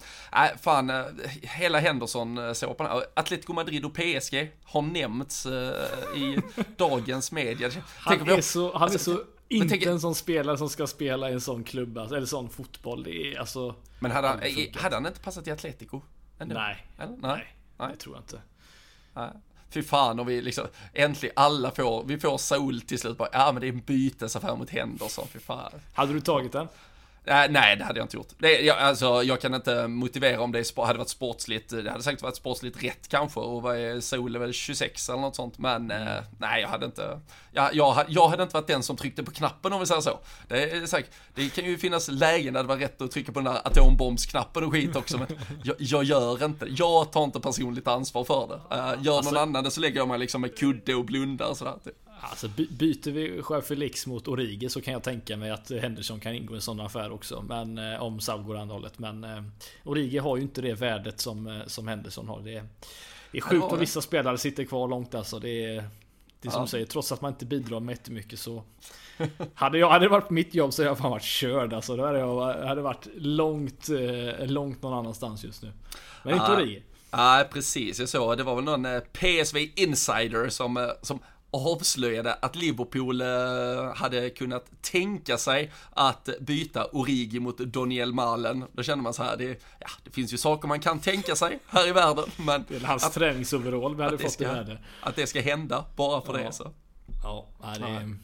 fan, 0.60 0.90
uh, 0.90 1.04
hela 1.42 1.78
Henderson-såpan, 1.78 3.02
Atletico 3.14 3.52
Madrid 3.52 3.84
och 3.84 3.94
PSG 3.94 4.52
har 4.64 4.82
nämnts 4.82 5.46
i 6.16 6.38
dagens 6.76 7.32
media. 7.32 7.70
Han 7.84 8.28
är 8.28 8.40
så, 8.40 8.72
han 8.72 8.82
är 8.82 8.92
alltså, 8.92 9.14
så 9.14 9.22
inte 9.48 9.68
tänk, 9.68 9.82
en 9.82 10.00
sån 10.00 10.14
spelare 10.14 10.58
som 10.58 10.68
ska 10.68 10.86
spela 10.86 11.30
i 11.30 11.32
en 11.32 11.40
sån 11.40 11.64
klubb, 11.64 11.98
alltså, 11.98 12.16
eller 12.16 12.26
sån 12.26 12.50
fotboll. 12.50 13.02
Det 13.02 13.34
är 13.34 13.38
alltså... 13.38 13.74
Men 13.98 14.10
hade 14.10 14.28
han, 14.28 14.40
hade 14.74 14.96
han 14.96 15.06
inte 15.06 15.20
passat 15.20 15.46
i 15.46 15.50
Atletico? 15.50 16.00
Ändå? 16.38 16.54
Nej. 16.54 16.86
Eller? 16.98 17.16
Nej. 17.16 17.56
Nej, 17.78 17.88
det 17.92 17.96
tror 17.96 18.14
jag 18.14 18.22
inte. 18.22 18.40
Nej. 19.14 19.30
Fy 19.72 19.82
fan 19.82 20.20
och 20.20 20.28
vi 20.28 20.40
liksom, 20.40 20.66
äntligen 20.94 21.34
alla 21.36 21.70
får, 21.70 22.04
vi 22.04 22.18
får 22.18 22.38
Saul 22.38 22.80
till 22.80 22.98
slut 22.98 23.18
bara, 23.18 23.28
ja 23.32 23.52
men 23.52 23.60
det 23.60 23.66
är 23.66 23.72
en 23.72 23.80
bytesaffär 23.80 24.56
mot 24.56 24.70
Henderson, 24.70 25.26
fy 25.32 25.38
fan. 25.38 25.72
Hade 25.92 26.12
du 26.12 26.20
tagit 26.20 26.52
den? 26.52 26.68
Äh, 27.24 27.44
nej, 27.50 27.76
det 27.76 27.84
hade 27.84 27.98
jag 27.98 28.04
inte 28.04 28.16
gjort. 28.16 28.28
Det, 28.38 28.60
jag, 28.60 28.78
alltså, 28.78 29.22
jag 29.22 29.40
kan 29.40 29.54
inte 29.54 29.88
motivera 29.88 30.40
om 30.40 30.52
det 30.52 30.76
hade 30.76 30.98
varit 30.98 31.08
sportsligt. 31.08 31.70
Det 31.70 31.90
hade 31.90 32.02
säkert 32.02 32.22
varit 32.22 32.36
sportsligt 32.36 32.84
rätt 32.84 33.08
kanske. 33.08 33.40
Och 33.40 33.62
vad 33.62 33.76
är 33.76 34.00
Sol 34.00 34.38
väl 34.38 34.52
26 34.52 35.08
eller 35.08 35.20
något 35.20 35.36
sånt. 35.36 35.58
Men 35.58 35.90
eh, 35.90 36.22
nej, 36.38 36.62
jag 36.62 36.68
hade 36.68 36.86
inte. 36.86 37.20
Jag, 37.52 37.74
jag, 37.74 38.04
jag, 38.08 38.28
hade 38.28 38.42
inte 38.42 38.54
varit 38.54 38.66
den 38.66 38.82
som 38.82 38.96
tryckte 38.96 39.22
på 39.22 39.30
knappen 39.30 39.72
om 39.72 39.80
vi 39.80 39.86
säger 39.86 40.00
så. 40.00 40.18
Det 40.48 40.70
är 40.70 40.86
säkert. 40.86 41.10
Det 41.34 41.48
kan 41.48 41.64
ju 41.64 41.78
finnas 41.78 42.08
lägen 42.08 42.54
där 42.54 42.62
det 42.62 42.68
var 42.68 42.76
rätt 42.76 43.02
att 43.02 43.10
trycka 43.10 43.32
på 43.32 43.40
den 43.40 43.52
där 43.52 43.66
atombombsknappen 43.66 44.64
och 44.64 44.72
skit 44.72 44.96
också. 44.96 45.18
Men 45.18 45.26
jag, 45.64 45.76
jag 45.78 46.04
gör 46.04 46.44
inte. 46.44 46.66
Jag 46.68 47.12
tar 47.12 47.24
inte 47.24 47.40
personligt 47.40 47.88
ansvar 47.88 48.24
för 48.24 48.48
det. 48.48 48.76
Uh, 48.76 49.04
gör 49.04 49.16
alltså, 49.16 49.32
någon 49.32 49.42
annan 49.42 49.64
det 49.64 49.70
så 49.70 49.80
lägger 49.80 49.96
jag 49.96 50.08
mig 50.08 50.18
liksom 50.18 50.40
med 50.40 50.58
kudde 50.58 50.94
och 50.94 51.04
blundar 51.04 51.46
och 51.46 51.56
sådär. 51.56 51.74
Typ. 51.84 51.94
Alltså 52.24 52.48
byter 52.70 53.10
vi 53.10 53.36
Joao 53.36 53.60
Felix 53.60 54.06
mot 54.06 54.28
Origi 54.28 54.68
så 54.68 54.80
kan 54.80 54.92
jag 54.92 55.02
tänka 55.02 55.36
mig 55.36 55.50
att 55.50 55.70
Henderson 55.70 56.20
kan 56.20 56.34
ingå 56.34 56.54
i 56.54 56.56
en 56.56 56.62
sån 56.62 56.80
affär 56.80 57.12
också. 57.12 57.44
Men 57.48 57.78
eh, 57.78 58.02
om 58.02 58.20
Saul 58.20 58.42
går 58.42 58.56
andra 58.56 58.74
hållet. 58.74 58.98
Men 58.98 59.24
eh, 59.24 59.42
Origi 59.84 60.18
har 60.18 60.36
ju 60.36 60.42
inte 60.42 60.62
det 60.62 60.74
värdet 60.74 61.20
som, 61.20 61.46
eh, 61.46 61.66
som 61.66 61.88
Henderson 61.88 62.28
har. 62.28 62.40
Det 62.40 62.54
är, 62.56 62.64
det 63.32 63.38
är 63.38 63.42
sjukt 63.42 63.64
att 63.72 63.80
vissa 63.80 64.00
spelare 64.00 64.38
sitter 64.38 64.64
kvar 64.64 64.88
långt 64.88 65.14
alltså. 65.14 65.38
Det 65.38 65.64
är, 65.64 65.84
det 66.40 66.48
är 66.48 66.50
som 66.50 66.60
ja. 66.60 66.64
du 66.64 66.70
säger, 66.70 66.86
trots 66.86 67.12
att 67.12 67.20
man 67.20 67.32
inte 67.32 67.46
bidrar 67.46 67.80
med 67.80 67.92
jättemycket 67.92 68.38
så 68.38 68.64
hade, 69.54 69.78
jag, 69.78 69.90
hade 69.90 70.04
det 70.04 70.08
varit 70.08 70.30
mitt 70.30 70.54
jobb 70.54 70.72
så 70.72 70.82
hade 70.82 70.90
jag 70.90 70.98
fan 70.98 71.10
varit 71.10 71.22
körd 71.22 71.72
alltså. 71.72 71.96
Då 71.96 72.06
hade 72.06 72.18
jag 72.18 72.66
hade 72.66 72.82
varit 72.82 73.06
långt, 73.14 73.88
eh, 73.88 74.46
långt 74.46 74.82
någon 74.82 74.98
annanstans 74.98 75.44
just 75.44 75.62
nu. 75.62 75.72
Men 76.24 76.34
inte 76.34 76.52
Origi. 76.52 76.82
Ja, 77.10 77.44
precis. 77.52 78.00
Jag 78.00 78.08
såg, 78.08 78.36
det 78.36 78.42
var 78.42 78.54
väl 78.54 78.64
någon 78.64 78.86
PSV 79.12 79.70
insider 79.76 80.48
som, 80.48 80.92
som 81.02 81.18
avslöjade 81.53 82.34
att 82.34 82.57
Liverpool 82.57 83.20
eh, 83.20 83.94
hade 83.94 84.30
kunnat 84.30 84.82
tänka 84.82 85.38
sig 85.38 85.72
att 85.90 86.28
byta 86.40 86.84
Origi 86.84 87.40
mot 87.40 87.59
Daniel 87.59 88.12
Malen. 88.12 88.64
Då 88.72 88.82
känner 88.82 89.03
man 89.03 89.14
så 89.14 89.22
här, 89.22 89.36
det, 89.36 89.62
ja, 89.80 89.88
det 90.05 90.11
finns 90.11 90.32
ju 90.32 90.36
saker 90.36 90.68
man 90.68 90.80
kan 90.80 91.00
tänka 91.00 91.36
sig 91.36 91.59
här 91.66 91.88
i 91.88 91.92
världen, 91.92 92.24
men... 92.46 92.64
Det 92.68 92.76
är 92.76 92.80
hans 92.80 93.05
att, 93.05 93.12
träningsoverall 93.12 93.96
vi 93.96 94.03
hade 94.03 94.18
fått 94.18 94.32
ska, 94.32 94.44
i. 94.44 94.76
Att 95.00 95.16
det 95.16 95.26
ska 95.26 95.40
hända, 95.40 95.84
bara 95.96 96.20
för 96.20 96.38
ja. 96.38 96.46
det 96.46 96.53
så. 96.53 96.70
Ja, 97.22 97.46
det 97.78 97.84
är... 97.84 98.16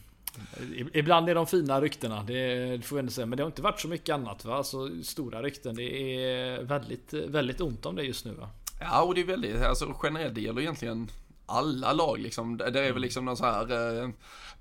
Ibland 0.93 1.29
är 1.29 1.35
de 1.35 1.47
fina 1.47 1.81
ryktena, 1.81 2.23
det 2.23 2.85
får 2.85 2.95
vi 2.95 2.99
ändå 2.99 3.11
säga. 3.11 3.25
Men 3.25 3.37
det 3.37 3.43
har 3.43 3.47
inte 3.47 3.61
varit 3.61 3.79
så 3.79 3.87
mycket 3.87 4.13
annat 4.13 4.45
va? 4.45 4.55
Alltså 4.55 5.03
stora 5.03 5.41
rykten. 5.43 5.75
Det 5.75 5.83
är 5.83 6.63
väldigt, 6.63 7.13
väldigt 7.13 7.61
ont 7.61 7.85
om 7.85 7.95
det 7.95 8.03
just 8.03 8.25
nu 8.25 8.33
va? 8.33 8.49
Ja, 8.79 9.01
och 9.01 9.15
det 9.15 9.21
är 9.21 9.25
väldigt, 9.25 9.61
alltså 9.61 9.95
generellt, 10.03 10.35
det 10.35 10.41
gäller 10.41 10.61
egentligen 10.61 11.09
alla 11.49 11.93
lag 11.93 12.19
liksom. 12.19 12.57
Det 12.57 12.65
är 12.65 12.71
väl 12.71 12.85
mm. 12.85 13.01
liksom 13.01 13.25
någon 13.25 13.37
så 13.37 13.45
här 13.45 14.01
eh, 14.01 14.09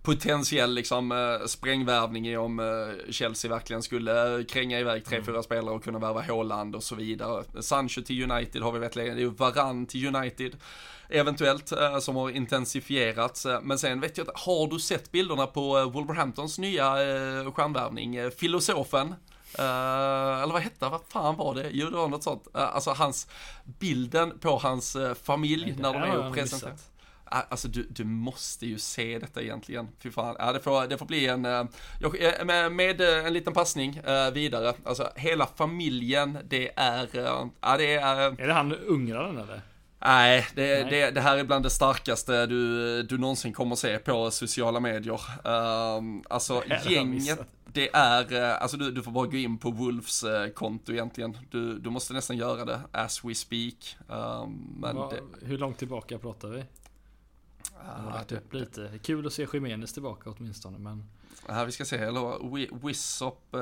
potentiell 0.03 0.75
liksom 0.75 1.13
eh, 1.13 1.47
sprängvärvning 1.47 2.29
i 2.29 2.37
om 2.37 2.61
eh, 2.61 3.13
Chelsea 3.13 3.51
verkligen 3.51 3.83
skulle 3.83 4.45
kränga 4.49 4.81
iväg 4.81 5.05
tre, 5.05 5.17
mm. 5.17 5.27
fyra 5.27 5.43
spelare 5.43 5.75
och 5.75 5.85
kunna 5.85 5.99
värva 5.99 6.23
Haaland 6.23 6.77
och 6.77 6.83
så 6.83 6.95
vidare. 6.95 7.45
Sancho 7.61 8.03
till 8.03 8.31
United 8.31 8.63
har 8.63 8.73
vi 8.73 8.79
vet 8.79 8.97
länge, 8.97 9.11
det 9.11 9.21
är 9.21 9.21
ju 9.21 9.31
Varann 9.31 9.87
till 9.87 10.17
United 10.17 10.57
eventuellt 11.09 11.73
eh, 11.73 11.99
som 11.99 12.17
har 12.17 12.31
intensifierats. 12.31 13.47
Eh, 13.47 13.61
men 13.63 13.79
sen 13.79 14.01
vet 14.01 14.19
jag 14.19 14.25
inte, 14.25 14.33
har 14.35 14.69
du 14.69 14.79
sett 14.79 15.13
bilderna 15.13 15.47
på 15.47 15.79
eh, 15.79 15.91
Wolverhamptons 15.91 16.59
nya 16.59 16.85
eh, 16.85 17.53
stjärnvärvning? 17.53 18.31
Filosofen 18.31 19.15
Uh, 19.59 20.43
eller 20.43 20.53
vad 20.53 20.63
hette 20.63 20.89
vad 20.89 21.01
fan 21.09 21.37
var 21.37 21.55
det? 21.55 21.71
Jo, 21.73 21.91
det 21.91 21.97
var 21.97 22.09
något 22.09 22.23
sånt. 22.23 22.49
Uh, 22.57 22.75
alltså 22.75 22.91
hans, 22.91 23.29
bilden 23.65 24.39
på 24.39 24.59
hans 24.59 24.97
uh, 24.97 25.15
familj 25.15 25.75
när 25.79 25.93
de 25.93 26.03
är 26.03 26.27
och 26.27 26.35
presenterar. 26.35 26.75
Alltså 27.25 27.69
du, 27.69 27.87
du 27.91 28.05
måste 28.05 28.67
ju 28.67 28.79
se 28.79 29.19
detta 29.19 29.43
egentligen. 29.43 29.89
Fy 29.99 30.11
fan. 30.11 30.37
Ja, 30.39 30.53
det, 30.53 30.61
får, 30.61 30.87
det 30.87 30.99
får 30.99 31.07
bli 31.07 31.27
en, 31.27 31.41
med, 32.45 32.73
med 32.73 33.01
en 33.01 33.33
liten 33.33 33.53
passning 33.53 34.01
vidare. 34.33 34.75
Alltså 34.85 35.11
hela 35.17 35.47
familjen, 35.47 36.39
det 36.45 36.71
är, 36.77 37.09
ja 37.61 37.77
det 37.77 37.95
är. 37.95 38.17
Är 38.17 38.47
det 38.47 38.53
han 38.53 38.75
ungraren 38.75 39.39
eller? 39.39 39.63
Nej, 40.01 40.47
det, 40.55 40.83
Nej. 40.83 40.91
Det, 40.91 41.11
det, 41.11 41.21
här 41.21 41.37
är 41.37 41.45
bland 41.45 41.65
det 41.65 41.71
starkaste 41.71 42.47
du, 42.47 43.03
du 43.03 43.19
någonsin 43.19 43.53
kommer 43.53 43.77
se 43.77 43.99
på 43.99 44.31
sociala 44.31 44.81
medier. 44.81 45.21
Um, 45.45 46.25
alltså 46.29 46.63
gänget, 46.89 47.41
det 47.73 47.91
är, 47.93 48.33
eh, 48.33 48.63
alltså 48.63 48.77
du, 48.77 48.91
du 48.91 49.03
får 49.03 49.13
bara 49.13 49.27
gå 49.27 49.37
in 49.37 49.59
på 49.59 49.71
Wolfs 49.71 50.25
eh, 50.25 50.49
konto 50.49 50.93
egentligen. 50.93 51.39
Du, 51.51 51.79
du 51.79 51.91
måste 51.91 52.13
nästan 52.13 52.37
göra 52.37 52.65
det 52.65 52.81
as 52.93 53.25
we 53.25 53.35
speak. 53.35 53.97
Um, 54.09 54.77
men 54.81 54.97
Va, 54.97 55.11
det, 55.11 55.47
hur 55.47 55.59
långt 55.59 55.79
tillbaka 55.79 56.19
pratar 56.19 56.49
vi? 56.49 56.65
Ah, 57.87 58.21
det, 58.29 58.37
upp 58.37 58.55
lite. 58.55 58.99
Kul 59.03 59.27
att 59.27 59.33
se 59.33 59.47
Jiménez 59.53 59.93
tillbaka 59.93 60.31
åtminstone 60.31 60.79
men... 60.79 61.05
Ja, 61.49 61.65
vi 61.65 61.73
ska 61.73 61.85
se, 61.85 61.97
eller 61.97 62.87
Wissop... 62.87 63.49
Uh, 63.55 63.61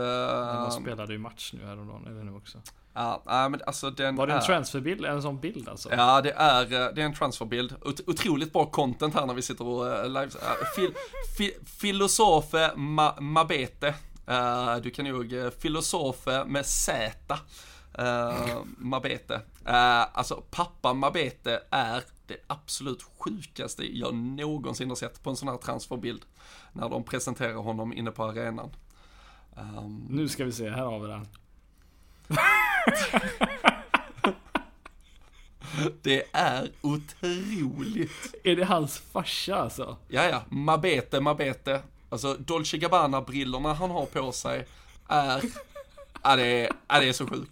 de 0.62 0.70
spelade 0.70 1.12
ju 1.12 1.18
match 1.18 1.53
nu 1.53 1.64
häromdagen, 1.64 2.07
eller 2.07 2.24
nu 2.24 2.32
också. 2.32 2.62
Ja, 2.97 3.49
men 3.51 3.61
alltså 3.66 3.90
den 3.90 4.16
Var 4.16 4.26
det 4.26 4.32
en 4.32 4.38
är... 4.38 4.42
transferbild? 4.42 5.05
En 5.05 5.22
sån 5.22 5.40
bild 5.40 5.68
alltså? 5.68 5.88
Ja, 5.92 6.20
det 6.20 6.32
är, 6.32 6.62
eh, 6.62 6.94
det 6.94 7.03
är 7.03 7.07
en 7.07 7.14
transferbild. 7.14 7.74
otroligt 8.07 8.53
bra 8.53 8.66
content 8.66 9.14
här 9.14 9.26
när 9.26 9.34
vi 9.34 9.42
sitter 9.42 9.66
och 9.66 9.84
uh, 9.84 10.07
live... 10.07 10.26
Uh, 10.26 10.66
fil, 10.76 10.94
fi, 11.38 11.57
filosofe 11.66 12.72
ma, 12.76 13.20
Mabete. 13.20 13.94
Uh, 14.30 14.76
du 14.76 14.90
kan 14.90 15.05
nog 15.05 15.32
uh, 15.32 15.51
filosofe 15.51 16.44
med 16.44 16.66
Z. 16.66 17.38
Uh, 17.99 18.62
Mabete. 18.78 19.40
Alltså 20.12 20.42
pappa 20.51 20.92
Mabete 20.92 21.62
är 21.70 22.03
det 22.26 22.36
absolut 22.47 23.03
sjukaste 23.18 23.99
jag 23.99 24.14
någonsin 24.14 24.88
har 24.88 24.97
sett 24.97 25.22
på 25.22 25.30
en 25.30 25.36
sån 25.36 25.49
här 25.49 25.57
transferbild. 25.57 26.22
När 26.72 26.88
de 26.88 27.05
presenterar 27.05 27.55
honom 27.55 27.92
inne 27.92 28.11
på 28.11 28.24
arenan. 28.24 28.70
Um, 29.57 30.07
nu 30.11 30.28
ska 30.28 30.44
vi 30.44 30.53
se, 30.53 30.70
här 30.70 30.84
har 30.84 31.01
vi 31.01 31.07
den. 31.07 31.26
Det 36.03 36.24
är 36.32 36.70
otroligt. 36.80 38.34
Är 38.45 38.57
det 38.57 38.64
hans 38.64 38.99
farsa 38.99 39.57
alltså? 39.57 39.97
Ja, 40.09 40.28
ja. 40.28 40.43
Mabete, 40.49 41.20
Mabete. 41.20 41.82
Alltså 42.09 42.34
Dolce 42.34 42.76
Gabbana-brillorna 42.76 43.74
han 43.74 43.91
har 43.91 44.07
på 44.07 44.32
sig 44.32 44.66
är... 45.09 45.43
Ja, 46.22 46.37
det 46.37 46.47
är, 46.47 46.72
ja, 46.89 47.01
det 47.01 47.09
är 47.09 47.12
så 47.12 47.26
sjukt. 47.26 47.51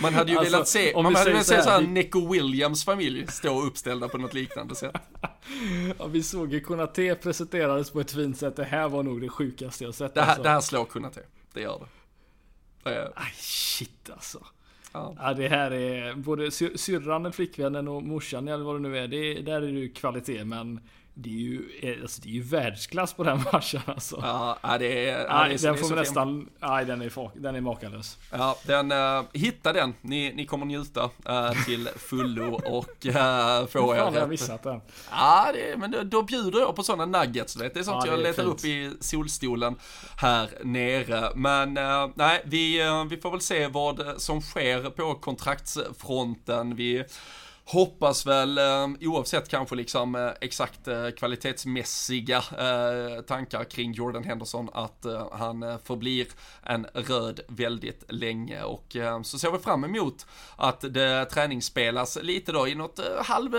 Man 0.00 0.14
hade 0.14 0.32
ju 0.32 0.38
alltså, 0.38 0.52
velat 0.52 0.68
se, 0.68 0.92
man 0.94 1.14
hade 1.14 1.30
velat 1.30 1.46
se 1.46 1.62
såhär 1.62 1.80
Nico 1.80 2.32
Williams 2.32 2.84
familj 2.84 3.26
stå 3.26 3.62
uppställda 3.62 4.08
på 4.08 4.18
något 4.18 4.34
liknande 4.34 4.74
sätt. 4.74 4.94
ja, 5.98 6.06
vi 6.06 6.22
såg 6.22 6.52
ju 6.52 6.60
Konate 6.60 7.14
presenterades 7.14 7.90
på 7.90 8.00
ett 8.00 8.10
fint 8.10 8.38
sätt. 8.38 8.56
Det 8.56 8.64
här 8.64 8.88
var 8.88 9.02
nog 9.02 9.20
det 9.20 9.28
sjukaste 9.28 9.84
jag 9.84 9.94
sett. 9.94 10.14
Det 10.14 10.20
här, 10.20 10.28
alltså. 10.28 10.42
det 10.42 10.48
här 10.48 10.60
slår 10.60 10.84
Konate. 10.84 11.20
Det 11.52 11.60
gör 11.60 11.78
det. 11.78 11.86
Aj, 12.82 13.32
shit 13.34 14.10
alltså. 14.10 14.46
Ja. 14.92 15.14
ja. 15.18 15.34
det 15.34 15.48
här 15.48 15.70
är 15.70 16.14
både 16.14 16.50
syrran, 16.50 17.32
flickvännen 17.32 17.88
och 17.88 18.02
morsan 18.02 18.48
eller 18.48 18.64
vad 18.64 18.74
det 18.74 18.88
nu 18.88 18.98
är. 18.98 19.08
Det, 19.08 19.34
där 19.34 19.62
är 19.62 19.72
det 19.72 19.80
ju 19.80 19.88
kvalitet 19.88 20.44
men 20.44 20.80
det 21.20 21.30
är 21.30 21.32
ju, 21.32 21.68
eh, 21.82 22.02
alltså 22.02 22.22
det 22.22 22.28
är 22.28 22.32
ju 22.32 22.42
världsklass 22.42 23.12
på 23.12 23.24
den 23.24 23.44
matchen 23.52 23.80
alltså. 23.86 24.18
Ja, 24.22 24.78
det 24.78 25.08
är... 25.08 25.18
Ja, 25.18 25.48
den 25.62 25.76
får 25.76 25.88
vi 25.88 25.94
nästan... 25.94 26.48
Nej, 26.58 26.84
den 26.84 27.02
är, 27.02 27.40
den 27.40 27.56
är 27.56 27.60
makalös. 27.60 28.18
Ja, 28.30 28.58
den... 28.66 28.92
Uh, 28.92 29.24
hitta 29.32 29.72
den. 29.72 29.94
Ni, 30.00 30.32
ni 30.32 30.46
kommer 30.46 30.66
njuta 30.66 31.04
uh, 31.04 31.64
till 31.64 31.88
fullo 31.96 32.54
och 32.54 33.06
uh, 33.06 33.12
få 33.66 33.94
er... 33.94 33.98
Fan, 33.98 34.14
jag 34.14 34.28
missat 34.28 34.62
den. 34.62 34.80
Ja, 35.10 35.50
det, 35.54 35.76
men 35.76 35.90
då, 35.90 36.02
då 36.02 36.22
bjuder 36.22 36.60
jag 36.60 36.76
på 36.76 36.82
sådana 36.82 37.20
nuggets, 37.20 37.56
vet. 37.56 37.74
Det 37.74 37.80
är 37.80 37.84
sånt 37.84 38.06
ja, 38.06 38.12
jag 38.12 38.20
letar 38.20 38.42
fint. 38.42 38.54
upp 38.54 38.64
i 38.64 38.92
solstolen 39.00 39.76
här 40.16 40.48
nere. 40.64 41.32
Men 41.34 41.78
uh, 41.78 42.10
nej, 42.14 42.42
vi, 42.44 42.82
vi 43.10 43.16
får 43.16 43.30
väl 43.30 43.40
se 43.40 43.66
vad 43.66 44.14
som 44.16 44.40
sker 44.40 44.90
på 44.90 45.14
kontraktsfronten. 45.14 46.76
Vi 46.76 47.04
hoppas 47.70 48.26
väl, 48.26 48.58
eh, 48.58 48.88
oavsett 49.00 49.48
kanske 49.48 49.76
liksom 49.76 50.14
eh, 50.14 50.30
exakt 50.40 50.88
eh, 50.88 51.08
kvalitetsmässiga 51.08 52.42
tankar 53.26 53.64
kring 53.64 53.92
Jordan 53.92 54.24
Henderson, 54.24 54.68
att 54.72 55.06
han 55.32 55.78
förblir 55.84 56.26
en 56.62 56.86
röd 56.94 57.40
väldigt 57.48 58.04
länge. 58.08 58.62
Och 58.62 58.96
så 59.22 59.38
ser 59.38 59.50
vi 59.50 59.58
fram 59.58 59.84
emot 59.84 60.26
att 60.56 60.80
det 60.80 61.24
träningsspelas 61.24 62.18
lite 62.22 62.52
då 62.52 62.68
i 62.68 62.74
något 62.74 63.00
halv, 63.24 63.54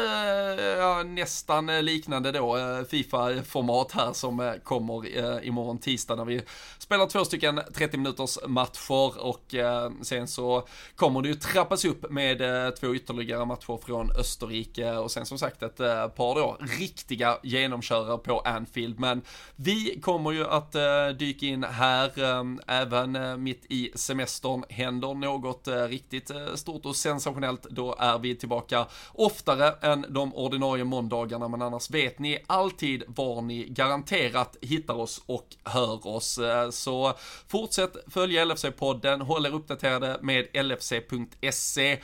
ja, 0.78 1.04
nästan 1.04 1.66
liknande 1.66 2.32
då 2.32 2.58
Fifa-format 2.90 3.92
här 3.92 4.14
som 4.14 4.58
kommer 4.64 5.44
imorgon 5.46 5.78
tisdag 5.78 6.16
när 6.16 6.26
vi 6.26 6.42
spelar 6.78 7.08
två 7.08 7.26
stycken 7.26 7.62
30 7.74 7.98
minuters 7.98 8.38
matcher. 8.48 9.22
Och 9.22 9.56
sen 10.02 10.28
så 10.28 10.68
kommer 10.96 11.22
det 11.22 11.28
ju 11.28 11.36
trappas 11.36 11.86
upp 11.86 12.12
med 12.12 12.42
två 12.80 12.96
ytterligare 12.96 13.46
matcher 13.46 13.80
från 13.86 13.99
från 14.00 14.12
Österrike 14.12 14.92
och 14.92 15.12
sen 15.12 15.26
som 15.26 15.40
sagt 15.40 15.64
ett 15.64 15.80
eh, 15.80 16.08
par 16.08 16.36
då 16.36 16.58
riktiga 16.80 17.38
genomkörare 17.44 18.18
på 18.18 18.40
Anfield. 18.40 19.00
Men 19.00 19.22
vi 19.56 20.00
kommer 20.02 20.32
ju 20.32 20.46
att 20.48 20.76
eh, 20.76 21.08
dyka 21.20 21.46
in 21.46 21.64
här 21.64 22.24
eh, 22.24 22.44
även 22.68 23.44
mitt 23.44 23.66
i 23.70 23.92
semestern. 23.96 24.64
Händer 24.70 25.14
något 25.14 25.68
riktigt 25.68 26.32
stort 26.56 26.86
och 26.86 26.96
sensationellt, 26.96 27.64
då 27.70 27.96
är 28.00 28.20
vi 28.20 28.36
tillbaka 28.36 28.86
oftare 29.14 29.76
än 29.82 30.06
de 30.10 30.36
ordinarie 30.36 30.84
måndagarna. 30.84 31.48
Men 31.48 31.62
annars 31.62 31.90
vet 31.92 32.20
ni 32.20 32.44
alltid 32.48 33.04
var 33.08 33.42
ni 33.42 33.66
garanterat 33.70 34.58
hittar 34.62 34.94
oss 34.94 35.22
och 35.26 35.56
hör 35.64 36.08
oss. 36.08 36.40
Så 36.72 37.14
fortsätt 37.48 37.96
följa 38.08 38.46
LFC-podden, 38.46 39.22
håll 39.22 39.46
er 39.46 39.54
uppdaterade 39.54 40.20
med 40.22 40.48
LFC.se. 40.66 41.98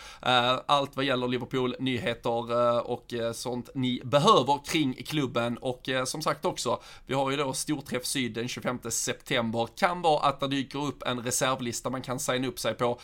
Allt 0.65 0.95
vad 0.95 1.05
gäller 1.05 1.27
Liverpool, 1.27 1.75
nyheter 1.85 2.51
eh, 2.51 2.77
och 2.77 3.13
eh, 3.13 3.31
sånt 3.31 3.69
ni 3.75 4.01
behöver 4.03 4.65
kring 4.65 4.93
klubben 4.93 5.57
och 5.57 5.89
eh, 5.89 6.05
som 6.05 6.21
sagt 6.21 6.45
också, 6.45 6.81
vi 7.05 7.13
har 7.13 7.31
ju 7.31 7.37
då 7.37 7.53
Storträff 7.53 8.05
Syd 8.05 8.33
den 8.33 8.47
25 8.47 8.79
september. 8.89 9.67
Kan 9.75 10.01
vara 10.01 10.27
att 10.27 10.39
det 10.39 10.47
dyker 10.47 10.85
upp 10.85 11.03
en 11.03 11.19
reservlista 11.19 11.89
man 11.89 12.01
kan 12.01 12.19
signa 12.19 12.47
upp 12.47 12.59
sig 12.59 12.73
på. 12.73 12.99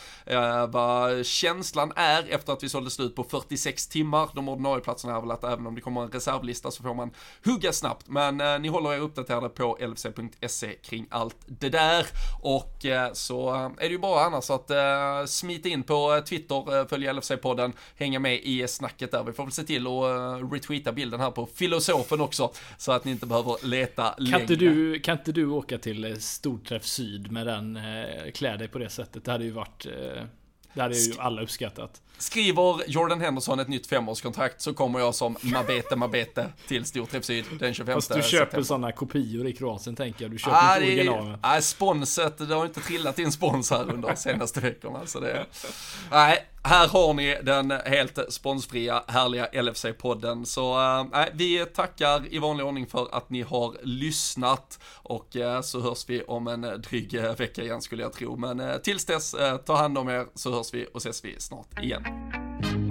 Vad 0.69 1.25
känslan 1.25 1.93
är 1.95 2.29
efter 2.29 2.53
att 2.53 2.63
vi 2.63 2.69
sålde 2.69 2.89
slut 2.89 3.15
på 3.15 3.23
46 3.23 3.88
timmar. 3.88 4.29
De 4.36 4.49
ordinarie 4.49 4.84
platserna 4.84 5.15
är 5.15 5.21
väl 5.21 5.32
att 5.32 5.43
även 5.43 5.67
om 5.67 5.75
det 5.75 5.82
kommer 5.82 6.01
en 6.01 6.11
reservlista 6.11 6.71
så 6.71 6.84
får 6.84 6.93
man 6.93 7.11
hugga 7.45 7.73
snabbt. 7.73 8.09
Men 8.09 8.61
ni 8.61 8.67
håller 8.67 8.93
er 8.93 8.99
uppdaterade 8.99 9.49
på 9.49 9.77
lfc.se 9.79 10.75
kring 10.75 11.07
allt 11.09 11.38
det 11.45 11.69
där. 11.69 12.05
Och 12.41 12.86
så 13.13 13.49
är 13.77 13.79
det 13.79 13.88
ju 13.88 13.99
bara 13.99 14.25
annars 14.25 14.49
att 14.49 14.71
smita 15.29 15.69
in 15.69 15.84
på 15.84 16.21
Twitter, 16.25 16.88
följa 16.88 17.13
LFC-podden, 17.13 17.73
hänga 17.95 18.19
med 18.19 18.39
i 18.43 18.67
snacket 18.72 19.11
där. 19.11 19.24
Vi 19.24 19.34
får 19.34 19.43
väl 19.43 19.51
se 19.51 19.63
till 19.63 19.88
att 19.88 20.41
uh, 20.41 20.51
retweeta 20.51 20.91
bilden 20.91 21.19
här 21.19 21.32
på 21.32 21.45
filosofen 21.45 22.22
också. 22.22 22.51
Så 22.78 22.91
att 22.91 23.05
ni 23.05 23.11
inte 23.11 23.26
behöver 23.26 23.67
leta 23.67 24.09
kan 24.09 24.24
längre. 24.24 24.41
Inte 24.41 24.55
du, 24.55 24.99
kan 24.99 25.17
inte 25.17 25.32
du 25.32 25.45
åka 25.45 25.78
till 25.78 26.05
eh, 26.05 26.15
Storträff 26.15 26.86
Syd 26.86 27.32
med 27.32 27.47
den, 27.47 27.78
uh, 27.78 28.32
klä 28.34 28.57
dig 28.57 28.67
på 28.67 28.80
det 28.80 28.89
sättet? 28.89 29.26
Det 29.26 29.32
hade 29.32 29.43
ju 29.43 29.51
varit. 29.51 29.88
Det 30.74 30.82
hade 30.82 30.95
ju 30.95 31.13
alla 31.17 31.41
uppskattat. 31.41 32.01
Skriver 32.22 32.84
Jordan 32.88 33.22
Henderson 33.22 33.59
ett 33.59 33.67
nytt 33.67 33.88
femårskontrakt 33.88 34.61
så 34.61 34.74
kommer 34.74 34.99
jag 34.99 35.15
som 35.15 35.38
Mabete 35.41 35.95
Mabete 35.95 36.49
till 36.67 36.86
Storträff 36.86 37.26
Syd 37.26 37.45
den 37.59 37.74
25 37.74 37.93
Fast 37.93 38.13
du 38.13 38.22
köper 38.22 38.63
sådana 38.63 38.91
kopior 38.91 39.47
i 39.47 39.53
Kroatien 39.53 39.95
tänker 39.95 40.24
jag. 40.24 40.32
Du 40.32 40.38
köper 40.38 40.57
ah, 40.57 40.78
inte 40.78 40.88
originalen. 40.88 41.39
Nej, 41.43 41.61
sponset, 41.61 42.38
det 42.38 42.55
har 42.55 42.65
inte 42.65 42.80
trillat 42.80 43.19
in 43.19 43.32
spons 43.32 43.72
här 43.72 43.93
under 43.93 44.09
de 44.09 44.15
senaste 44.15 44.59
veckorna. 44.59 45.05
Så 45.05 45.19
det, 45.19 45.45
nej, 46.11 46.45
här 46.63 46.88
har 46.88 47.13
ni 47.13 47.38
den 47.43 47.72
helt 47.72 48.19
sponsfria, 48.30 49.03
härliga 49.07 49.47
LFC-podden. 49.47 50.45
Så 50.45 50.80
äh, 51.13 51.26
vi 51.34 51.65
tackar 51.65 52.34
i 52.34 52.39
vanlig 52.39 52.65
ordning 52.65 52.88
för 52.88 53.07
att 53.11 53.30
ni 53.30 53.41
har 53.41 53.76
lyssnat 53.84 54.80
och 54.93 55.36
äh, 55.36 55.61
så 55.61 55.82
hörs 55.82 56.09
vi 56.09 56.24
om 56.24 56.47
en 56.47 56.61
dryg 56.61 57.22
vecka 57.38 57.63
igen 57.63 57.82
skulle 57.82 58.03
jag 58.03 58.13
tro. 58.13 58.36
Men 58.36 58.59
äh, 58.59 58.78
tills 58.78 59.05
dess, 59.05 59.36
ta 59.65 59.76
hand 59.76 59.97
om 59.97 60.09
er 60.09 60.26
så 60.36 60.51
hörs 60.51 60.74
vi 60.74 60.88
och 60.93 60.97
ses 60.97 61.26
vi 61.26 61.36
snart 61.39 61.84
igen. 61.84 62.03
Thank 62.62 62.90